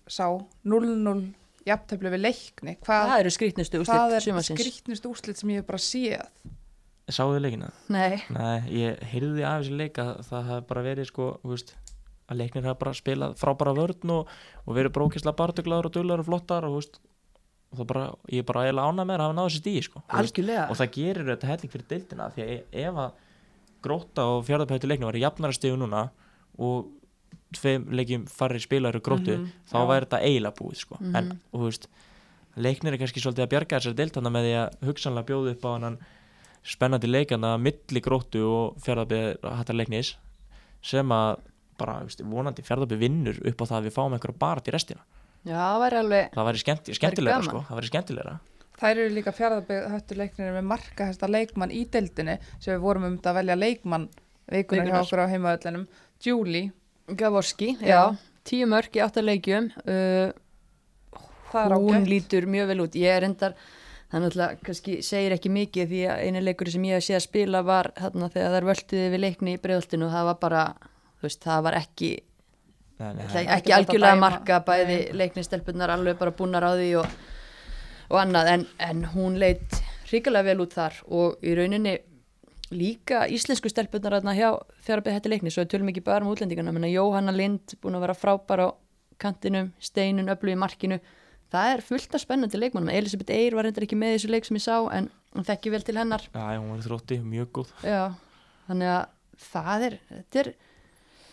[0.09, 0.25] sá
[0.65, 1.35] 0-0
[1.67, 4.61] jafntöflu við leikni hvað, Það eru skrítnustu hvað úrslit er sumarsins.
[4.63, 6.25] skrýtnust úrslit sem ég hef bara séð?
[7.11, 7.71] Sáðu þið leikina?
[7.91, 11.75] Nei, Nei, ég heyrði af þessi leik að það hafði bara verið sko, veist,
[12.31, 14.29] að leiknir hafa bara spilað frábæra vörn og,
[14.65, 17.01] og verið brókislega bartuglaður og duglaður og flottar og, veist,
[17.79, 20.03] og bara, ég er bara eiginlega ánað með að hafa náðu þessi stíði sko,
[20.71, 23.13] og það gerir þetta helling fyrir deildina því að e- ef að
[23.87, 26.03] gróta og fjárðarpættu leiknum væri jafnara stíðu núna
[26.59, 26.89] og
[27.57, 29.87] tveim leikjum farri spilaður gróttu Mhm, þá já.
[29.91, 30.97] væri þetta eiginlega búið sko.
[31.01, 31.17] Mhm.
[31.17, 31.87] en og, þú veist,
[32.57, 35.71] leiknir er kannski svolítið að bjarga þessari deildana með því að hugsanlega bjóðu upp á
[35.79, 35.99] hann
[36.63, 38.77] spennandi leikana milli gróttu og
[39.79, 40.17] leiknis
[40.83, 41.39] sem að
[41.79, 45.01] bara veist, vonandi fjárðarpættu vinnur upp á það að við fáum einhverja bara til restina
[45.47, 47.49] Já, það væri alveg það væri skemmt, skemmtilega gaman.
[47.51, 48.39] sko, það væri skemmtilega
[48.81, 53.17] Þær eru líka fjárðabæð höttu leiknir með markahesta leikmann í deildinni sem við vorum um
[53.19, 54.07] þetta að velja leikmann
[54.51, 55.83] vikunar hjá okkur á heimaöllinum
[56.25, 56.71] Julie,
[57.17, 57.91] Gavorski, Já.
[57.93, 58.01] já,
[58.49, 60.33] tíu mörg í áttaleikjum uh,
[61.51, 62.97] það er hún lítur mjög vel út.
[62.99, 63.55] Ég er endar,
[64.13, 67.27] það náttúrulega kannski segir ekki mikið því að einu leikur sem ég hef séð að
[67.27, 70.65] spila var þarna þegar þær völduði við leikni í breiðoltinu og það var bara,
[71.21, 72.11] þú veist, það var ekki
[73.01, 77.15] Nei, nei, ekki, ekki algjörlega marka bæði leiknistelpunar alveg bara búnar á því og,
[78.11, 78.53] og annað.
[78.55, 79.81] En, en hún leit
[80.11, 81.97] hrikalega vel út þar og í rauninni
[82.71, 84.51] líka íslensku stelpunar þarna hjá
[84.87, 88.19] beðið hætti leikni svo tölum ekki bara um útlendingana menna Jóhanna Lind búin að vera
[88.19, 88.69] frábær á
[89.21, 91.01] kantinum, steinun, öllu í markinu.
[91.51, 94.57] Það er fullt af spennandi leikmannum Elisabeth Eyr var reyndar ekki með þessu leik sem
[94.57, 96.25] ég sá en hún þekki vel til hennar.
[96.31, 97.73] Já, hún var þrótti, mjög góð.
[97.85, 98.03] Já,
[98.69, 99.03] þannig að
[99.51, 100.53] það er, þetta er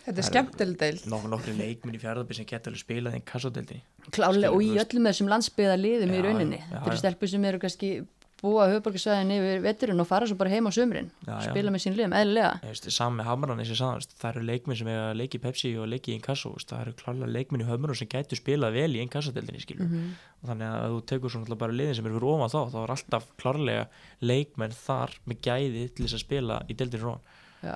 [0.08, 1.06] Þetta er skemmtileg deild.
[1.12, 3.82] Nok nokkri leikminn í fjárðarbi sem geta alveg spilað í kassadeldinni
[4.16, 6.62] klálega og í öllum þessum landsbyða liðum í rauninni.
[6.70, 7.90] Þetta eru stelpur sem eru kannski
[8.38, 11.08] búa höfuborgarsvæðin yfir veturinn og fara svo bara heim á sömurinn
[11.42, 12.70] spila með sín liðum, eðlilega.
[12.94, 15.88] Sami Hamran eins og veist, það eru leikminn sem eiga að leiki í Pepsi og
[15.90, 19.64] leiki í Inkasso það eru klálega leikminn í höfmunum sem gætu spilað vel í Inkassadeldinni
[19.64, 20.14] skilur Mhm.
[20.38, 22.60] og þannig að ef þú tekur svo náttúrulega bara liðin sem eru fyrir ofan þá
[22.70, 23.84] þá er alltaf klárlega
[24.22, 27.20] leikmenn þar með gæði til þess að spila í deildin rón
[27.66, 27.74] Já,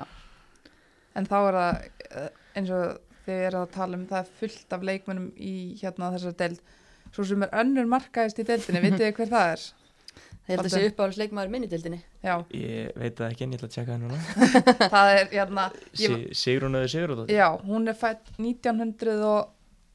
[1.18, 1.72] En þá er það
[2.22, 2.84] eh, eins og
[3.26, 6.60] þið eru að tala um það er fullt af leikmennum í hérna þessar deild.
[7.12, 9.62] Svo sem er önnur markaðist í deildinni, vitið þið hver það er?
[10.42, 10.72] það held að Baldur.
[10.82, 13.92] sé uppáhalds leikmaður minni dildinni Já, ég veit það ekki en ég ætla að tjekka
[13.92, 14.16] það núna.
[14.94, 16.08] Það er hérna ég, Si
[16.40, 19.46] Sigrun eða Sigrun Já, hún er fætt 1980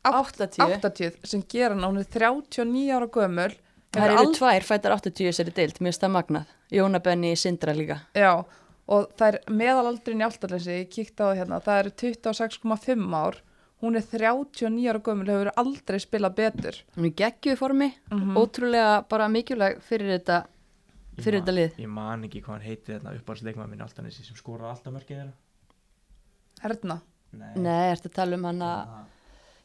[0.08, 3.54] 80 sem gera hana, hún er 39 ára gömul.
[3.92, 6.46] Það eru ald- tvær fættar 80 þessari dild, mér finnst það magnað.
[6.72, 7.98] Jóna Benny Sindra líka.
[8.16, 8.32] Já,
[8.88, 13.40] og það er meðalaldrin í Általensi, ég kíkti á það hérna, það eru 26,5 ár,
[13.84, 16.80] hún er 39 ára gömul, hefur aldrei spilað betur.
[16.96, 20.46] Hún er geggjuð formi, Mm ótrúlega bara mikilvæg fyrir þetta,
[21.20, 21.76] fyrir man- þetta lið.
[21.84, 25.18] Ég man ekki hvað hann heiti þetta uppáhaldsleikmaður minn alltaf nessi sem skorar alltaf mörkið
[25.20, 25.34] þeirra.
[26.64, 27.02] Herna,
[27.34, 28.88] Nei, ertu að tala um hann að,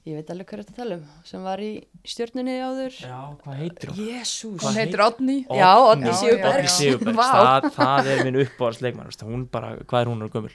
[0.08, 1.70] ég veit alveg er þetta tala um, sem var í
[2.08, 2.96] stjörnunni áður.
[3.06, 4.00] Já, hvað heitir hún?
[4.08, 4.58] Jésús.
[4.64, 5.36] hún heitir heit- Odni.
[5.46, 5.70] Já,
[6.18, 7.28] Sigurbergs, Vá.
[7.32, 10.54] það, það er minn uppáhaldsleikmaður veist, hún bara, hvað er hún og gömul?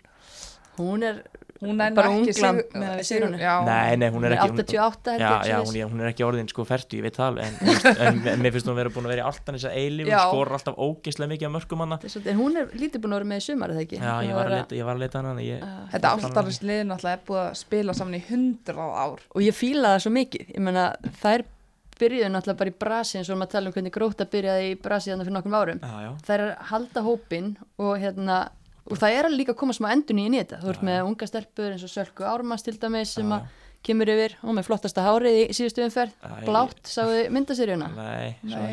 [0.78, 1.24] Hún er
[1.62, 3.40] Hún er bara ekki unglam með.
[3.42, 6.10] Já, Nei, nei, hún er ekki hún, 88 held já, já, hún, er- hún er
[6.12, 7.56] ekki orðin sko færtu, ég veit það en,
[7.98, 10.18] en, en mér finnst hún vera búin að vera í alltaf þess að eilíf Já.
[10.20, 11.54] hún skorar alltaf ógeðslega mikið af
[12.04, 13.98] er svolítið- En hún er lítið búin að vera með í sumar, eða ekki?
[13.98, 15.88] Já, ég er var að vera- leita, ég var að leita hana ég, Ah.
[15.92, 19.20] Þetta alltarins lið náttúrulega er búið að spila saman í 100 ár.
[19.36, 20.46] Og ég fíla það svo mikið.
[20.54, 21.44] Ég meina, þær
[21.98, 25.10] byrjuðu náttúrulega bara í Brasi eins og maður tala um hvernig gróta byrjaði í Brasi
[25.12, 25.80] þannig fyrir nokkrum árum.
[25.82, 27.48] Já, já, Þær er að halda hópin
[27.80, 28.50] og hérna
[28.88, 30.61] og það er alveg líka að koma smá endun í þetta.
[30.64, 33.47] Þú ert með unga stelpur eins og Sölku Ármanns til dæmis sem að
[33.88, 36.15] kemur yfir og með flottasta hárið í síðustu umferð.
[36.47, 37.89] Blátt, sáðu myndaseríuna.
[37.97, 38.64] nei, svo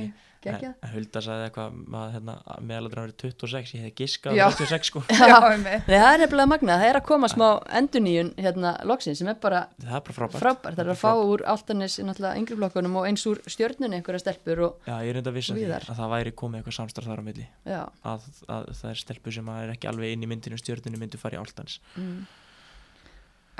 [0.44, 0.70] Gekja.
[0.84, 2.34] En Hulda sagði eitthvað að hérna,
[2.68, 4.44] meðaladra verið 26, ég hefði giskað Já.
[4.52, 6.82] 26 sko Já, það er nefnilega magnað.
[6.82, 7.46] Það er að koma smá
[7.80, 10.76] enduníun hérna loksin sem er bara Það er bara frábært frábært.
[10.76, 14.88] Það er að fá úr áltanis yngri flokkunum og eins úr stjörnunni einhverja stelpur og
[14.88, 17.24] Já, ég er reynda að vissa því að það væri komið eitthvað samstarf þar á
[17.24, 17.82] milli já.
[18.04, 21.20] að, að það er stelpur sem að er ekki alveg inn í myndinu stjörninu myndu
[21.20, 22.24] fara í áltans Mm.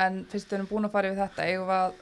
[0.00, 1.92] En fyrst við erum búin að fara yfir þetta, eigum við að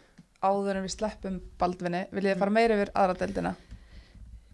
[0.43, 3.53] áður en við sleppum Baldvinni, viljið þið fara meira yfir aðra deildina?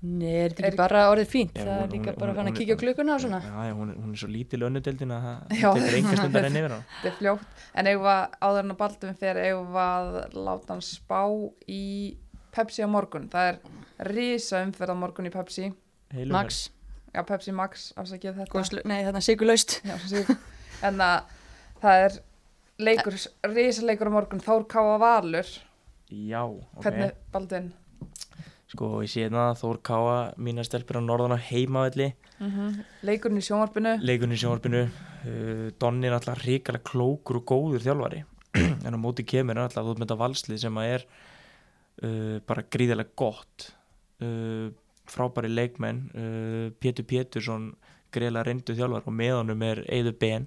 [0.00, 1.56] Nei, er þetta Er- ekki bara orðið fínt?
[1.58, 3.40] Já, það er líka hún- bara að fara að kíkja á klukkuna og svona.
[3.42, 6.74] Já, hún, er- hún er svo lítil önnudeldin að það tekur enga stundar enn yfir
[6.76, 9.82] á Þetta er fljótt, en eigum við að áður en að Baldvin fer, eigum við
[9.82, 11.20] að láta hann spá
[11.66, 11.82] í
[12.54, 13.26] Pepsi á morgun.
[13.28, 13.58] Það er
[14.14, 15.72] risa umferð á morgun í Pepsi.
[16.14, 16.70] Heilum Max,
[17.14, 18.52] Já, Pepsi Max, afsakið þetta.
[18.54, 19.80] góðslu, nei, þarna sigurlaust.
[19.82, 20.30] Já, svo sig.
[20.82, 21.22] En að
[21.82, 22.18] það er
[22.78, 23.16] leikur,
[23.50, 25.48] risa leikur á morgun, Þór Káa Valur.
[26.12, 27.72] Já, ok Hvernig, Baldvin?
[28.69, 32.11] Sko, ég sé hérna Þór Káa mína stelpur á norðan á heimavelli.
[32.36, 33.95] Mm Leikurinn í sjónvarpinu.
[34.05, 34.82] leikunni í sjónvarpinu.
[35.24, 38.24] Uh, Donni er alltaf ríkala klókur og góður þjálfari.
[38.86, 41.07] En á móti kemur er alltaf með þetta valslið sem að er
[42.05, 43.70] uh, bara gríðilega gott.
[44.20, 44.69] Uh,
[45.09, 46.05] frábæri leikmenn.
[46.12, 47.70] Uh, Pétur Pétursson
[48.12, 50.45] greiðlega reyndu þjálfar og með honum er Eidur Ben.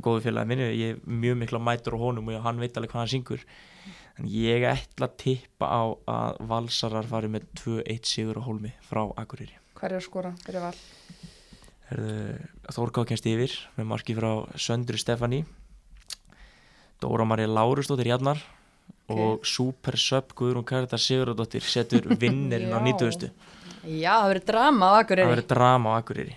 [0.00, 3.04] Góðu félagi minni, ég er mjög mikla mætur á honum og hann veit alveg hvað
[3.04, 3.44] hann syngur
[4.20, 5.82] en ég ætla að tippa á
[6.12, 10.76] að valsarar fari með 2-1 sigur á hólmi frá Akureyri Hver er skora fyrir val?
[12.70, 14.30] Þórká kemst yfir með marki frá
[14.60, 15.40] Söndri Stefani
[17.02, 18.38] Dóra Marja Lárusdóttir Jarnar
[19.10, 22.86] og Super Sub Guðrún Karitas Sigurðardóttir setur vinnirinn á Já.
[22.92, 23.32] 90.
[23.90, 25.30] Já, það verður drama á Það Akureyri.
[25.32, 26.36] verður drama á Akureyri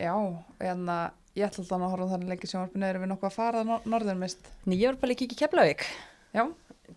[0.00, 0.14] Já,
[0.72, 3.28] en að ég ætla alltaf að horfa á þannig leik í sjónvarpinu, erum við nokkuð
[3.30, 4.48] að fara að norðurmist?
[4.66, 5.84] Ný, ég var bara ekki í Keflavík.
[6.34, 6.44] Já,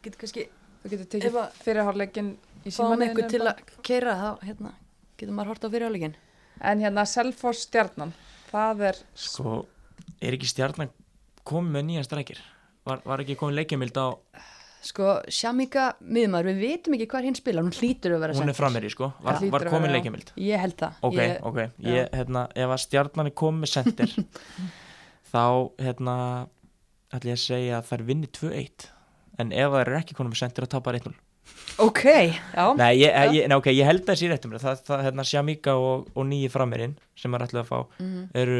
[0.04, 0.48] Getur kannski
[0.84, 2.32] þú getur tekið fyrirhárleikin
[2.64, 3.12] í fáum símaninu.
[3.12, 4.74] ykkur til að keira þá, hérna,
[5.20, 6.16] getur maður hort á fyrirháleikin.
[6.62, 8.14] En hérna Selfoss stjarnan,
[8.52, 9.60] það er, Sko,
[10.22, 10.92] er ekki stjarnan
[11.48, 12.42] komið með nýjan strækir?
[12.84, 14.08] Var, var ekki komið leikjamild á
[14.84, 18.58] Sko, Shamika miðmaður, við vitum ekki hvað hinn spila, hún hlýtur að vera hún er
[18.58, 19.52] frammeiri sko, var, Já.
[19.54, 19.94] var já.
[19.96, 20.98] leikjamild Ég held það.
[21.08, 24.16] ok, Ég, ok, ég, hérna, ef að stjarnan er komið með sendir
[25.32, 25.46] þá,
[25.80, 26.18] hérna
[27.16, 28.90] ætla ég að segja að þær vinni 2-1
[29.40, 31.14] en ef það er ekki komið með sendir þá tapar 1-0
[31.84, 32.66] Ok, já.
[32.80, 35.74] Nei, ég, ég, nei, ok, ég held að það sé réttum það, það, hérna, Shamika
[35.76, 38.22] og, og nýji frammeirinn sem er ætlaði að fá Mhm.
[38.40, 38.60] eru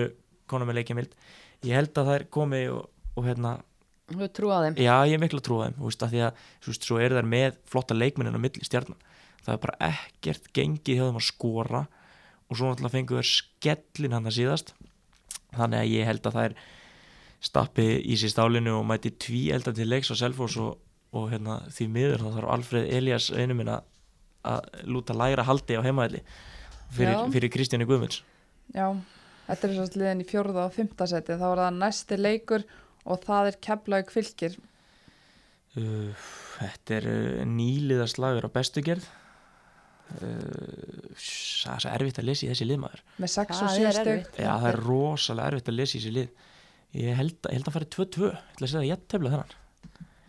[0.52, 1.14] konum með leikjamild
[1.64, 3.54] ég held að það er komið og, og hérna,
[4.12, 4.76] Þú hefur trú á þeim.
[4.84, 6.98] já, ég er miklu að trúa þeim þú veist, að því að, þú veist, svo
[7.00, 9.00] eru þær með flotta leikminin á milli stjarnan
[9.46, 11.82] það er bara ekkert gengið hjá þeim að skora
[12.50, 14.74] og svo náttúrulega fengu þær skellin hann að síðast
[15.56, 16.56] þannig að ég held að það er
[17.44, 20.78] stappi í sér stálinu og mæti tví elda til leiks á Selfoss og,
[21.16, 25.82] og hérna, því miður þá þarf Alfred Elias einu minn að lúta lægra haldi á
[25.86, 26.22] heimaðli
[26.94, 28.22] fyrir, fyrir Kristjáni Guðmunds.
[28.76, 28.88] Já,
[29.48, 32.66] þetta er svo liðin í fjórða og fymta seti, þá er það næsti leikur
[33.04, 34.56] og það er keflaug fylgir.
[35.80, 39.08] uh, Þetta er uh, nýliða slagur á bestu gerð.
[40.14, 43.86] Uh, það er svo erfitt að lesa í þessi liðmaður Með 6 og Það 7
[43.88, 44.26] er stygg.
[44.36, 46.28] það er rosalega erfitt að lesa í þessi lið
[46.94, 49.60] Ég held, ég held að fara 2-2 Ég ætla að segja að ég tefla þennan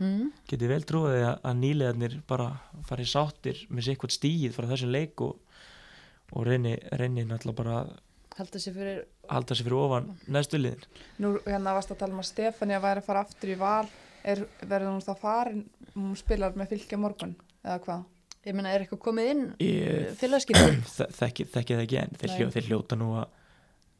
[0.03, 0.31] Mm.
[0.51, 2.49] Getið vel trúið að, að nýliðarnir bara
[2.89, 5.61] farið sáttir með sér eitthvað stíð frá þessum leik og,
[6.35, 7.77] og reyni, reyni náttúrulega bara
[8.35, 10.82] Halda sér fyrir, halda sér fyrir ofan næstu liðin
[11.23, 13.86] Nú hérna varst að tala um að Stefania væri að fara aftur í val,
[14.27, 15.62] er, verður hún þá farin,
[15.95, 18.05] hún spilar með fylgja morgun, eða hvað?
[18.45, 20.74] ég meina, er eitthvað komið inn Ég félagskipur?
[21.20, 23.31] þekki, það ekki en þeir, hljó, þeir hljóta nú að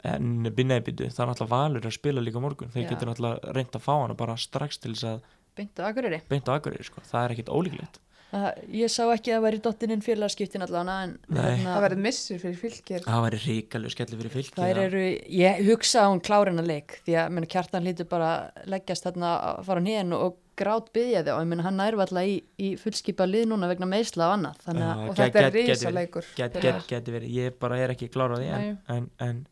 [0.05, 2.90] en binnaði byttu, það er náttúrulega valur að spila líka morgun, þeir Já.
[2.94, 5.20] getur náttúrulega reynd að fá hana bara strax til þess að
[5.55, 6.20] Beint á Akureyri.
[6.28, 8.01] beint á Akureyri, sko, það er ekkit ólíklegt
[8.35, 11.60] Það, ég sá ekki að það væri dottininn félagskiptin allavega en Nei.
[11.62, 13.05] Það verður missur fyrir fylgir.
[13.05, 15.02] það væri ríkalegu skelli fyrir fylki þær eru,
[15.39, 19.06] ég hugsa að hún klára hennar leik því að menn, kjartan hlýtur bara að leggjast
[19.06, 22.35] þarna að fara nýjan og grát byggja þig og ég menn hann nærfa alltaf í,
[22.59, 25.70] í fullskipa lið núna vegna meðsla og annað þannig að Og get- þetta er get-
[25.70, 26.24] risaleikur.
[26.35, 28.97] get, get, geti verið, ég bara er ekki klára á því en, Nei.
[28.98, 29.47] en, en,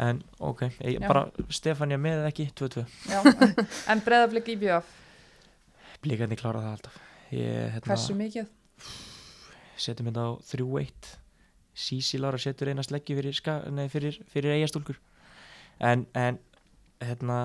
[0.00, 3.18] en ok, ég, bara Stefania með eða ekki, 2-2 Já,
[3.92, 4.92] en breðaflik í bjöf,
[6.04, 7.00] blíkandi klára það alltaf.
[7.32, 8.48] Ég hérna, hversu mikið?
[9.82, 11.12] setjum þetta á 3-1
[11.72, 13.38] Sísi Lára setur eina sleggju fyrir,
[13.92, 14.98] fyrir, fyrir eigastúlkur
[15.80, 16.38] en, en
[17.02, 17.38] hérna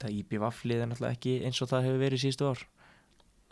[0.00, 2.62] það íbí vaflið er náttúrulega ekki eins og það hefur verið síðustu ár.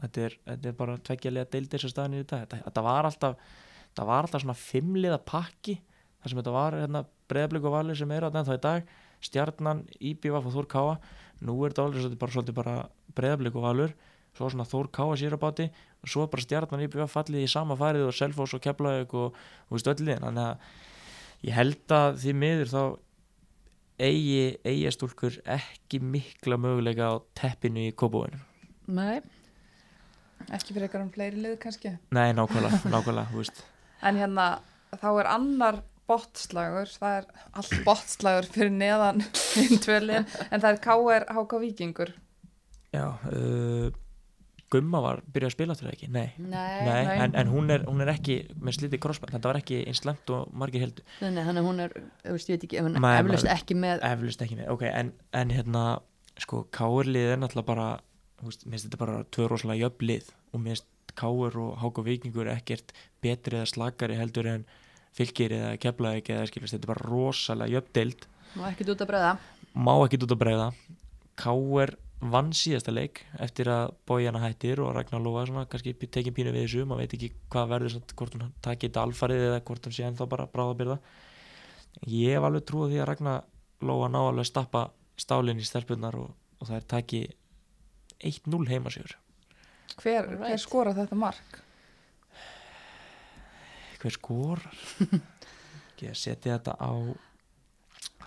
[0.02, 2.46] Þetta er, þetta er bara tveggjalega deildir sem staðan er í dag.
[2.46, 3.52] Þetta, þetta var alltaf
[3.92, 5.76] það var alltaf svona fimmliða pakki
[6.22, 9.84] þar sem þetta var hérna, breðablík og valur sem er á það í dag stjarnan,
[10.00, 10.94] IBVF og Þór Káa
[11.42, 12.76] nú er þetta alveg bara, svolítið bara
[13.16, 13.94] breðablík og valur
[14.36, 15.68] svo svona Þór Káa sér á báti
[16.02, 19.36] og svo bara stjarnan IBVF fallið í sama farið og Selfoss og Keflavík og,
[19.68, 22.82] og veist öll liðin þannig að ég held að því miður þá
[24.02, 28.40] eigi eigastúlkur ekki mikla möguleika á teppinu í kópúinu
[28.92, 29.20] Nei,
[30.50, 31.92] Ekki fyrir eitthvað um fleiri lið kannski.
[32.10, 33.64] nei, nákvæmlega, nákvæmlega.
[34.02, 34.46] En hérna,
[34.98, 35.78] þá er annar
[36.10, 37.26] botslagur, það er
[37.60, 39.22] allt botslagur fyrir neðan
[40.52, 42.14] en það er KR HK Víkingur.
[42.92, 43.90] já uh,
[44.72, 47.16] Gumma var byrjað að spila til það ekki, nei nei, Nei, nei.
[47.26, 50.32] En, en hún, er, hún er ekki með slítið crossband, þetta var ekki eins slemt
[50.32, 53.50] og margir heldur, nei, nei þannig að hún er, ég veit ekki, hún er eflust
[53.52, 55.82] ekki með eflust ekki með, ok, en, en hérna,
[56.40, 57.88] sko, Káurlið er náttúrulega bara,
[58.40, 60.88] þú veist, mér finnst þetta bara tvö rosalega jöfn lið og mér finnst
[61.20, 64.64] Káur og Háka Víkingur ekkert betri eða slakari heldur en
[65.16, 68.26] fylgir eða keflaði eða skilvist, þetta er bara rosalega jöfn deild,
[68.58, 69.34] og ekkert út að bregða.
[69.72, 70.70] Má ekki út að bregða,
[71.42, 76.52] Káur vann síðasta leik eftir að Bójana hættir og Ragnar Lóa svona kannski tekið pínu
[76.54, 79.88] við þessu, maður veit ekki hvað verður samt, hvort hún takið þetta alfarið eða hvort
[79.88, 80.98] hún sé ennþá bara bráðabyrða
[82.12, 83.42] ég hef alveg trúið því að Ragnar
[83.82, 84.84] Lóa ná alveg að stappa
[85.18, 86.30] stálinn í stelpunar og,
[86.60, 87.26] og það er takið
[88.30, 89.16] 1-0 heimasjör
[89.98, 91.58] Hver, hver skora þetta mark?
[94.02, 94.66] Hver skorar?
[95.92, 96.92] Ekki að setja þetta á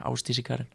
[0.05, 0.71] ástísikarinn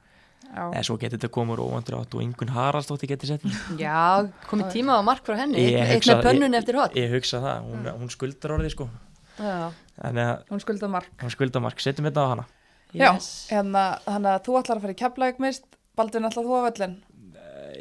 [0.51, 3.45] Já, eða svo getur þetta komur óvandur átt og Ingun Haraldsdóttir getur sett
[3.79, 5.63] Já, komið tíma á mark frá henni.
[5.63, 6.97] Ég eitt með pönnun eftir hot.
[6.99, 8.89] ég hugsa það, hún, hún skuldar orðið sko.
[9.39, 9.71] Já,
[10.01, 11.13] þannig að hún skulda mark.
[11.23, 12.47] hún skuldar mark, setjum þetta á hana.
[12.91, 13.29] Já, yes.
[13.53, 15.71] hérna, þannig að þú ætlar að fara í keflaug mist,
[16.01, 16.97] Baldvin ætlar þú á völlin.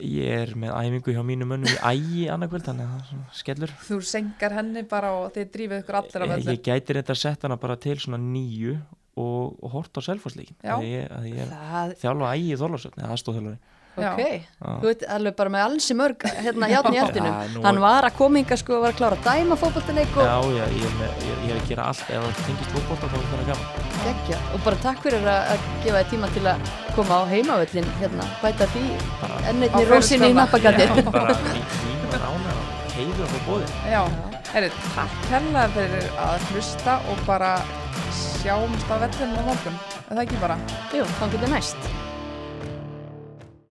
[0.04, 3.40] Ég er með æfingu hjá mínum mönnum í ægi annarkvöld, þannig að það er svona
[3.42, 3.74] skellur.
[3.88, 6.54] Þú sengar henni bara og þið drífið ykkur allir á ég, völlin.
[6.56, 8.78] ég gæti reynda að setja hana bara til svona nýju
[9.20, 10.78] og, og hort á selfosleikin Já.
[10.78, 13.60] að ég, að ég Það, þjálfa ægi í Þorlarsöfni, það er stóðþjálfari
[14.00, 14.12] Já.
[14.14, 14.46] ok.
[14.80, 17.76] Þú veit alveg bara með alls í mörg hérna játn í eldinu Já, nú Hann
[17.82, 20.66] er- var að kominga sko og var að klára að dæma fótballtaleik og já, já,
[20.78, 22.06] ég er, með, ég, er að gera allt.
[22.08, 25.68] Ef það tengist fótbolta þá er það gaman geggja og bara takk fyrir að, að
[25.86, 28.86] gefa þér tíma til að koma á heimavöllin hérna, bæta því
[29.70, 34.02] Á rósinni í nappagati bara tíma rána og heiður á bóði Já,
[34.54, 37.54] herri, takk hella fyrir að hlusta og bara
[38.20, 39.82] sjáumst á vellinu á morgun.
[40.10, 40.56] Er það ekki bara?
[40.96, 42.09] Jú, þá getur næst